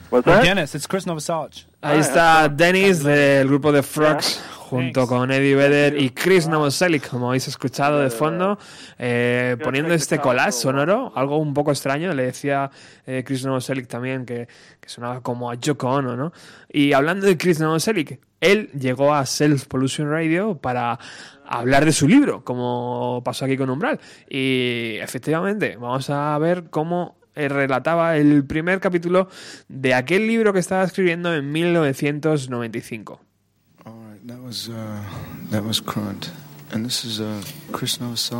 What's 0.10 0.26
Hey, 0.26 0.34
that? 0.34 0.44
Dennis, 0.44 0.76
it's 0.76 0.85
Chris 0.88 1.06
Novoselic. 1.06 1.64
Ahí 1.81 1.99
está 1.99 2.48
Dennis 2.56 3.03
del 3.03 3.48
grupo 3.48 3.72
de 3.73 3.81
Frogs 3.84 4.41
junto 4.74 5.06
con 5.06 5.30
Eddie 5.30 5.54
Vedder 5.54 6.02
y 6.02 6.10
Chris 6.10 6.48
Novoselic, 6.48 7.08
como 7.08 7.28
habéis 7.28 7.48
escuchado 7.48 8.00
de 8.00 8.10
fondo, 8.10 8.58
eh, 8.98 9.56
poniendo 9.64 9.94
este 9.94 10.18
collage 10.18 10.54
sonoro, 10.54 11.14
algo 11.16 11.38
un 11.38 11.54
poco 11.54 11.70
extraño. 11.70 12.12
Le 12.16 12.24
decía 12.24 12.72
eh, 13.06 13.24
Chris 13.24 13.45
Novoselic 13.45 13.88
también 13.88 14.26
que, 14.26 14.48
que 14.80 14.90
sonaba 14.90 15.22
como 15.22 15.52
a 15.52 15.56
Yoko 15.56 15.90
Ono, 15.90 16.18
¿no? 16.18 16.34
Y 16.72 16.94
hablando 16.94 17.28
de 17.28 17.38
Chris 17.38 17.60
Novoselic, 17.60 18.20
él 18.41 18.72
llegó 18.72 19.14
a 19.14 19.28
Self 19.28 19.68
Pollution 19.68 20.10
Radio 20.10 20.58
para 20.58 20.98
hablar 21.45 21.86
de 21.86 21.91
su 21.91 22.08
libro, 22.08 22.44
como 22.44 23.22
pasó 23.24 23.45
aquí 23.45 23.58
con 23.58 23.70
Umbral. 23.70 24.00
Y 24.28 24.95
efectivamente, 25.02 25.78
vamos 25.78 26.10
a 26.10 26.36
ver 26.40 26.72
cómo 26.72 27.20
eh, 27.36 27.48
relataba 27.48 28.18
el 28.18 28.44
primer 28.44 28.80
capítulo 28.80 29.30
de 29.68 29.94
aquel 29.94 30.26
libro 30.26 30.52
que 30.52 30.60
estaba 30.60 30.84
escribiendo 30.84 31.32
en 31.32 31.52
1995. 31.52 33.22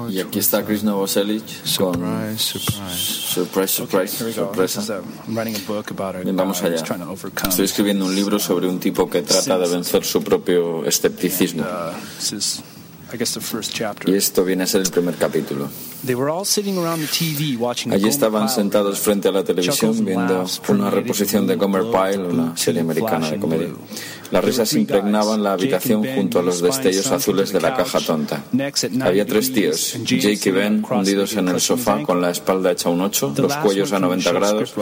Y 0.10 0.20
aquí 0.20 0.40
está 0.40 0.64
Chris 0.64 0.84
Novoselic 0.84 1.44
con 1.78 1.94
Surprise, 1.94 2.38
surprise. 2.38 2.96
Surprise, 3.34 3.72
surprise, 3.74 4.18
Here 4.18 4.30
we 4.30 4.34
go. 4.34 4.52
This 4.54 4.78
is 4.78 4.86
sorpresa. 4.86 4.94
a, 4.94 5.28
I'm 5.28 5.38
writing 5.38 5.56
a 5.56 5.68
book 5.68 5.92
about 5.92 6.16
a 6.16 6.24
Bien, 6.24 6.38
vamos 6.38 6.62
who's 6.62 6.72
allá. 6.72 6.84
trying 6.86 7.02
to 7.02 7.10
overcome. 7.10 7.50
Estoy 7.50 7.66
escribiendo 7.66 8.06
un 8.06 8.16
libro 8.16 8.40
sobre 8.40 8.70
un 8.70 8.80
tipo 8.80 9.10
que 9.10 9.24
trata 9.24 9.58
de 9.58 9.68
vencer 9.68 10.06
su 10.06 10.24
propio 10.24 10.86
escepticismo. 10.86 11.64
Uh, 11.64 11.94
this 12.16 12.32
is, 12.32 12.64
I 13.12 13.18
guess, 13.18 13.34
the 13.34 13.42
first 13.42 13.74
chapter. 13.74 14.10
Y 14.10 14.16
esto 14.16 14.46
viene 14.46 14.64
a 14.64 14.68
ser 14.68 14.80
el 14.80 14.90
primer 14.90 15.16
capítulo. 15.16 15.70
They 16.06 16.16
were 16.16 16.30
all 16.30 16.44
sitting 16.44 16.78
around 16.78 17.00
the 17.00 17.08
TV 17.08 17.58
watching. 17.58 17.94
Allí 17.94 18.10
estaban 18.10 18.50
sentados 18.50 19.00
frente 19.00 19.30
a 19.30 19.32
la 19.32 19.44
televisión 19.44 20.04
viendo 20.04 20.46
una 20.68 20.90
reposición 20.90 21.48
de 21.48 21.56
Gomer 21.56 21.84
Pyle, 21.84 22.28
una 22.28 22.58
serie 22.58 22.82
americana 22.82 23.32
de 23.32 23.40
comedia. 23.40 23.70
Las 24.32 24.44
risas 24.44 24.74
impregnaban 24.74 25.44
la 25.44 25.54
habitación 25.54 26.04
junto 26.04 26.40
a 26.40 26.42
los 26.42 26.60
destellos 26.60 27.08
azules 27.12 27.54
de 27.54 27.62
la 27.62 27.76
caja 27.76 28.00
tonta. 28.00 28.44
Había 29.02 29.28
tres 29.28 29.54
tíos, 29.54 29.96
Jake 30.04 30.50
y 30.50 30.52
Ben, 30.52 30.84
hundidos 30.90 31.36
en 31.36 31.50
el 31.50 31.62
sofá 31.62 32.02
con 32.02 32.20
la 32.20 32.32
espalda 32.32 32.72
hecha 32.72 32.90
un 32.90 33.02
8, 33.02 33.36
los 33.38 33.56
cuellos 33.58 33.94
a 33.94 34.00
90 34.00 34.32
grados, 34.32 34.74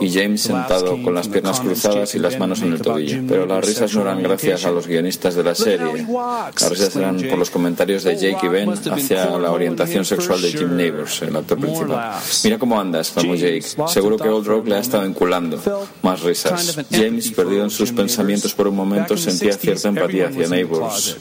y 0.00 0.10
James 0.10 0.40
sentado 0.40 1.00
con 1.02 1.14
las 1.14 1.28
piernas 1.28 1.60
cruzadas 1.60 2.14
y 2.14 2.18
las 2.18 2.38
manos 2.38 2.62
en 2.62 2.72
el 2.72 2.80
tobillo. 2.80 3.22
Pero 3.28 3.46
las 3.46 3.64
risas 3.64 3.94
no 3.94 4.00
eran 4.00 4.22
gracias 4.22 4.64
a 4.64 4.70
los 4.70 4.86
guionistas 4.86 5.34
de 5.34 5.44
la 5.44 5.54
serie. 5.54 6.06
Las 6.08 6.70
risas 6.70 6.96
eran 6.96 7.20
por 7.20 7.38
los 7.38 7.50
comentarios 7.50 8.02
de 8.02 8.16
Jake 8.16 8.46
y 8.46 8.48
Ben 8.48 8.70
hacia 8.70 9.26
la 9.38 9.52
orientación 9.52 10.04
sexual 10.04 10.40
de 10.40 10.55
Jim 10.56 10.76
Neighbors, 10.76 11.22
el 11.22 11.36
actor 11.36 11.58
principal. 11.58 12.20
Mira 12.44 12.58
cómo 12.58 12.80
andas, 12.80 13.10
como 13.10 13.34
Jake. 13.34 13.64
Seguro 13.88 14.16
que 14.16 14.28
Old 14.28 14.46
Rock 14.46 14.66
le 14.68 14.76
ha 14.76 14.80
estado 14.80 15.04
enculando. 15.04 15.60
Más 16.02 16.22
risas. 16.22 16.76
James, 16.90 17.30
perdido 17.32 17.64
en 17.64 17.70
sus 17.70 17.92
pensamientos 17.92 18.54
por 18.54 18.68
un 18.68 18.76
momento, 18.76 19.16
sentía 19.16 19.52
cierta 19.52 19.88
empatía 19.88 20.28
hacia 20.28 20.48
Neighbors. 20.48 21.16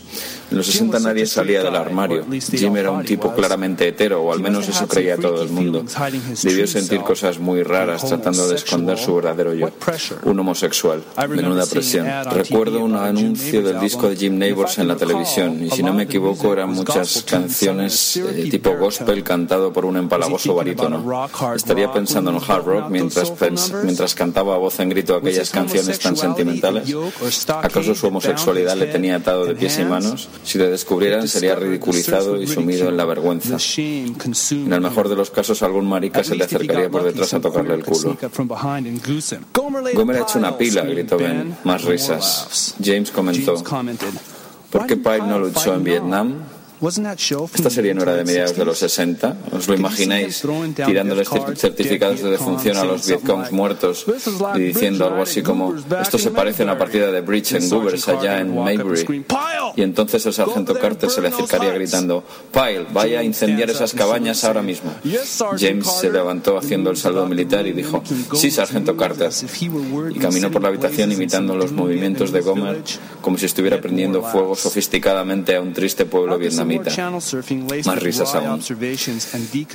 En 0.52 0.58
los 0.58 0.68
60 0.68 1.00
nadie 1.00 1.26
salía 1.26 1.64
del 1.64 1.76
armario. 1.76 2.26
Jim 2.52 2.76
era 2.78 2.92
un 2.92 3.04
tipo 3.04 3.34
claramente 3.34 3.88
hetero, 3.88 4.24
o 4.24 4.32
al 4.32 4.40
menos 4.40 4.68
eso 4.68 4.88
creía 4.88 5.18
todo 5.18 5.42
el 5.42 5.50
mundo. 5.50 5.84
Debió 6.44 6.68
sentir 6.68 7.02
cosas 7.02 7.40
muy 7.40 7.64
raras 7.64 8.06
tratando 8.08 8.48
de 8.48 8.56
esconder 8.56 8.98
su 8.98 9.16
verdadero 9.16 9.54
yo. 9.54 9.70
Un 10.24 10.40
homosexual. 10.40 11.04
Menuda 11.30 11.66
presión. 11.66 12.08
Recuerdo 12.32 12.84
un 12.84 12.96
anuncio 12.96 13.62
del 13.62 13.80
disco 13.80 14.10
de 14.10 14.16
Jim 14.16 14.38
Neighbors 14.38 14.78
en 14.78 14.88
la 14.88 14.96
televisión, 14.96 15.64
y 15.64 15.70
si 15.70 15.84
no 15.84 15.94
me 15.94 16.04
equivoco 16.04 16.54
eran 16.54 16.72
muchas 16.72 17.24
canciones 17.24 18.18
eh, 18.18 18.48
tipo 18.50 18.76
gospel 18.78 19.24
cantado 19.24 19.74
por 19.74 19.86
un 19.86 19.98
empalagoso 19.98 20.56
barítono. 20.56 21.30
Estaría 21.56 21.92
pensando 21.92 22.32
en 22.32 22.38
hard 22.38 22.66
rock 22.66 22.90
mientras, 22.90 23.34
mientras 23.84 24.16
cantaba 24.16 24.56
a 24.56 24.58
voz 24.58 24.80
en 24.80 24.90
grito 24.90 25.16
aquellas 25.16 25.50
canciones 25.50 26.00
tan 26.00 26.16
sentimentales. 26.16 26.94
¿Acaso 27.48 27.96
su 27.96 28.08
homosexualidad 28.08 28.76
le 28.76 28.88
tenía 28.88 29.16
atado 29.16 29.46
de 29.46 29.56
pies 29.56 29.80
y 29.80 29.86
manos? 29.86 30.30
Si 30.44 30.58
le 30.58 30.70
descubrieran 30.70 31.28
sería 31.28 31.56
ridiculizado 31.56 32.42
y 32.42 32.48
sumido 32.48 32.90
en 32.90 32.98
la 32.98 33.06
vergüenza. 33.06 33.58
En 33.78 34.74
el 34.74 34.82
mejor 34.82 35.10
de 35.10 35.16
los 35.16 35.32
casos 35.32 35.62
algún 35.64 35.88
marica 35.88 36.24
se 36.24 36.36
le 36.36 36.44
acercaría 36.44 36.90
por 36.90 37.04
detrás 37.04 37.34
a 37.34 37.40
tocarle 37.42 37.76
el 37.76 37.84
culo. 37.84 38.18
Gomer 39.94 40.18
ha 40.18 40.22
hecho 40.22 40.40
una 40.40 40.58
pila, 40.58 40.82
gritó 40.84 41.18
Ben. 41.18 41.58
Más 41.64 41.84
risas. 41.84 42.76
James 42.84 43.12
comentó. 43.12 43.56
¿Por 44.72 44.88
qué 44.88 44.98
Pyle 44.98 45.20
no 45.20 45.40
luchó 45.40 45.74
en 45.74 45.84
Vietnam? 45.84 46.36
Esta 47.56 47.70
serie 47.70 47.94
no 47.94 48.04
era 48.04 48.16
de 48.16 48.24
mediados 48.26 48.56
de 48.56 48.66
los 48.66 48.78
60. 48.78 49.38
¿Os 49.52 49.68
lo 49.68 49.74
imagináis 49.76 50.42
tirándoles 50.86 51.28
cer- 51.30 51.56
certificados 51.58 52.22
de 52.22 52.30
defunción 52.32 52.78
a 52.78 52.84
los 52.86 53.08
Vietcongs 53.08 53.52
muertos 53.52 54.06
y 54.56 54.60
diciendo 54.60 55.06
algo 55.08 55.24
así 55.24 55.42
como 55.42 55.74
esto 56.02 56.18
se 56.18 56.32
parece 56.32 56.62
a 56.64 56.66
una 56.66 56.78
partida 56.78 57.12
de 57.12 57.22
bridge 57.22 57.54
en 57.54 57.70
Goobers 57.70 58.08
allá 58.08 58.40
en 58.40 58.54
Maybury? 58.64 59.06
Y 59.76 59.82
entonces 59.82 60.26
el 60.26 60.34
sargento 60.34 60.74
Carter 60.80 61.10
se 61.10 61.22
le 61.22 61.28
acercaría 61.30 61.72
gritando 61.74 62.24
Pyle, 62.54 62.86
vaya 62.94 63.20
a 63.20 63.24
incendiar 63.24 63.70
esas 63.70 63.94
cabañas 63.94 64.44
ahora 64.44 64.62
mismo. 64.62 64.94
James 65.60 65.88
se 65.92 66.12
levantó 66.12 66.58
haciendo 66.58 66.92
el 66.92 66.98
saludo 66.98 67.26
militar 67.28 67.66
y 67.68 67.72
dijo 67.74 68.04
sí, 68.36 68.52
sargento 68.52 68.96
Carter. 68.96 69.32
Y 70.16 70.20
caminó 70.20 70.52
por 70.52 70.62
la 70.62 70.68
habitación 70.70 71.12
imitando 71.12 71.56
los 71.56 71.72
movimientos 71.72 72.32
de 72.32 72.42
Gomer 72.42 72.82
como 73.22 73.38
si 73.38 73.46
estuviera 73.48 73.82
prendiendo 73.82 74.22
fuego 74.22 74.56
sofisticadamente 74.56 75.56
a 75.56 75.62
un 75.62 75.74
triste 75.74 76.06
pueblo 76.06 76.38
vietnamita. 76.38 76.75
Más 77.86 78.02
risas 78.04 78.36
aún. 78.36 78.62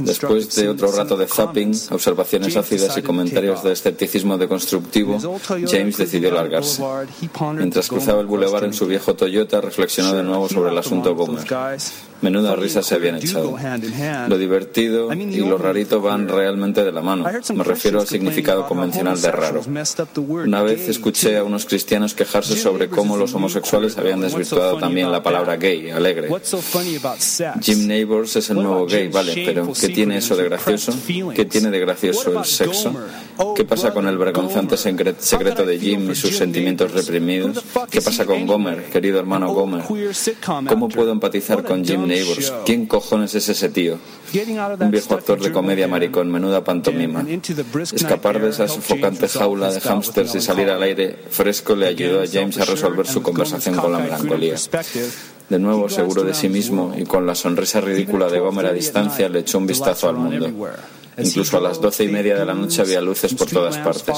Después 0.00 0.54
de 0.56 0.68
otro 0.68 0.92
rato 0.92 1.16
de 1.16 1.26
zapping, 1.26 1.72
observaciones 1.90 2.56
ácidas 2.56 2.96
y 2.96 3.02
comentarios 3.02 3.62
de 3.62 3.72
escepticismo 3.72 4.36
deconstructivo, 4.38 5.18
James 5.68 5.96
decidió 5.96 6.30
largarse. 6.32 6.82
Mientras 7.56 7.88
cruzaba 7.88 8.20
el 8.20 8.26
bulevar 8.26 8.64
en 8.64 8.72
su 8.72 8.86
viejo 8.86 9.14
Toyota, 9.14 9.60
reflexionó 9.60 10.14
de 10.14 10.22
nuevo 10.22 10.48
sobre 10.48 10.70
el 10.70 10.78
asunto 10.78 11.14
Gomer. 11.14 11.46
Menuda 12.22 12.54
risa 12.54 12.82
se 12.82 12.94
habían 12.96 13.16
echado. 13.16 13.56
Lo 14.28 14.36
divertido 14.38 15.08
y 15.14 15.36
lo 15.48 15.56
rarito 15.58 16.00
van 16.02 16.28
realmente 16.28 16.84
de 16.84 16.92
la 16.92 17.00
mano. 17.00 17.24
Me 17.54 17.64
refiero 17.64 18.00
al 18.00 18.06
significado 18.06 18.66
convencional 18.66 19.20
de 19.22 19.30
raro. 19.30 19.60
Una 20.46 20.62
vez 20.62 20.88
escuché 20.88 21.36
a 21.38 21.44
unos 21.44 21.64
cristianos 21.64 22.14
quejarse 22.14 22.56
sobre 22.56 22.88
cómo 22.88 23.16
los 23.16 23.34
homosexuales 23.34 23.96
habían 23.96 24.20
desvirtuado 24.20 24.76
también 24.78 25.10
la 25.10 25.22
palabra 25.22 25.56
gay, 25.56 25.90
alegre. 25.90 26.28
Jim 27.62 27.86
Neighbors 27.86 28.36
es 28.36 28.50
el 28.50 28.56
nuevo 28.56 28.86
gay, 28.86 29.08
vale, 29.08 29.32
pero 29.46 29.72
¿qué 29.72 29.88
tiene 29.88 30.18
eso 30.18 30.36
de 30.36 30.44
gracioso? 30.44 30.92
¿Qué 31.34 31.44
tiene 31.46 31.70
de 31.70 31.78
gracioso 31.80 32.38
el 32.38 32.44
sexo? 32.44 32.94
¿Qué 33.56 33.64
pasa 33.64 33.92
con 33.92 34.06
el 34.06 34.18
vergonzante 34.18 34.76
secre- 34.76 35.14
secreto 35.18 35.64
de 35.64 35.78
Jim 35.78 36.10
y 36.10 36.14
sus 36.14 36.36
sentimientos 36.36 36.92
reprimidos? 36.92 37.62
¿Qué 37.90 38.02
pasa 38.02 38.26
con 38.26 38.46
Gomer, 38.46 38.84
querido 38.90 39.18
hermano 39.18 39.52
Gomer? 39.54 39.82
¿Cómo 40.68 40.88
puedo 40.88 41.12
empatizar 41.12 41.64
con 41.64 41.84
Jim 41.84 42.09
Neighbors? 42.10 42.52
¿Quién 42.66 42.86
cojones 42.86 43.34
es 43.34 43.48
ese 43.48 43.68
tío? 43.68 43.98
Un 44.78 44.90
viejo 44.90 45.14
actor 45.14 45.40
de 45.40 45.50
comedia 45.50 45.88
maricón, 45.88 46.30
menuda 46.30 46.62
pantomima. 46.62 47.24
Escapar 47.92 48.40
de 48.40 48.50
esa 48.50 48.68
sofocante 48.68 49.28
jaula 49.28 49.72
de 49.72 49.80
hámsters 49.80 50.34
y 50.34 50.40
salir 50.40 50.68
al 50.70 50.82
aire 50.82 51.16
fresco 51.30 51.74
le 51.74 51.86
ayudó 51.86 52.22
a 52.22 52.26
James 52.26 52.58
a 52.58 52.64
resolver 52.64 53.06
su 53.06 53.22
conversación 53.22 53.76
con 53.76 53.92
la 53.92 53.98
melancolía. 53.98 54.56
De 55.48 55.58
nuevo, 55.58 55.88
seguro 55.88 56.22
de 56.22 56.34
sí 56.34 56.48
mismo 56.48 56.94
y 56.96 57.04
con 57.04 57.26
la 57.26 57.34
sonrisa 57.34 57.80
ridícula 57.80 58.28
de 58.28 58.38
Gomer 58.38 58.66
a 58.66 58.72
distancia, 58.72 59.28
le 59.28 59.40
echó 59.40 59.58
un 59.58 59.66
vistazo 59.66 60.08
al 60.08 60.16
mundo. 60.16 60.48
Incluso 61.22 61.56
a 61.56 61.60
las 61.60 61.80
doce 61.80 62.04
y 62.04 62.08
media 62.08 62.36
de 62.36 62.44
la 62.44 62.54
noche 62.54 62.82
había 62.82 63.00
luces 63.00 63.34
por 63.34 63.48
todas 63.48 63.78
partes. 63.78 64.16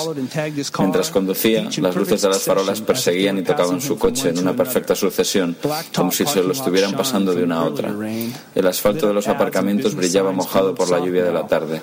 Mientras 0.78 1.10
conducía, 1.10 1.68
las 1.78 1.96
luces 1.96 2.22
de 2.22 2.28
las 2.28 2.42
farolas 2.42 2.80
perseguían 2.80 3.38
y 3.38 3.42
tocaban 3.42 3.80
su 3.80 3.98
coche 3.98 4.30
en 4.30 4.38
una 4.38 4.54
perfecta 4.54 4.94
sucesión, 4.94 5.56
como 5.94 6.12
si 6.12 6.26
se 6.26 6.42
lo 6.42 6.52
estuvieran 6.52 6.92
pasando 6.92 7.34
de 7.34 7.44
una 7.44 7.58
a 7.58 7.64
otra. 7.64 7.94
El 8.54 8.66
asfalto 8.66 9.06
de 9.08 9.14
los 9.14 9.28
aparcamientos 9.28 9.94
brillaba 9.94 10.32
mojado 10.32 10.74
por 10.74 10.90
la 10.90 10.98
lluvia 10.98 11.24
de 11.24 11.32
la 11.32 11.46
tarde. 11.46 11.80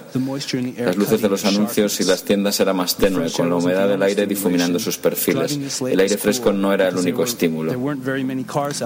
Las 0.78 0.96
luces 0.96 1.22
de 1.22 1.30
los 1.30 1.46
anuncios 1.46 2.00
y 2.00 2.04
las 2.04 2.24
tiendas 2.24 2.60
eran 2.60 2.78
más 2.78 2.96
tenue, 2.96 3.32
con 3.32 3.50
la 3.50 3.56
humedad 3.56 3.88
del 3.88 4.02
aire 4.04 4.26
difuminando 4.26 4.80
sus 4.80 4.98
perfiles. 4.98 5.82
El 5.82 6.00
aire 6.00 6.18
fresco 6.18 6.52
no 6.52 6.74
era 6.74 6.88
el 6.88 6.98
único 6.98 7.24
estímulo. 7.24 7.74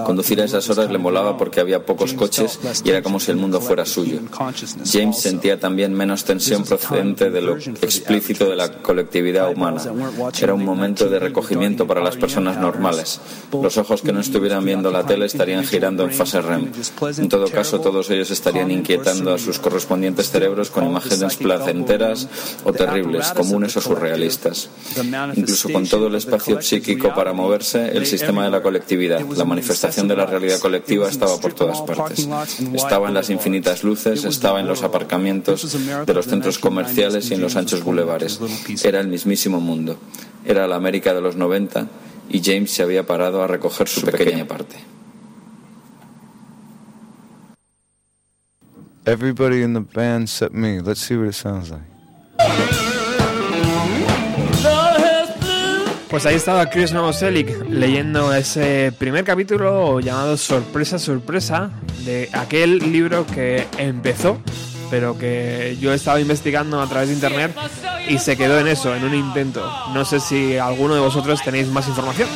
Conducir 0.04 0.40
a 0.40 0.44
esas 0.44 0.68
horas 0.70 0.90
le 0.90 0.98
molaba 0.98 1.36
porque 1.36 1.60
había 1.60 1.84
pocos 1.84 2.14
coches 2.14 2.58
y 2.84 2.90
era 2.90 3.02
como 3.02 3.20
si 3.20 3.30
el 3.30 3.36
mundo 3.36 3.60
fuera 3.60 3.84
suyo. 3.84 4.20
James 4.84 5.18
sentía 5.18 5.58
también 5.58 5.92
menos 5.92 6.23
tensión 6.24 6.64
procedente 6.64 7.30
de 7.30 7.40
lo 7.40 7.56
explícito 7.56 8.48
de 8.48 8.56
la 8.56 8.72
colectividad 8.82 9.50
humana. 9.50 9.82
Era 10.40 10.54
un 10.54 10.64
momento 10.64 11.08
de 11.08 11.18
recogimiento 11.18 11.86
para 11.86 12.00
las 12.02 12.16
personas 12.16 12.58
normales. 12.58 13.20
Los 13.52 13.76
ojos 13.78 14.02
que 14.02 14.12
no 14.12 14.20
estuvieran 14.20 14.64
viendo 14.64 14.90
la 14.90 15.04
tele 15.06 15.26
estarían 15.26 15.64
girando 15.64 16.04
en 16.04 16.10
fase 16.10 16.40
REM. 16.40 16.72
En 17.18 17.28
todo 17.28 17.48
caso, 17.48 17.80
todos 17.80 18.10
ellos 18.10 18.30
estarían 18.30 18.70
inquietando 18.70 19.34
a 19.34 19.38
sus 19.38 19.58
correspondientes 19.58 20.30
cerebros 20.30 20.70
con 20.70 20.86
imágenes 20.86 21.36
placenteras 21.36 22.28
o 22.64 22.72
terribles, 22.72 23.32
comunes 23.32 23.76
o 23.76 23.80
surrealistas. 23.80 24.70
Incluso 25.34 25.68
con 25.70 25.86
todo 25.86 26.08
el 26.08 26.14
espacio 26.14 26.60
psíquico 26.62 27.14
para 27.14 27.32
moverse, 27.32 27.96
el 27.96 28.06
sistema 28.06 28.44
de 28.44 28.50
la 28.50 28.62
colectividad, 28.62 29.20
la 29.20 29.44
manifestación 29.44 30.08
de 30.08 30.16
la 30.16 30.26
realidad 30.26 30.58
colectiva 30.58 31.08
estaba 31.08 31.38
por 31.38 31.52
todas 31.52 31.80
partes. 31.82 32.28
Estaba 32.72 33.08
en 33.08 33.14
las 33.14 33.30
infinitas 33.30 33.84
luces, 33.84 34.24
estaba 34.24 34.60
en 34.60 34.66
los 34.66 34.82
aparcamientos 34.82 35.76
de 36.06 36.13
los 36.14 36.26
centros 36.26 36.58
comerciales 36.58 37.30
y 37.30 37.34
en 37.34 37.40
los 37.40 37.56
anchos 37.56 37.82
bulevares. 37.82 38.40
Era 38.82 39.00
el 39.00 39.08
mismísimo 39.08 39.60
mundo. 39.60 39.98
Era 40.44 40.66
la 40.66 40.76
América 40.76 41.12
de 41.14 41.20
los 41.20 41.36
90 41.36 41.88
y 42.30 42.42
James 42.42 42.70
se 42.70 42.82
había 42.82 43.06
parado 43.06 43.42
a 43.42 43.46
recoger 43.46 43.88
su 43.88 44.02
pequeña 44.02 44.46
parte. 44.46 44.76
Everybody 49.06 49.62
in 49.62 49.74
the 49.74 49.80
band 49.80 50.22
except 50.22 50.54
me. 50.54 50.80
Let's 50.80 51.00
see 51.00 51.16
what 51.16 51.28
it 51.28 51.34
sounds 51.34 51.70
like. 51.70 51.94
Pues 56.14 56.26
ahí 56.26 56.36
estaba 56.36 56.70
Chris 56.70 56.92
Novoselic 56.92 57.68
leyendo 57.68 58.32
ese 58.32 58.92
primer 58.96 59.24
capítulo 59.24 59.98
llamado 59.98 60.36
Sorpresa, 60.36 60.96
Sorpresa 60.96 61.72
de 62.04 62.30
aquel 62.32 62.92
libro 62.92 63.26
que 63.26 63.66
empezó, 63.78 64.38
pero 64.90 65.16
que 65.18 65.76
yo 65.80 65.92
he 65.92 65.96
estado 65.96 66.18
investigando 66.18 66.80
a 66.80 66.86
través 66.86 67.08
de 67.08 67.14
internet 67.14 67.54
y 68.08 68.18
se 68.18 68.36
quedó 68.36 68.58
en 68.58 68.68
eso, 68.68 68.94
en 68.94 69.04
un 69.04 69.14
intento. 69.14 69.70
No 69.92 70.04
sé 70.04 70.20
si 70.20 70.56
alguno 70.56 70.94
de 70.94 71.00
vosotros 71.00 71.42
tenéis 71.42 71.68
más 71.68 71.88
información. 71.88 72.28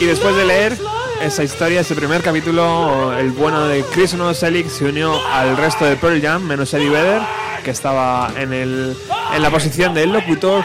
Y 0.00 0.04
después 0.04 0.36
de 0.36 0.44
leer 0.44 0.78
esa 1.22 1.42
historia, 1.42 1.80
ese 1.80 1.94
primer 1.94 2.22
capítulo, 2.22 3.16
el 3.16 3.30
bueno 3.30 3.66
de 3.66 3.82
Chris 3.84 4.14
Novoselic 4.14 4.68
se 4.68 4.84
unió 4.84 5.26
al 5.28 5.56
resto 5.56 5.84
de 5.84 5.96
Pearl 5.96 6.20
Jam, 6.20 6.42
menos 6.42 6.72
Eddie 6.74 6.90
Vedder, 6.90 7.22
que 7.64 7.70
estaba 7.70 8.30
en, 8.36 8.52
el, 8.52 8.96
en 9.34 9.42
la 9.42 9.50
posición 9.50 9.94
del 9.94 10.12
locutor, 10.12 10.64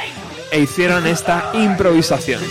e 0.51 0.59
hicieron 0.59 1.07
esta 1.07 1.51
improvisación. 1.53 2.41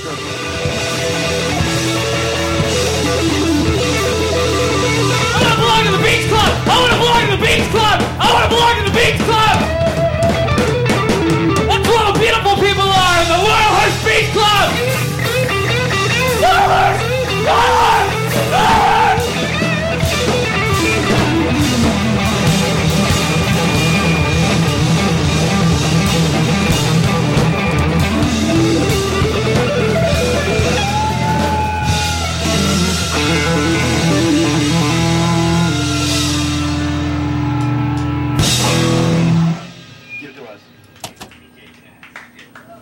I 8.30 8.32
want 8.32 8.44
to 8.44 8.54
belong 8.54 8.78
in 8.78 8.84
the 8.84 8.94
Beach 8.94 9.18
Club! 9.26 9.58
That's 11.66 11.88
where 11.88 12.12
the 12.12 12.18
beautiful 12.20 12.54
people 12.62 12.86
are 12.86 13.22
in 13.22 13.26
the 13.26 13.40
Laurelhurst 13.42 14.04
Beach 14.06 14.30
Club! 14.30 14.70
Laurelhurst! 16.38 17.02
Laurelhurst! 17.42 18.50
Laurelhurst! 18.52 18.89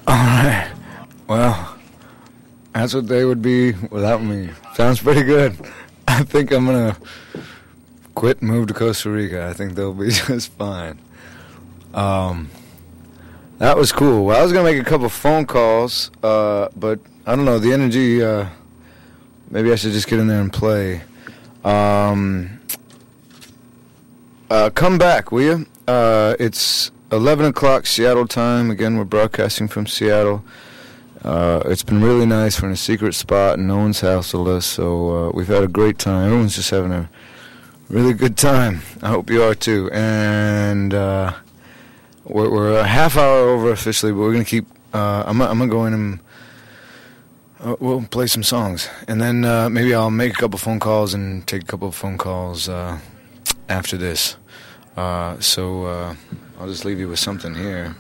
All 0.09 0.15
right. 0.15 0.73
Well, 1.27 1.77
that's 2.73 2.95
what 2.95 3.09
they 3.09 3.27
would 3.27 3.43
be 3.43 3.73
without 3.91 4.23
me. 4.23 4.49
Sounds 4.75 5.01
pretty 5.01 5.23
good. 5.23 5.55
I 6.07 6.23
think 6.23 6.51
I'm 6.51 6.65
gonna 6.65 6.97
quit, 8.15 8.41
and 8.41 8.51
move 8.51 8.69
to 8.69 8.75
Costa 8.75 9.11
Rica. 9.11 9.47
I 9.47 9.53
think 9.53 9.75
they'll 9.75 9.93
be 9.93 10.09
just 10.11 10.51
fine. 10.53 10.99
Um, 11.93 12.49
that 13.59 13.77
was 13.77 13.93
cool. 13.93 14.25
Well, 14.25 14.41
I 14.41 14.43
was 14.43 14.51
gonna 14.51 14.65
make 14.65 14.81
a 14.81 14.85
couple 14.85 15.11
phone 15.11 15.45
calls, 15.45 16.11
uh, 16.23 16.69
but 16.75 17.01
I 17.27 17.37
don't 17.37 17.45
know 17.45 17.59
the 17.59 17.75
energy. 17.75 18.25
Uh, 18.25 18.47
maybe 19.51 19.71
I 19.71 19.75
should 19.75 19.93
just 19.93 20.09
get 20.09 20.21
in 20.21 20.27
there 20.27 20.41
and 20.41 20.51
play. 20.51 21.03
Um, 21.65 22.61
uh, 24.51 24.71
come 24.71 24.97
back, 24.97 25.33
will 25.33 25.43
you? 25.43 25.67
Uh, 25.87 26.35
it's 26.41 26.93
11 27.11 27.47
o'clock 27.47 27.87
Seattle 27.87 28.27
time. 28.27 28.71
Again, 28.71 28.99
we're 28.99 29.05
broadcasting 29.05 29.67
from 29.67 29.87
Seattle. 29.87 30.45
Uh, 31.25 31.63
it's 31.65 31.83
been 31.83 32.03
really 32.03 32.27
nice. 32.27 32.61
We're 32.61 32.69
in 32.69 32.75
a 32.75 32.77
secret 32.77 33.15
spot, 33.15 33.59
and 33.59 33.67
no 33.67 33.79
one's 33.79 34.03
hassled 34.03 34.47
us, 34.47 34.67
so 34.67 35.29
uh, 35.29 35.31
we've 35.33 35.47
had 35.49 35.65
a 35.65 35.69
great 35.69 35.99
time. 35.99 36.27
Everyone's 36.27 36.55
just 36.57 36.71
having 36.71 36.93
a 36.93 37.09
really 37.89 38.13
good 38.13 38.37
time. 38.37 38.83
I 39.03 39.09
hope 39.09 39.31
you 39.31 39.43
are 39.43 39.55
too. 39.55 39.91
And 39.91 40.93
uh, 40.93 41.33
we're, 42.25 42.51
we're 42.51 42.79
a 42.79 42.87
half 42.87 43.17
hour 43.17 43.49
over 43.49 43.71
officially, 43.71 44.13
but 44.13 44.19
we're 44.19 44.33
gonna 44.33 44.45
keep. 44.45 44.67
Uh, 44.93 45.25
I'm, 45.27 45.41
I'm 45.41 45.59
gonna 45.59 45.71
go 45.71 45.87
in 45.87 45.95
and 45.95 46.21
uh, 47.61 47.77
we'll 47.81 48.03
play 48.03 48.27
some 48.27 48.43
songs, 48.43 48.89
and 49.09 49.21
then 49.21 49.47
uh, 49.47 49.71
maybe 49.71 49.95
I'll 49.95 50.11
make 50.11 50.35
a 50.35 50.37
couple 50.37 50.59
phone 50.59 50.79
calls 50.79 51.15
and 51.15 51.47
take 51.47 51.63
a 51.63 51.67
couple 51.67 51.89
of 51.89 51.95
phone 51.95 52.19
calls 52.19 52.69
uh, 52.69 52.99
after 53.69 53.97
this. 53.97 54.37
Uh, 54.95 55.41
so 55.41 55.85
uh, 55.85 56.15
I'll 56.61 56.67
just 56.67 56.85
leave 56.85 56.99
you 56.99 57.09
with 57.09 57.21
something 57.21 57.55
here. 57.55 57.95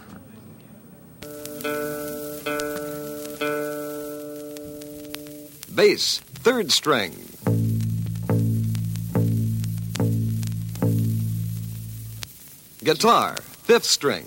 Bass, 5.72 6.18
third 6.18 6.72
string. 6.72 7.12
Guitar, 12.82 13.36
fifth 13.62 13.84
string. 13.84 14.26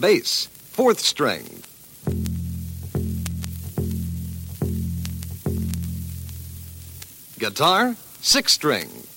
Bass, 0.00 0.46
fourth 0.46 0.98
string. 0.98 1.62
Guitar, 7.50 7.96
six 8.20 8.52
string. 8.52 9.09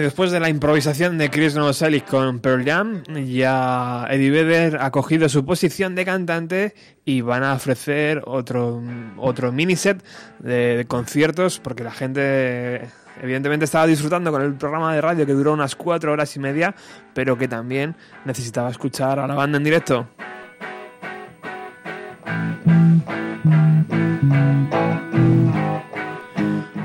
Después 0.00 0.30
de 0.30 0.40
la 0.40 0.48
improvisación 0.48 1.18
de 1.18 1.30
Chris 1.30 1.54
Novoselic 1.54 2.06
con 2.06 2.40
Pearl 2.40 2.64
Jam, 2.64 3.02
ya 3.26 4.06
Eddie 4.10 4.30
Vedder 4.30 4.78
ha 4.80 4.90
cogido 4.90 5.28
su 5.28 5.44
posición 5.44 5.94
de 5.94 6.04
cantante 6.04 6.74
y 7.04 7.20
van 7.20 7.44
a 7.44 7.54
ofrecer 7.54 8.22
otro, 8.26 8.82
otro 9.16 9.52
mini 9.52 9.76
set 9.76 10.02
de, 10.38 10.76
de 10.76 10.84
conciertos 10.86 11.60
porque 11.60 11.84
la 11.84 11.90
gente 11.90 12.88
evidentemente 13.20 13.64
estaba 13.64 13.86
disfrutando 13.86 14.30
con 14.30 14.42
el 14.42 14.54
programa 14.54 14.94
de 14.94 15.00
radio 15.00 15.26
que 15.26 15.32
duró 15.32 15.52
unas 15.52 15.74
cuatro 15.76 16.12
horas 16.12 16.34
y 16.36 16.40
media, 16.40 16.74
pero 17.14 17.36
que 17.36 17.48
también 17.48 17.96
necesitaba 18.24 18.70
escuchar 18.70 19.18
a 19.18 19.26
la 19.26 19.34
banda 19.34 19.58
en 19.58 19.64
directo. 19.64 20.08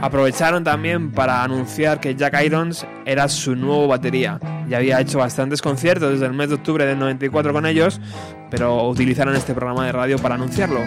Aprovecharon 0.02 0.64
también 0.64 1.12
para 1.12 1.44
anunciar 1.44 2.00
que 2.00 2.16
Jack 2.16 2.42
Irons 2.44 2.86
era 3.06 3.28
su 3.28 3.56
nuevo 3.56 3.88
batería. 3.88 4.40
Ya 4.68 4.78
había 4.78 5.00
hecho 5.00 5.20
bastantes 5.20 5.62
conciertos 5.62 6.12
desde 6.12 6.26
el 6.26 6.34
mes 6.34 6.50
de 6.50 6.56
octubre 6.56 6.86
del 6.86 7.00
94 7.00 7.54
con 7.54 7.66
ellos, 7.66 8.00
pero 8.50 8.88
utilizaron 8.88 9.36
este 9.36 9.54
programa 9.54 9.86
de 9.86 9.92
radio 9.92 10.18
para 10.18 10.36
anunciarlo. 10.36 10.82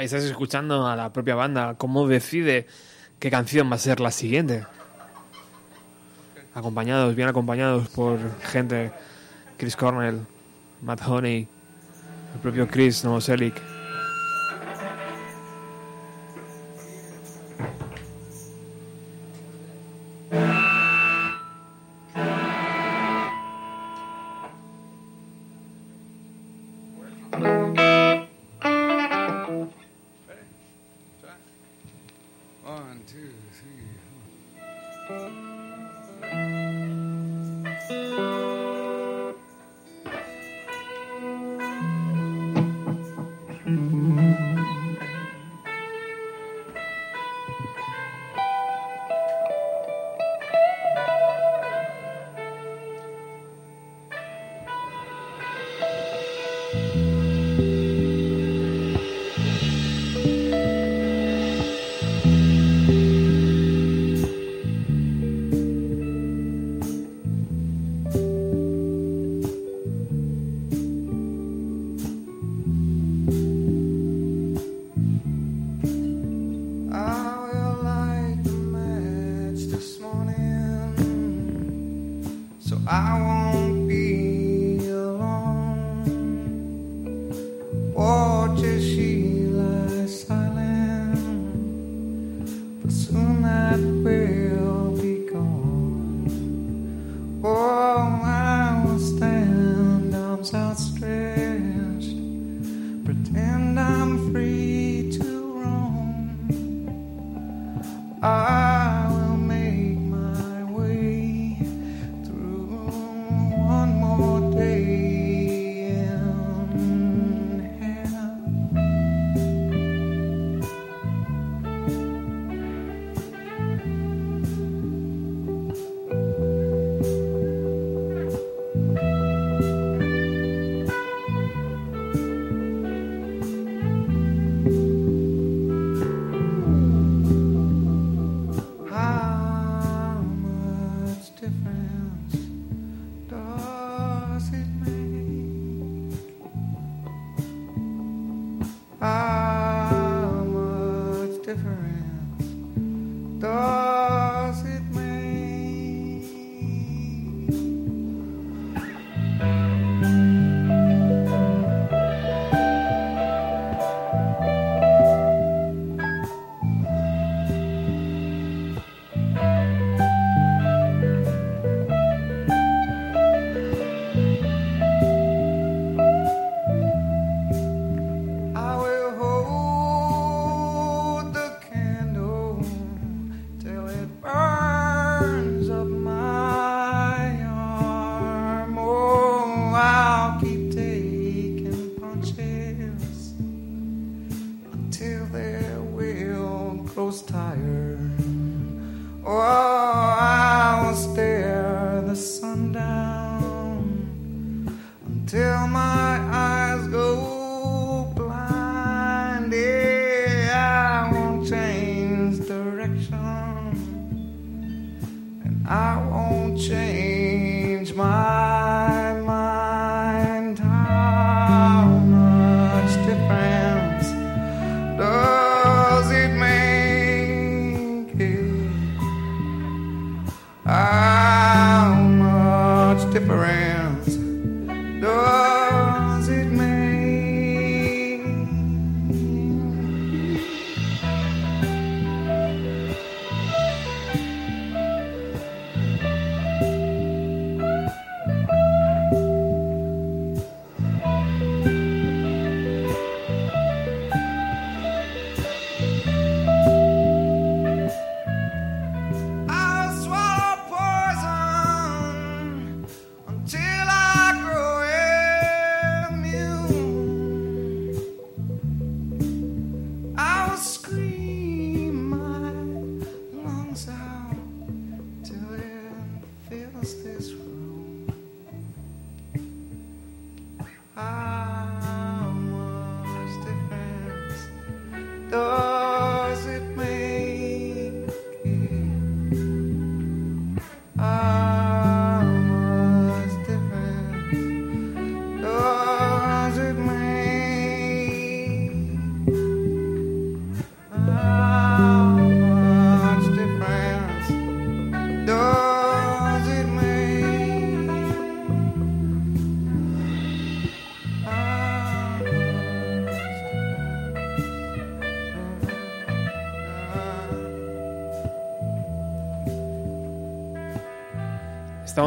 Ahí 0.00 0.06
estás 0.06 0.24
escuchando 0.24 0.86
a 0.86 0.96
la 0.96 1.12
propia 1.12 1.34
banda, 1.34 1.74
cómo 1.76 2.08
decide 2.08 2.66
qué 3.18 3.30
canción 3.30 3.70
va 3.70 3.74
a 3.74 3.78
ser 3.78 4.00
la 4.00 4.10
siguiente. 4.10 4.64
Acompañados, 6.54 7.14
bien 7.14 7.28
acompañados 7.28 7.86
por 7.90 8.18
gente, 8.40 8.92
Chris 9.58 9.76
Cornell, 9.76 10.20
Matt 10.80 11.06
Honey, 11.06 11.46
el 12.34 12.40
propio 12.40 12.66
Chris 12.66 13.04
Novoselic. 13.04 13.69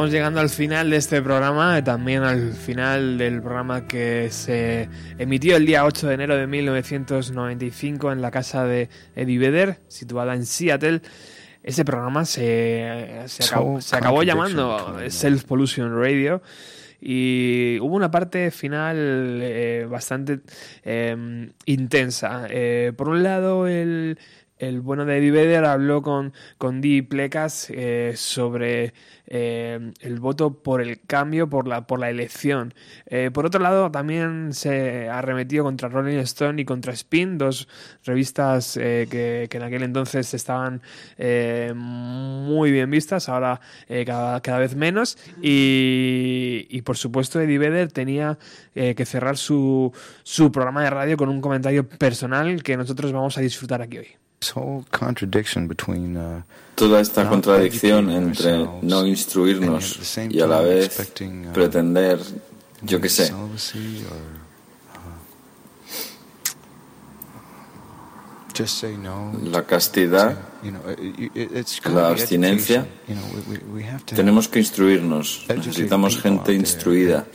Estamos 0.04 0.12
llegando 0.12 0.40
al 0.40 0.50
final 0.50 0.90
de 0.90 0.96
este 0.96 1.22
programa, 1.22 1.82
también 1.82 2.24
al 2.24 2.52
final 2.52 3.16
del 3.16 3.40
programa 3.40 3.88
que 3.88 4.28
se 4.30 4.90
emitió 5.16 5.56
el 5.56 5.64
día 5.64 5.86
8 5.86 6.08
de 6.08 6.14
enero 6.14 6.36
de 6.36 6.46
1995 6.46 8.12
en 8.12 8.20
la 8.20 8.30
casa 8.30 8.66
de 8.66 8.90
Eddie 9.16 9.38
Vedder, 9.38 9.78
situada 9.88 10.34
en 10.34 10.44
Seattle. 10.44 11.00
Ese 11.62 11.86
programa 11.86 12.26
se, 12.26 13.22
se 13.28 13.44
acabó, 13.44 13.80
se 13.80 13.96
acabó 13.96 14.22
llamando 14.22 14.98
Self 15.08 15.44
Pollution 15.44 15.98
Radio 15.98 16.42
y 17.00 17.78
hubo 17.80 17.96
una 17.96 18.10
parte 18.10 18.50
final 18.50 19.40
eh, 19.42 19.86
bastante 19.88 20.40
eh, 20.82 21.48
intensa. 21.64 22.46
Eh, 22.50 22.92
por 22.94 23.08
un 23.08 23.22
lado, 23.22 23.66
el, 23.66 24.18
el 24.68 24.80
bueno 24.80 25.04
de 25.04 25.18
Eddie 25.18 25.30
Vedder 25.30 25.64
habló 25.64 26.02
con, 26.02 26.32
con 26.58 26.80
Dee 26.80 27.02
Plecas 27.02 27.68
eh, 27.70 28.12
sobre 28.16 28.94
eh, 29.26 29.92
el 30.00 30.20
voto 30.20 30.62
por 30.62 30.80
el 30.80 31.00
cambio, 31.00 31.48
por 31.48 31.66
la, 31.66 31.86
por 31.86 31.98
la 31.98 32.10
elección. 32.10 32.74
Eh, 33.06 33.30
por 33.32 33.46
otro 33.46 33.60
lado, 33.60 33.90
también 33.90 34.52
se 34.52 35.08
arremetió 35.08 35.64
contra 35.64 35.88
Rolling 35.88 36.18
Stone 36.18 36.60
y 36.60 36.64
contra 36.64 36.92
Spin, 36.92 37.38
dos 37.38 37.68
revistas 38.04 38.74
que, 38.74 39.48
en 39.50 39.62
aquel 39.62 39.82
entonces 39.82 40.34
estaban 40.34 40.82
muy 41.74 42.70
bien 42.70 42.90
vistas, 42.90 43.28
ahora 43.28 43.60
cada, 44.04 44.40
cada 44.40 44.58
vez 44.58 44.74
menos. 44.74 45.16
Y, 45.40 46.82
por 46.82 46.96
supuesto, 46.96 47.40
Eddie 47.40 47.58
Vedder 47.58 47.92
tenía 47.92 48.38
que 48.74 49.04
cerrar 49.06 49.36
su, 49.36 49.92
su 50.22 50.52
programa 50.52 50.82
de 50.82 50.90
radio 50.90 51.16
con 51.16 51.28
un 51.28 51.40
comentario 51.40 51.88
personal 51.88 52.62
que 52.62 52.76
nosotros 52.76 53.12
vamos 53.12 53.38
a 53.38 53.40
disfrutar 53.40 53.82
aquí 53.82 53.98
hoy. 53.98 54.23
Toda 56.74 57.00
esta 57.00 57.28
contradicción 57.28 58.10
entre 58.10 58.66
no 58.82 59.06
instruirnos 59.06 60.16
y 60.28 60.40
a 60.40 60.46
la 60.46 60.60
vez 60.60 61.12
pretender, 61.52 62.18
yo 62.82 63.00
qué 63.00 63.08
sé, 63.08 63.32
la 69.50 69.62
castidad, 69.64 70.36
la 71.92 72.08
abstinencia. 72.08 72.86
Tenemos 74.14 74.48
que 74.48 74.58
instruirnos, 74.58 75.46
necesitamos 75.48 76.18
gente 76.18 76.52
instruida. 76.52 77.26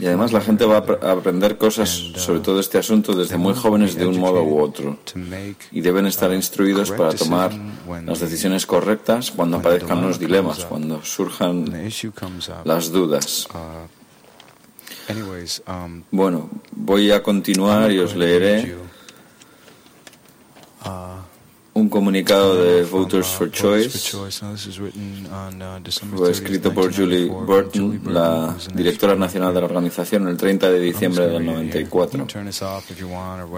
Y 0.00 0.06
además 0.06 0.32
la 0.32 0.40
gente 0.40 0.64
va 0.64 0.84
a 1.02 1.12
aprender 1.12 1.58
cosas 1.58 1.88
sobre 2.16 2.40
todo 2.40 2.60
este 2.60 2.78
asunto 2.78 3.14
desde 3.14 3.36
muy 3.36 3.54
jóvenes 3.54 3.96
de 3.96 4.06
un 4.06 4.18
modo 4.18 4.42
u 4.42 4.60
otro. 4.60 4.98
Y 5.70 5.80
deben 5.80 6.06
estar 6.06 6.32
instruidos 6.32 6.90
para 6.90 7.12
tomar 7.12 7.52
las 8.04 8.20
decisiones 8.20 8.66
correctas 8.66 9.30
cuando 9.30 9.58
aparezcan 9.58 10.02
los 10.02 10.18
dilemas, 10.18 10.64
cuando 10.64 11.04
surjan 11.04 11.90
las 12.64 12.90
dudas. 12.90 13.48
Bueno, 16.10 16.50
voy 16.72 17.10
a 17.10 17.22
continuar 17.22 17.90
y 17.90 17.98
os 17.98 18.14
leeré 18.14 18.76
un 21.72 21.88
comunicado 21.88 22.62
de 22.62 22.82
Voters 22.84 23.28
for 23.28 23.50
Choice. 23.50 24.16
Fue 26.16 26.30
escrito 26.30 26.72
por 26.72 26.94
Julie 26.94 27.26
Burton, 27.26 28.00
la 28.06 28.54
directora 28.74 29.14
nacional 29.14 29.54
de 29.54 29.60
la 29.60 29.66
organización, 29.66 30.28
el 30.28 30.36
30 30.36 30.70
de 30.70 30.80
diciembre 30.80 31.26
del 31.28 31.44
94. 31.46 32.26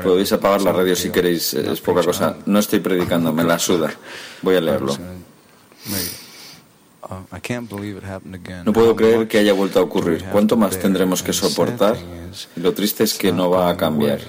Podéis 0.03 0.33
apagar 0.33 0.63
la 0.63 0.73
radio 0.73 0.95
si 0.95 1.11
queréis, 1.11 1.55
es 1.55 1.81
poca 1.81 2.03
cosa. 2.03 2.37
No 2.47 2.59
estoy 2.59 2.81
predicando, 2.81 3.33
me 3.33 3.45
la 3.45 3.59
suda. 3.59 3.93
Voy 4.43 4.57
a 4.57 4.61
leerlo. 4.61 4.97
No 8.65 8.73
puedo 8.73 8.95
creer 8.95 9.27
que 9.27 9.39
haya 9.39 9.53
vuelto 9.53 9.81
a 9.81 9.83
ocurrir. 9.83 10.25
¿Cuánto 10.31 10.57
más 10.57 10.79
tendremos 10.79 11.23
que 11.23 11.33
soportar? 11.33 11.97
Lo 12.57 12.73
triste 12.73 13.05
es 13.05 13.15
que 13.15 13.33
no 13.33 13.51
va 13.51 13.69
a 13.71 13.77
cambiar. 13.77 14.21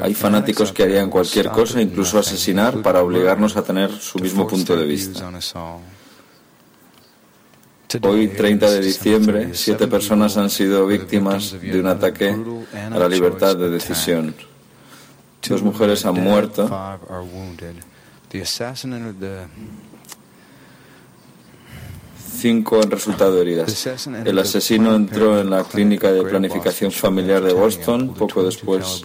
Hay 0.00 0.14
fanáticos 0.14 0.72
que 0.72 0.82
harían 0.82 1.10
cualquier 1.10 1.50
cosa, 1.50 1.80
incluso 1.80 2.18
asesinar, 2.18 2.80
para 2.82 3.02
obligarnos 3.02 3.56
a 3.56 3.62
tener 3.62 3.92
su 3.92 4.18
mismo 4.18 4.46
punto 4.46 4.76
de 4.76 4.86
vista. 4.86 5.30
Hoy, 8.02 8.28
30 8.28 8.70
de 8.70 8.80
diciembre, 8.80 9.50
siete 9.52 9.86
personas 9.86 10.36
han 10.38 10.48
sido 10.48 10.86
víctimas 10.86 11.52
de 11.60 11.78
un 11.78 11.86
ataque 11.86 12.34
a 12.74 12.98
la 12.98 13.08
libertad 13.08 13.56
de 13.56 13.68
decisión. 13.68 14.34
Dos 15.46 15.62
mujeres 15.62 16.06
han 16.06 16.14
muerto. 16.14 16.70
Cinco 22.34 22.80
han 22.82 22.90
resultado 22.90 23.40
heridas. 23.40 23.86
El 24.24 24.38
asesino 24.38 24.94
entró 24.94 25.40
en 25.40 25.50
la 25.50 25.64
clínica 25.64 26.10
de 26.12 26.22
planificación 26.22 26.90
familiar 26.90 27.42
de 27.42 27.52
Boston 27.52 28.14
poco 28.14 28.42
después 28.42 29.04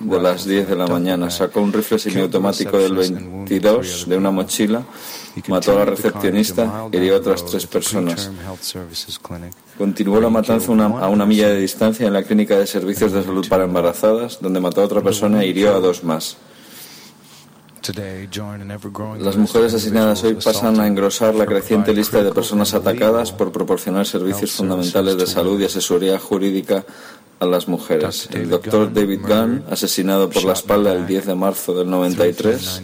de 0.00 0.20
las 0.20 0.44
10 0.44 0.68
de 0.68 0.76
la 0.76 0.86
mañana. 0.86 1.30
Sacó 1.30 1.60
un 1.60 1.72
rifle 1.72 1.98
semiautomático 1.98 2.78
del 2.78 2.94
22 2.94 4.08
de 4.08 4.16
una 4.16 4.30
mochila, 4.30 4.82
mató 5.48 5.72
a 5.72 5.76
la 5.76 5.84
recepcionista 5.84 6.88
y 6.90 6.96
hirió 6.96 7.14
a 7.14 7.18
otras 7.18 7.44
tres 7.44 7.66
personas. 7.66 8.30
Continuó 9.78 10.20
la 10.20 10.30
matanza 10.30 10.72
una, 10.72 10.86
a 10.86 11.08
una 11.08 11.26
milla 11.26 11.48
de 11.48 11.60
distancia 11.60 12.06
en 12.06 12.12
la 12.12 12.22
clínica 12.22 12.58
de 12.58 12.66
servicios 12.66 13.12
de 13.12 13.22
salud 13.22 13.46
para 13.48 13.64
embarazadas, 13.64 14.38
donde 14.40 14.60
mató 14.60 14.82
a 14.82 14.84
otra 14.84 15.00
persona 15.00 15.42
e 15.42 15.46
hirió 15.46 15.74
a 15.74 15.80
dos 15.80 16.04
más. 16.04 16.36
Las 19.18 19.36
mujeres 19.36 19.74
asesinadas 19.74 20.22
hoy 20.24 20.34
pasan 20.34 20.80
a 20.80 20.86
engrosar 20.86 21.34
la 21.34 21.46
creciente 21.46 21.94
lista 21.94 22.22
de 22.22 22.32
personas 22.32 22.74
atacadas 22.74 23.32
por 23.32 23.52
proporcionar 23.52 24.06
servicios 24.06 24.52
fundamentales 24.52 25.16
de 25.16 25.26
salud 25.26 25.60
y 25.60 25.64
asesoría 25.64 26.18
jurídica 26.18 26.84
a 27.40 27.46
las 27.46 27.68
mujeres. 27.68 28.28
El 28.32 28.50
doctor 28.50 28.92
David 28.92 29.20
Gunn, 29.22 29.64
asesinado 29.70 30.28
por 30.28 30.44
la 30.44 30.52
espalda 30.52 30.92
el 30.92 31.06
10 31.06 31.26
de 31.26 31.34
marzo 31.34 31.74
del 31.74 31.88
93. 31.88 32.82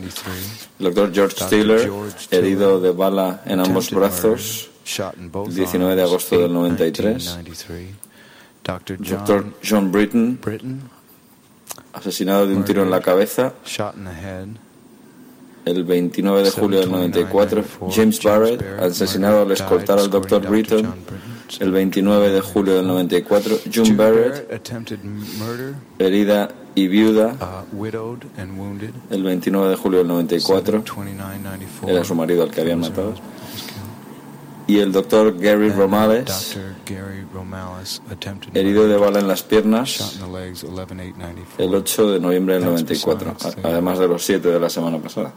El 0.78 0.85
doctor 0.85 1.12
George 1.12 1.44
Steeler, 1.44 1.90
herido 2.31 2.81
de 2.81 2.90
bala 2.93 3.43
en 3.44 3.60
ambos 3.60 3.90
brazos 3.90 4.70
el 5.18 5.55
19 5.55 5.94
de 5.94 6.02
agosto 6.02 6.39
del 6.39 6.52
93. 6.52 7.39
Doctor 8.98 9.44
John 9.62 9.93
Britton, 9.93 10.39
asesinado 11.93 12.47
de 12.47 12.56
un 12.56 12.64
tiro 12.64 12.82
en 12.82 12.90
la 12.90 13.01
cabeza 13.01 13.52
el 15.66 15.82
29 15.82 16.44
de 16.44 16.51
julio 16.52 16.80
del 16.80 16.90
94, 16.90 17.64
James 17.90 18.22
Barrett, 18.22 18.62
asesinado 18.80 19.43
al 19.43 19.51
escoltar 19.51 19.98
al 19.98 20.09
Dr. 20.09 20.48
Britton, 20.48 20.94
el 21.59 21.72
29 21.72 22.30
de 22.30 22.40
julio 22.40 22.76
del 22.76 22.86
94, 22.86 23.59
June 23.74 23.94
Barrett, 23.94 24.70
herida 25.98 26.51
y 26.76 26.86
viuda, 26.86 27.34
el 29.10 29.22
29 29.24 29.68
de 29.68 29.76
julio 29.76 29.98
del 29.98 30.09
94, 30.09 30.84
era 31.88 32.05
su 32.05 32.14
marido 32.14 32.44
al 32.44 32.51
que 32.52 32.60
habían 32.60 32.80
matado, 32.80 33.14
y 34.66 34.78
el 34.78 34.93
Dr. 34.93 35.38
Gary 35.38 35.70
Romales, 35.70 36.59
herido 38.52 38.88
de 38.88 38.97
bala 38.97 39.20
en 39.20 39.28
las 39.28 39.43
piernas, 39.43 40.18
el 41.59 41.74
8 41.74 42.10
de 42.12 42.20
noviembre 42.20 42.55
del 42.55 42.64
94, 42.64 43.36
además 43.62 43.98
de 43.98 44.09
los 44.09 44.24
7 44.24 44.48
de 44.48 44.60
la 44.60 44.68
semana 44.70 44.98
pasada. 44.98 45.32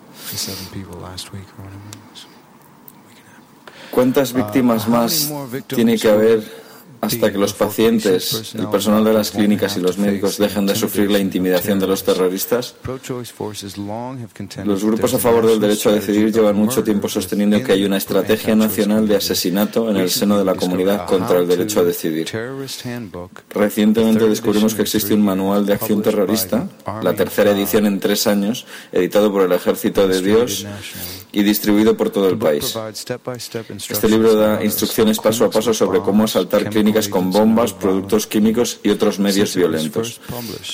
¿Cuántas 3.91 4.33
víctimas 4.33 4.87
más 4.87 5.31
tiene 5.67 5.97
que 5.97 6.09
haber 6.09 6.68
hasta 7.01 7.31
que 7.31 7.37
los 7.37 7.53
pacientes, 7.53 8.53
el 8.55 8.67
personal 8.67 9.03
de 9.03 9.13
las 9.13 9.31
clínicas 9.31 9.77
y 9.77 9.81
los 9.81 9.97
médicos 9.97 10.37
dejen 10.37 10.65
de 10.65 10.75
sufrir 10.75 11.09
la 11.09 11.19
intimidación 11.19 11.79
de 11.79 11.87
los 11.87 12.03
terroristas? 12.03 12.75
Los 14.65 14.83
grupos 14.83 15.13
a 15.13 15.19
favor 15.19 15.47
del 15.47 15.59
derecho 15.59 15.89
a 15.89 15.93
decidir 15.93 16.31
llevan 16.31 16.55
mucho 16.55 16.83
tiempo 16.83 17.07
sosteniendo 17.07 17.61
que 17.63 17.71
hay 17.71 17.85
una 17.85 17.97
estrategia 17.97 18.55
nacional 18.55 19.07
de 19.07 19.15
asesinato 19.15 19.89
en 19.89 19.97
el 19.97 20.09
seno 20.09 20.37
de 20.37 20.45
la 20.45 20.55
comunidad 20.55 21.05
contra 21.05 21.39
el 21.39 21.47
derecho 21.47 21.79
a 21.81 21.83
decidir. 21.83 22.27
Recientemente 23.49 24.27
descubrimos 24.27 24.75
que 24.75 24.81
existe 24.81 25.13
un 25.13 25.23
manual 25.23 25.65
de 25.65 25.73
acción 25.73 26.01
terrorista, 26.01 26.67
la 27.01 27.13
tercera 27.13 27.51
edición 27.51 27.85
en 27.85 27.99
tres 27.99 28.27
años, 28.27 28.65
editado 28.91 29.31
por 29.31 29.43
el 29.43 29.51
Ejército 29.51 30.07
de 30.07 30.21
Dios 30.21 30.65
y 31.31 31.43
distribuido 31.43 31.95
por 31.95 32.09
todo 32.09 32.29
el 32.29 32.37
país. 32.37 32.75
Este 33.89 34.09
libro 34.09 34.35
da 34.35 34.63
instrucciones 34.63 35.19
paso 35.19 35.45
a 35.45 35.49
paso 35.49 35.73
sobre 35.73 35.99
cómo 35.99 36.23
asaltar 36.23 36.69
clínicas 36.69 37.07
con 37.07 37.31
bombas, 37.31 37.73
productos 37.73 38.25
químicos 38.27 38.79
y 38.83 38.89
otros 38.89 39.19
medios 39.19 39.55
violentos. 39.55 40.21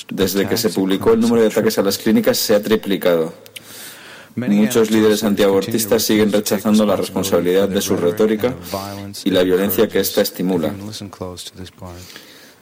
Desde 0.08 0.48
que 0.48 0.56
se 0.56 0.70
publicó, 0.70 1.12
el 1.12 1.20
número 1.20 1.42
de 1.42 1.48
ataques 1.48 1.78
a 1.78 1.82
las 1.82 1.98
clínicas 1.98 2.38
se 2.38 2.54
ha 2.54 2.62
triplicado. 2.62 3.34
Muchos 4.36 4.90
líderes 4.90 5.24
antiabortistas 5.24 6.02
siguen 6.02 6.30
rechazando 6.30 6.84
la 6.84 6.94
responsabilidad 6.96 7.68
de 7.68 7.80
su 7.80 7.96
retórica 7.96 8.54
y 9.24 9.30
la 9.30 9.42
violencia 9.42 9.88
que 9.88 10.00
ésta 10.00 10.20
estimula. 10.20 10.74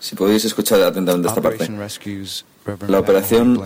Si 0.04 0.14
podéis 0.14 0.44
escuchar 0.44 0.82
atentamente 0.82 1.28
esta 1.28 1.40
parte. 1.40 1.66
La 2.88 2.98
operación 2.98 3.58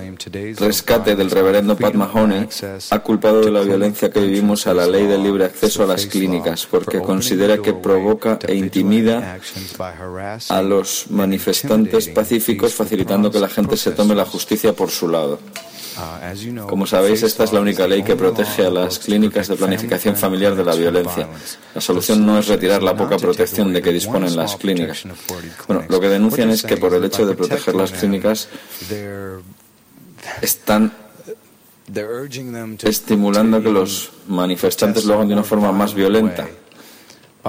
rescate 0.56 1.16
del 1.16 1.32
reverendo 1.32 1.76
Pat 1.76 1.94
Mahoney 1.94 2.48
ha 2.90 2.98
culpado 3.00 3.40
de 3.40 3.50
la 3.50 3.62
violencia 3.62 4.08
que 4.10 4.20
vivimos 4.20 4.68
a 4.68 4.74
la 4.74 4.86
ley 4.86 5.06
del 5.06 5.24
libre 5.24 5.46
acceso 5.46 5.82
a 5.82 5.86
las 5.86 6.06
clínicas 6.06 6.64
porque 6.66 7.00
considera 7.00 7.58
que 7.58 7.74
provoca 7.74 8.38
e 8.46 8.54
intimida 8.54 9.36
a 10.48 10.62
los 10.62 11.10
manifestantes 11.10 12.06
pacíficos 12.06 12.72
facilitando 12.72 13.32
que 13.32 13.40
la 13.40 13.48
gente 13.48 13.76
se 13.76 13.90
tome 13.90 14.14
la 14.14 14.24
justicia 14.24 14.72
por 14.72 14.90
su 14.90 15.08
lado. 15.08 15.40
Know, 15.98 16.66
Como 16.68 16.86
sabéis, 16.86 17.22
esta 17.22 17.44
es 17.44 17.52
la 17.52 17.60
única 17.60 17.86
ley 17.88 18.02
que 18.02 18.14
protege 18.14 18.66
a 18.66 18.70
las 18.70 18.98
clínicas 18.98 19.48
de 19.48 19.56
planificación 19.56 20.14
familiar 20.14 20.54
de 20.54 20.64
la 20.64 20.74
violencia. 20.74 21.28
La 21.74 21.80
solución 21.80 22.24
no 22.24 22.38
es 22.38 22.46
retirar 22.46 22.82
la 22.82 22.96
poca 22.96 23.16
protección 23.16 23.72
de 23.72 23.82
que 23.82 23.92
disponen 23.92 24.36
las 24.36 24.56
clínicas. 24.56 25.04
Bueno, 25.66 25.84
lo 25.88 26.00
que 26.00 26.08
denuncian 26.08 26.50
es 26.50 26.62
que 26.62 26.76
por 26.76 26.94
el 26.94 27.04
hecho 27.04 27.26
de 27.26 27.34
proteger 27.34 27.74
las 27.74 27.92
clínicas 27.92 28.48
están 30.40 30.92
estimulando 32.82 33.62
que 33.62 33.70
los 33.70 34.10
manifestantes 34.28 35.04
lo 35.04 35.14
hagan 35.14 35.28
de 35.28 35.34
una 35.34 35.44
forma 35.44 35.72
más 35.72 35.94
violenta. 35.94 36.46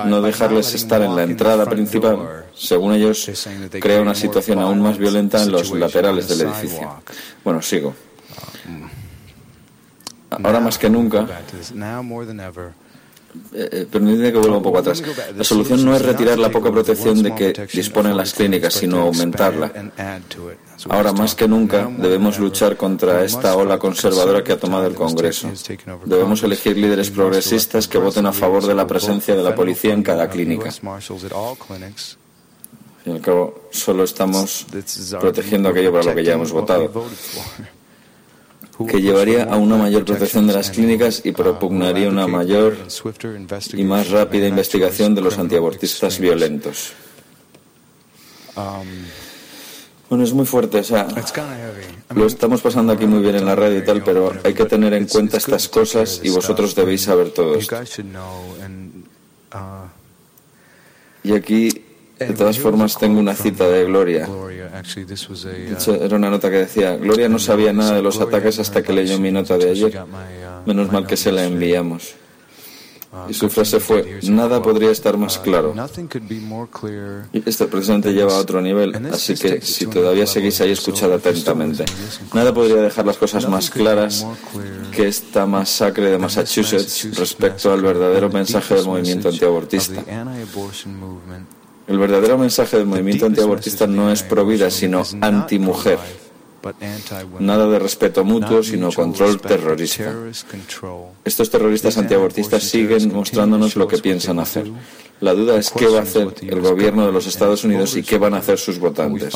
No 0.06 0.22
dejarles 0.22 0.74
estar 0.74 1.02
en 1.02 1.16
la 1.16 1.24
entrada 1.24 1.66
principal, 1.66 2.46
según 2.56 2.94
ellos, 2.94 3.30
crea 3.80 4.02
una 4.02 4.16
situación 4.16 4.60
aún 4.60 4.82
más 4.82 4.98
violenta 4.98 5.44
en 5.44 5.52
los 5.52 5.72
laterales 5.72 6.28
del 6.30 6.48
edificio. 6.48 7.02
Bueno, 7.44 7.62
sigo. 7.62 7.94
Ahora 10.30 10.60
más 10.60 10.78
que 10.78 10.90
nunca, 10.90 11.26
eh, 13.54 13.70
eh, 13.72 13.88
permitidme 13.90 14.32
que 14.32 14.40
vuelva 14.40 14.58
un 14.58 14.64
poco 14.64 14.80
atrás. 14.80 15.04
La 15.36 15.44
solución 15.44 15.86
no 15.86 15.96
es 15.96 16.02
retirar 16.02 16.40
la 16.40 16.50
poca 16.50 16.72
protección 16.72 17.22
de 17.22 17.36
que 17.36 17.68
disponen 17.74 18.18
las 18.18 18.34
clínicas, 18.34 18.74
sino 18.74 19.02
aumentarla. 19.02 19.72
Ahora 20.90 21.14
más 21.14 21.36
que 21.36 21.48
nunca 21.48 21.90
debemos 21.98 22.40
luchar 22.40 22.76
contra 22.78 23.24
esta 23.24 23.56
ola 23.56 23.78
conservadora 23.78 24.44
que 24.44 24.54
ha 24.54 24.58
tomado 24.58 24.88
el 24.88 24.96
Congreso. 24.96 25.52
Debemos 26.06 26.42
elegir 26.44 26.78
líderes 26.78 27.12
progresistas 27.12 27.88
que 27.88 27.98
voten 27.98 28.26
a 28.26 28.32
favor 28.32 28.66
de 28.66 28.74
la 28.74 28.88
presencia 28.88 29.36
de 29.36 29.44
la 29.44 29.54
policía 29.54 29.94
en 29.94 30.04
cada 30.04 30.28
clínica. 30.30 30.70
Al 30.70 31.02
fin 33.04 33.14
y 33.14 33.16
al 33.16 33.22
cabo, 33.22 33.70
solo 33.72 34.04
estamos 34.04 34.66
protegiendo 35.20 35.70
aquello 35.70 35.92
para 35.92 36.04
lo 36.04 36.16
que 36.16 36.24
ya 36.24 36.34
hemos 36.34 36.52
votado. 36.52 36.92
Que 38.88 39.02
llevaría 39.02 39.44
a 39.44 39.58
una 39.58 39.76
mayor 39.78 40.06
protección 40.06 40.48
de 40.48 40.54
las 40.54 40.72
clínicas 40.72 41.22
y 41.26 41.32
propugnaría 41.32 42.08
una 42.10 42.24
advocate 42.24 42.46
mayor 42.48 42.78
y 43.74 43.84
más 43.84 44.10
rápida 44.10 44.48
investigación 44.48 45.16
de 45.16 45.22
los 45.22 45.38
antiabortistas 45.38 46.20
violentos. 46.20 46.94
Um, 48.56 48.88
Bueno, 50.10 50.24
es 50.24 50.34
muy 50.34 50.46
fuerte, 50.48 50.80
o 50.80 50.84
sea, 50.84 51.08
lo 52.16 52.26
estamos 52.26 52.62
pasando 52.62 52.94
aquí 52.94 53.06
muy 53.06 53.22
bien 53.22 53.36
en 53.36 53.46
la 53.46 53.56
radio 53.56 53.78
y 53.78 53.84
tal, 53.86 54.04
pero 54.04 54.34
hay 54.44 54.56
que 54.56 54.66
tener 54.66 54.92
en 54.94 55.06
cuenta 55.06 55.38
estas 55.38 55.70
cosas 55.70 56.22
y 56.24 56.30
vosotros 56.32 56.74
debéis 56.74 57.04
saber 57.04 57.30
todo 57.30 57.56
esto. 57.56 57.76
uh, 59.54 59.88
Y 61.24 61.34
aquí, 61.34 61.86
de 62.20 62.34
todas 62.34 62.60
formas, 62.60 62.98
tengo 62.98 63.20
una 63.20 63.34
cita 63.34 63.68
de 63.68 63.86
Gloria. 63.86 64.28
De 64.28 66.06
era 66.06 66.16
una 66.16 66.30
nota 66.30 66.50
que 66.50 66.58
decía, 66.58 66.98
Gloria 66.98 67.30
no 67.30 67.40
sabía 67.40 67.74
nada 67.74 67.96
de 67.96 68.02
los 68.02 68.20
ataques 68.20 68.60
hasta 68.60 68.84
que 68.84 68.94
leyó 68.94 69.20
mi 69.20 69.32
nota 69.32 69.58
de 69.58 69.70
ayer. 69.70 70.04
Menos 70.66 70.92
mal 70.92 71.08
que 71.08 71.18
se 71.18 71.32
la 71.32 71.46
enviamos. 71.46 72.16
Y 73.28 73.34
su 73.34 73.50
frase 73.50 73.80
fue, 73.80 74.20
nada 74.24 74.62
podría 74.62 74.92
estar 74.92 75.18
más 75.18 75.40
claro. 75.40 75.74
Y 77.34 77.50
esto 77.50 77.68
precisamente 77.68 78.14
lleva 78.14 78.34
a 78.34 78.38
otro 78.38 78.62
nivel, 78.62 78.96
así 79.12 79.34
que 79.34 79.62
si 79.62 79.88
todavía 79.88 80.28
seguís 80.28 80.62
ahí, 80.62 80.72
escuchad 80.72 81.12
atentamente. 81.14 81.86
Nada 82.34 82.54
podría 82.54 82.76
dejar 82.76 83.08
las 83.08 83.18
cosas 83.18 83.50
más 83.50 83.72
claras 83.72 84.28
que 84.92 85.08
esta 85.08 85.48
masacre 85.48 86.12
de 86.12 86.20
Massachusetts 86.20 87.18
respecto 87.18 87.74
al 87.74 87.82
verdadero 87.82 88.30
mensaje 88.30 88.76
del 88.76 88.86
movimiento 88.86 89.30
antiabortista. 89.30 90.04
El 91.90 91.98
verdadero 91.98 92.38
mensaje 92.38 92.78
del 92.78 92.86
movimiento 92.86 93.26
antiabortista 93.26 93.88
no 93.88 94.12
es 94.12 94.22
pro 94.22 94.46
vida, 94.46 94.70
sino 94.70 95.02
antimujer. 95.22 95.98
Nada 97.40 97.68
de 97.68 97.80
respeto 97.80 98.24
mutuo, 98.24 98.62
sino 98.62 98.92
control 98.92 99.42
terrorista. 99.42 100.14
Estos 101.26 101.50
terroristas 101.50 101.98
antiabortistas 101.98 102.62
siguen 102.62 103.12
mostrándonos 103.12 103.76
lo 103.76 103.88
que 103.88 103.98
piensan 103.98 104.38
hacer. 104.38 104.70
La 105.20 105.34
duda 105.34 105.58
es 105.58 105.72
qué 105.72 105.88
va 105.88 106.00
a 106.00 106.04
hacer 106.04 106.28
el 106.42 106.62
gobierno 106.62 107.08
de 107.08 107.12
los 107.12 107.26
Estados 107.26 107.64
Unidos 107.64 107.96
y 107.96 108.04
qué 108.04 108.20
van 108.20 108.36
a 108.36 108.38
hacer 108.38 108.60
sus 108.60 108.78
votantes. 108.78 109.34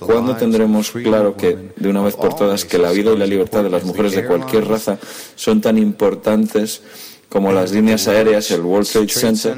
¿Cuándo 0.00 0.34
tendremos 0.34 0.90
claro 0.90 1.36
que, 1.36 1.70
de 1.76 1.88
una 1.88 2.02
vez 2.02 2.16
por 2.16 2.34
todas, 2.34 2.64
que 2.64 2.78
la 2.78 2.90
vida 2.90 3.12
y 3.12 3.18
la 3.18 3.26
libertad 3.26 3.62
de 3.62 3.70
las 3.70 3.84
mujeres 3.84 4.16
de 4.16 4.26
cualquier 4.26 4.66
raza 4.66 4.98
son 5.36 5.60
tan 5.60 5.78
importantes 5.78 6.82
como 7.28 7.52
las 7.52 7.72
líneas 7.72 8.08
aéreas, 8.08 8.50
el 8.50 8.62
World 8.62 8.88
Trade 8.88 9.08
Center 9.08 9.56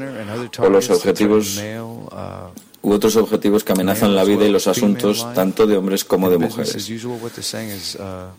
o 0.59 0.69
los 0.69 0.89
objetivos 0.89 1.57
uh, 1.57 2.87
u 2.87 2.91
otros 2.91 3.15
objetivos 3.15 3.63
que 3.63 3.73
amenazan 3.73 4.15
la 4.15 4.23
vida 4.23 4.45
y 4.45 4.51
los 4.51 4.67
asuntos 4.67 5.25
tanto 5.33 5.67
de 5.67 5.77
hombres 5.77 6.03
como 6.03 6.29
de 6.29 6.37
mujeres? 6.37 6.89
uh, 6.89 8.31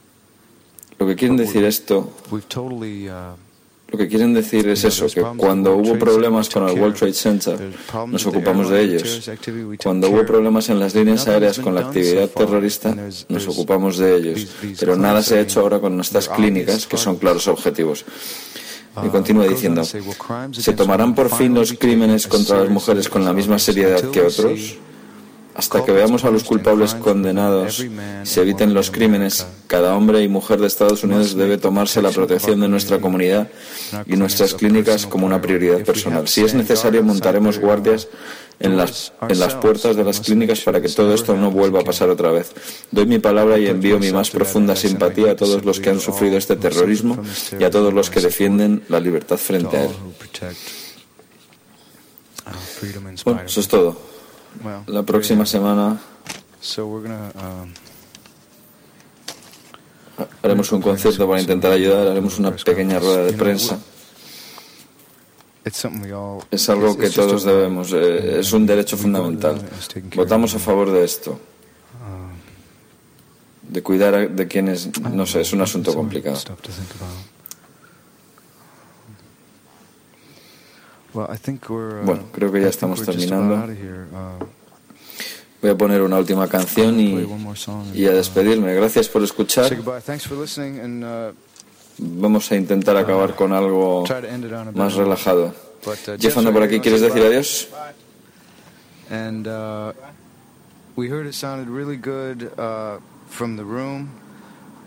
Lo 0.99 1.07
que 1.07 1.17
quieren 1.17 1.37
decir 1.37 1.65
esto 1.65 2.13
uh, 2.31 2.39
Lo 3.91 3.99
que 3.99 4.07
quieren 4.07 4.33
decir 4.33 4.69
es 4.69 4.85
eso, 4.85 5.07
que 5.09 5.21
cuando 5.37 5.75
hubo 5.75 5.99
problemas 5.99 6.49
con 6.49 6.69
el 6.69 6.79
World 6.79 6.97
Trade 6.97 7.13
Center, 7.13 7.59
nos 8.07 8.25
ocupamos 8.25 8.71
de 8.71 8.83
ellos. 8.83 9.29
Cuando 9.83 10.09
hubo 10.11 10.25
problemas 10.25 10.69
en 10.69 10.79
las 10.79 10.95
líneas 10.95 11.27
aéreas 11.27 11.59
con 11.59 11.75
la 11.75 11.81
actividad 11.81 12.29
terrorista, 12.29 12.95
nos 13.29 13.49
ocupamos 13.49 13.99
de 13.99 14.17
ellos. 14.17 14.47
Pero 14.79 14.97
nada 14.97 15.23
se 15.23 15.39
ha 15.39 15.41
hecho 15.41 15.61
ahora 15.61 15.81
con 15.81 15.97
nuestras 15.97 16.29
clínicas, 16.29 16.87
que 16.87 16.97
son 16.97 17.17
claros 17.17 17.49
objetivos. 17.49 18.05
Y 19.05 19.09
continúa 19.09 19.47
diciendo, 19.47 19.83
¿se 19.85 20.73
tomarán 20.73 21.15
por 21.15 21.31
fin 21.31 21.55
los 21.55 21.73
crímenes 21.75 22.27
contra 22.27 22.61
las 22.61 22.71
mujeres 22.71 23.09
con 23.09 23.25
la 23.25 23.33
misma 23.33 23.59
seriedad 23.59 24.01
que 24.11 24.21
otros? 24.21 24.79
Hasta 25.55 25.85
que 25.85 25.93
veamos 25.93 26.25
a 26.25 26.31
los 26.31 26.45
culpables 26.45 26.95
condenados 26.95 27.81
y 27.81 27.91
se 28.23 28.41
eviten 28.41 28.73
los 28.73 28.91
crímenes, 28.91 29.47
cada 29.67 29.97
hombre 29.97 30.23
y 30.23 30.29
mujer 30.29 30.61
de 30.61 30.67
Estados 30.67 31.05
Unidos 31.05 31.35
debe 31.37 31.59
tomarse 31.59 32.01
la 32.01 32.11
protección 32.11 32.61
de 32.61 32.69
nuestra 32.69 33.01
comunidad 33.01 33.49
y 34.07 34.17
nuestras 34.17 34.55
clínicas 34.55 35.07
como 35.07 35.27
una 35.27 35.41
prioridad 35.41 35.85
personal. 35.85 36.29
Si 36.29 36.43
es 36.43 36.55
necesario, 36.55 37.03
montaremos 37.03 37.59
guardias 37.59 38.09
en 38.61 38.77
las, 38.77 39.13
en 39.27 39.41
las 39.41 39.55
puertas 39.55 39.97
de 39.97 40.05
las 40.05 40.21
clínicas 40.21 40.61
para 40.61 40.81
que 40.83 40.89
todo 40.89 41.15
esto 41.15 41.35
no 41.35 41.51
vuelva 41.51 41.81
a 41.81 41.85
pasar 41.85 42.11
otra 42.11 42.31
vez. 42.31 42.53
Doy 42.91 43.07
mi 43.07 43.19
palabra 43.19 43.59
y 43.59 43.67
envío 43.67 43.99
mi 43.99 44.13
más 44.13 44.31
profunda 44.31 44.77
simpatía 44.77 45.33
a 45.33 45.37
todos 45.37 45.65
los 45.65 45.81
que 45.81 45.89
han 45.89 45.99
sufrido 45.99 46.37
este 46.37 46.57
terrorismo 46.57 47.19
y 47.59 47.65
a 47.65 47.71
todos 47.71 47.93
los 47.93 48.11
que 48.11 48.21
defienden 48.21 48.85
la 48.89 49.01
libertad 49.01 49.39
frente 49.39 49.77
a 49.79 49.85
él. 49.85 49.91
Bueno, 53.25 53.41
eso 53.47 53.61
es 53.61 53.69
todo. 53.69 53.97
La 54.87 55.03
próxima 55.05 55.47
semana 55.47 55.99
haremos 60.43 60.71
un 60.73 60.83
concierto 60.83 61.27
para 61.27 61.41
intentar 61.41 61.73
ayudar, 61.73 62.09
haremos 62.09 62.39
una 62.39 62.55
pequeña 62.55 62.99
rueda 62.99 63.25
de 63.25 63.33
prensa. 63.33 63.79
it's 63.79 63.89
something 64.91 65.49
we 65.49 65.49
all, 65.49 65.50
Es 66.51 66.69
algo 66.71 66.97
que 66.97 67.11
todos 67.11 67.45
debemos, 67.45 67.93
eh, 67.93 68.41
es 68.41 68.53
un 68.53 68.67
derecho 68.67 68.97
fundamental. 68.97 69.61
Votamos 70.17 70.55
a 70.55 70.59
favor 70.59 70.91
de 70.91 71.05
esto, 71.05 71.39
de 73.63 73.83
cuidar 73.83 74.31
de 74.31 74.49
quienes, 74.49 74.89
no 75.13 75.27
sé, 75.27 75.43
es 75.43 75.53
un 75.53 75.61
asunto 75.61 75.91
complicado. 75.95 76.37
uh, 82.03 82.05
Bueno, 82.05 82.23
creo 82.33 82.51
que 82.53 82.61
ya 82.63 82.69
estamos 82.69 83.01
terminando. 83.05 83.55
Uh, 83.55 84.45
Voy 85.63 85.71
a 85.73 85.77
poner 85.77 86.01
una 86.01 86.17
última 86.19 86.49
canción 86.49 86.99
y, 86.99 87.13
y 87.95 88.07
a 88.07 88.13
despedirme. 88.13 88.75
Gracias 88.75 89.09
por 89.09 89.23
escuchar. 89.23 89.69
Vamos 92.03 92.51
a 92.51 92.57
intentar 92.57 92.97
acabar 92.97 93.35
con 93.35 93.53
algo 93.53 94.05
más 94.75 94.95
relajado. 94.95 95.55
Uh, 95.87 96.17
Jeff 96.19 96.37
anda 96.37 96.51
por 96.53 96.63
aquí, 96.63 96.81
¿quieres 96.81 97.01
decir 97.01 97.23
adiós? 97.23 97.69
And 99.11 99.47
uh, 99.47 99.93
we 100.97 101.09
heard 101.09 101.27
it 101.27 101.35
sounded 101.35 101.69
really 101.69 101.97
good 101.97 102.51
uh, 102.59 103.01
from 103.29 103.57
the 103.57 103.65
room. 103.65 104.11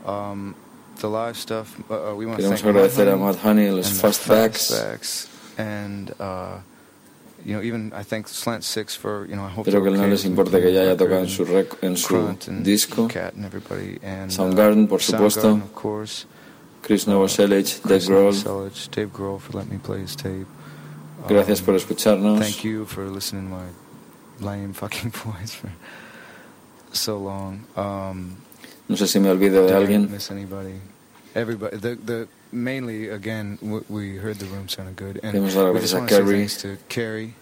Um, 0.06 0.56
the 1.00 1.08
live 1.10 1.36
stuff. 1.38 1.76
Uh, 1.90 2.16
we 2.16 2.26
want 2.26 2.38
to 2.40 2.44
Queremos 2.44 2.64
agradecer 2.64 3.08
a 3.12 3.18
Matt 3.18 3.38
Honey, 3.44 3.70
los 3.70 3.90
the 3.90 4.08
Fastbacks. 4.08 4.72
Fastbacks, 4.72 5.28
and 5.58 6.14
uh, 6.20 6.58
you 7.46 7.56
know 7.56 7.62
even 7.62 7.92
I 7.94 8.04
thank 8.04 8.28
Slant 8.28 8.64
Six 8.64 8.96
for 8.96 9.26
you 9.28 9.36
know 9.36 9.44
I 9.44 9.50
hope 9.50 9.68
Espero 9.68 9.84
que 9.84 9.92
no 9.92 10.08
les 10.08 10.26
importe 10.26 10.62
que 10.62 10.72
ya 10.72 10.82
haya 10.82 10.96
tocado 10.98 11.22
en 11.22 11.30
su, 11.30 11.46
rec- 11.46 11.78
en 11.82 11.98
su 11.98 12.38
disco. 12.64 13.08
Soundgarden, 14.30 14.88
por 14.88 15.02
supuesto. 15.02 15.42
Soundgarden, 15.42 15.62
of 15.64 15.74
course. 15.74 16.26
Chris 16.84 17.06
Novoselic, 17.06 17.82
Dave 17.88 18.02
Grohl. 18.04 18.92
Dave 18.92 19.10
Grohl 19.12 19.40
for 19.40 19.54
letting 19.54 19.72
me 19.72 19.78
play 19.80 20.00
his 20.00 20.16
tape. 20.16 20.46
Gracias 21.28 21.60
Um, 21.62 21.66
por 21.66 21.74
escucharnos. 21.76 22.40
Thank 22.40 22.64
you 22.66 22.86
for 22.86 23.06
listening 23.10 23.48
to 23.50 23.56
my 23.56 23.66
lame 24.46 24.74
fucking 24.74 25.12
voice 25.26 25.54
for 25.56 25.72
so 26.92 27.18
long. 27.18 27.66
Um, 27.76 28.38
No 28.90 28.96
sé 28.98 29.08
si 29.08 29.20
me 29.20 29.30
olvido 29.30 29.66
de 29.66 29.74
alguien. 29.74 30.10
miss 30.10 30.30
anybody? 30.30 30.76
Everybody. 31.34 31.78
The 31.78 31.96
the 31.96 32.28
mainly 32.52 33.08
again 33.10 33.58
w- 33.62 33.86
we 33.90 34.18
heard 34.18 34.38
the 34.40 34.46
room 34.48 34.68
sounded 34.68 34.98
good, 34.98 35.20
and 35.24 35.34
we 35.42 35.50
just 35.50 35.56
want 35.58 35.80
to 35.80 35.88
say 35.88 36.06
Carrie. 36.06 36.38
thanks 36.40 36.58
to 36.62 36.78
Carrie. 36.90 37.34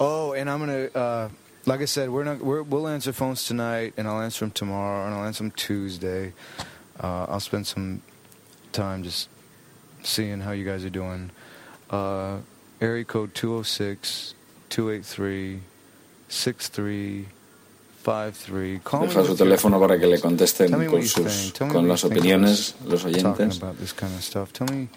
Oh, 0.00 0.32
and 0.32 0.50
I'm 0.50 0.58
gonna. 0.58 0.88
Uh, 0.94 1.28
like 1.66 1.80
I 1.80 1.84
said, 1.86 2.10
we're 2.10 2.24
not. 2.24 2.40
We're, 2.42 2.62
we'll 2.62 2.88
answer 2.88 3.12
phones 3.12 3.44
tonight, 3.46 3.94
and 3.96 4.08
I'll 4.08 4.20
answer 4.20 4.44
them 4.44 4.50
tomorrow, 4.50 5.06
and 5.06 5.14
I'll 5.14 5.24
answer 5.24 5.44
them 5.44 5.52
Tuesday. 5.52 6.32
Uh, 7.00 7.26
I'll 7.28 7.40
spend 7.40 7.66
some 7.66 8.00
time 8.72 9.02
just 9.02 9.28
seeing 10.02 10.40
how 10.40 10.52
you 10.52 10.64
guys 10.64 10.84
are 10.84 10.90
doing. 10.90 11.30
Uh, 11.90 12.38
area 12.80 13.04
code 13.04 13.34
206 13.34 14.34
283 14.70 15.60
6353. 16.28 18.80
Call 18.84 19.00
me 19.00 19.06
Deja 19.06 19.24
su 19.24 19.28
with 19.28 19.28
your- 19.28 19.36
teléfono 19.48 19.80
para 19.80 19.98
que 19.98 20.06
le 20.06 20.18
contesten 20.20 20.68
Tell 20.70 20.78
me 20.78 20.86
what 20.86 20.92
con, 20.92 21.00
you 21.02 21.08
sus, 21.08 21.24
think. 21.42 21.54
Tell 21.54 21.66
me 21.68 21.72
con 21.72 21.82
what 21.84 21.90
las 21.90 22.02
you 22.02 22.08
think 22.10 22.20
opiniones, 22.20 22.74
about 22.74 22.90
los 22.90 23.02
Talking 23.02 23.24
oyentes. 23.24 23.56
about 23.58 23.78
this 23.78 23.92
kind 23.92 24.14
of 24.14 24.22
stuff. 24.22 24.52
Tell 24.52 24.66
me, 24.68 24.88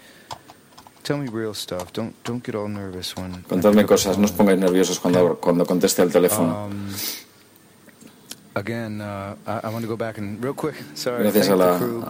tell 1.04 1.16
me 1.18 1.28
real 1.28 1.54
stuff. 1.54 1.92
Don't 1.92 2.14
don't 2.24 2.42
get 2.44 2.54
all 2.54 2.68
nervous 2.68 3.14
when. 3.16 3.32
I 3.34 3.38
Contadme 3.38 3.48
pick 3.48 3.66
up 3.66 3.74
the 3.74 3.84
cosas, 3.94 4.18
no 4.18 4.24
os 4.24 4.30
phone. 4.32 4.46
pongáis 4.46 4.58
nerviosos 4.60 4.98
cuando, 5.00 5.36
cuando 5.40 5.64
conteste 5.64 6.02
el 6.02 6.10
teléfono. 6.10 6.68
Gracias 11.20 11.48
a 11.48 11.56
la- 11.56 11.78
crew. 11.78 12.02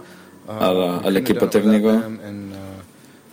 Uh, 0.47 0.51
a 0.51 0.73
la- 0.73 0.97
al 0.99 1.17
equipo 1.17 1.47
técnico. 1.49 1.91
them 1.91 2.19
And, 2.25 2.53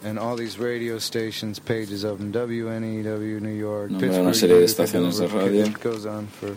and 0.05 0.19
all 0.19 0.37
these 0.37 0.59
radio 0.59 0.99
stations, 0.99 1.59
pages 1.59 2.05
of 2.05 2.19
them, 2.19 2.31
WNEW 2.31 3.41
New 3.41 3.57
York, 3.57 3.91
Nombre 3.91 4.21
una 4.21 4.35
serie 4.35 4.59
de 4.59 4.65
estaciones 4.65 5.19
de 5.19 5.27
radio. 5.27 5.65
It 5.65 5.83
goes 5.83 6.05
on 6.07 6.27
for 6.29 6.51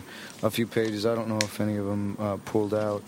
a 0.46 0.50
few 0.50 0.66
pages. 0.66 1.04
I 1.04 1.14
don't 1.14 1.26
know 1.28 1.38
if 1.42 1.60
any 1.60 1.76
of 1.78 1.86
them 1.86 2.16
pulled 2.44 2.74
out. 2.74 3.02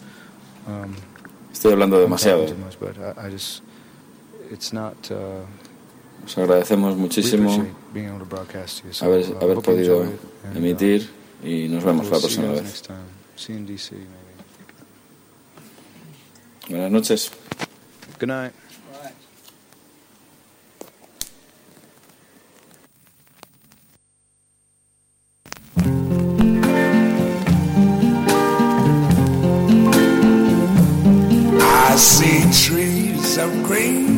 Estoy 1.53 1.73
hablando 1.73 1.99
demasiado. 2.01 2.47
talking 2.47 2.57
too 2.57 2.65
much, 2.65 2.79
but 2.81 2.97
I, 2.99 3.27
I 3.27 3.31
just, 3.31 3.62
it's 4.51 4.73
not. 4.73 4.95
Uh, 5.11 5.45
Os 6.24 6.39
agradecemos 6.39 6.97
muchísimo 6.97 7.51
appreciate 7.51 7.74
being 7.93 8.07
able 8.09 8.20
to 8.20 8.24
broadcast 8.24 8.81
to 8.81 8.87
you. 8.89 8.95
So, 8.95 9.05
haber, 9.07 9.20
uh, 9.24 9.41
haber 9.43 9.61
podido 9.61 10.05
emitir 10.57 11.09
y 11.45 11.69
nos 11.69 11.85
vemos 11.85 12.09
la 12.11 12.19
próxima 12.19 12.53
vez. 12.53 12.83
Next 13.33 13.47
time. 13.47 13.47
See 13.47 13.53
you 13.53 13.59
in 13.59 13.67
DC, 13.67 13.93
maybe. 13.93 14.09
Buenas 16.69 16.93
noches. 16.93 17.31
Good 18.19 18.29
night. 18.29 18.53
I 31.65 31.97
see 31.97 32.67
trees 32.67 33.39
of 33.39 33.63
green. 33.65 34.11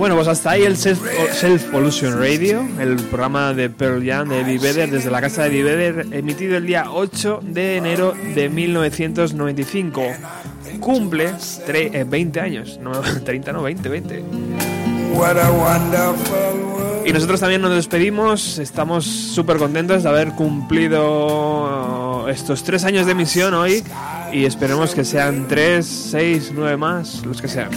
Bueno, 0.00 0.14
pues 0.16 0.28
hasta 0.28 0.52
ahí 0.52 0.62
el 0.62 0.78
Self, 0.78 0.98
Self 1.34 1.64
Pollution 1.64 2.18
Radio, 2.18 2.66
el 2.80 2.96
programa 2.96 3.52
de 3.52 3.68
Pearl 3.68 4.02
Jam 4.02 4.30
de 4.30 4.40
Eddie 4.40 4.58
Vedder 4.58 4.90
desde 4.90 5.10
la 5.10 5.20
casa 5.20 5.42
de 5.42 5.48
Eddie 5.50 5.62
Vedder, 5.62 6.06
emitido 6.12 6.56
el 6.56 6.64
día 6.66 6.86
8 6.90 7.40
de 7.42 7.76
enero 7.76 8.14
de 8.34 8.48
1995. 8.48 10.02
Cumple 10.80 11.32
tre- 11.66 11.90
eh, 11.94 12.04
20 12.08 12.40
años, 12.40 12.78
no 12.82 12.92
30, 13.24 13.52
no 13.52 13.62
20, 13.62 13.88
20. 13.90 14.24
What 15.12 15.36
a 15.38 15.50
wonderful 15.50 16.62
world. 16.72 17.06
Y 17.06 17.12
nosotros 17.12 17.38
también 17.40 17.60
nos 17.60 17.72
despedimos, 17.74 18.56
estamos 18.58 19.04
súper 19.04 19.58
contentos 19.58 20.02
de 20.02 20.08
haber 20.08 20.30
cumplido 20.32 22.26
estos 22.30 22.62
tres 22.64 22.84
años 22.84 23.04
de 23.04 23.12
emisión 23.12 23.52
hoy 23.52 23.84
y 24.32 24.46
esperemos 24.46 24.94
que 24.94 25.04
sean 25.04 25.46
tres, 25.46 25.84
seis, 25.86 26.52
nueve 26.54 26.78
más, 26.78 27.22
los 27.26 27.42
que 27.42 27.48
sean. 27.48 27.68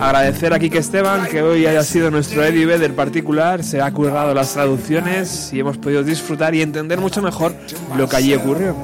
Agradecer 0.00 0.52
a 0.52 0.58
Kike 0.58 0.78
Esteban 0.78 1.26
que 1.26 1.42
hoy 1.42 1.66
haya 1.66 1.82
sido 1.82 2.10
nuestro 2.10 2.44
Eddie 2.44 2.66
Vedder 2.66 2.94
particular, 2.94 3.64
se 3.64 3.80
ha 3.80 3.90
currado 3.90 4.32
las 4.32 4.52
traducciones 4.52 5.52
y 5.52 5.60
hemos 5.60 5.76
podido 5.76 6.02
disfrutar 6.04 6.54
y 6.54 6.62
entender 6.62 7.00
mucho 7.00 7.20
mejor 7.20 7.54
lo 7.96 8.08
que 8.08 8.16
allí 8.16 8.34
ocurrió. 8.34 8.76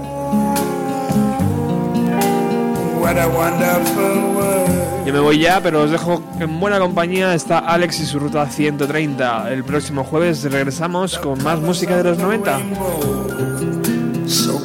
Yo 5.06 5.12
me 5.12 5.20
voy 5.20 5.38
ya, 5.38 5.60
pero 5.62 5.82
os 5.82 5.90
dejo 5.90 6.22
en 6.40 6.58
buena 6.58 6.78
compañía. 6.78 7.34
Está 7.34 7.58
Alex 7.58 8.00
y 8.00 8.06
su 8.06 8.18
ruta 8.18 8.46
130. 8.46 9.52
El 9.52 9.62
próximo 9.62 10.02
jueves 10.02 10.42
regresamos 10.50 11.18
con 11.18 11.42
más 11.44 11.60
música 11.60 11.96
de 11.98 12.04
los 12.04 12.18
90. 12.18 12.58
So 14.26 14.64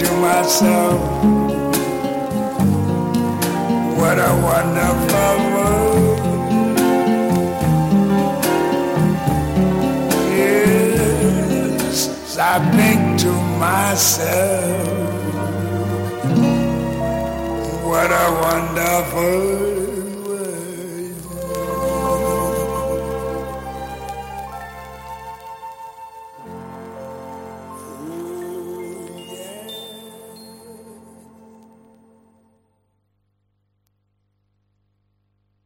to 0.00 0.10
myself, 0.16 0.98
what 3.98 4.18
a 4.18 4.32
wonderful 4.48 5.36
world. 5.52 6.20
Yes, 10.38 11.96
I 12.38 12.56
think 12.76 13.20
to 13.20 13.32
myself, 13.58 14.88
what 17.84 18.10
a 18.10 18.26
wonderful 18.44 19.79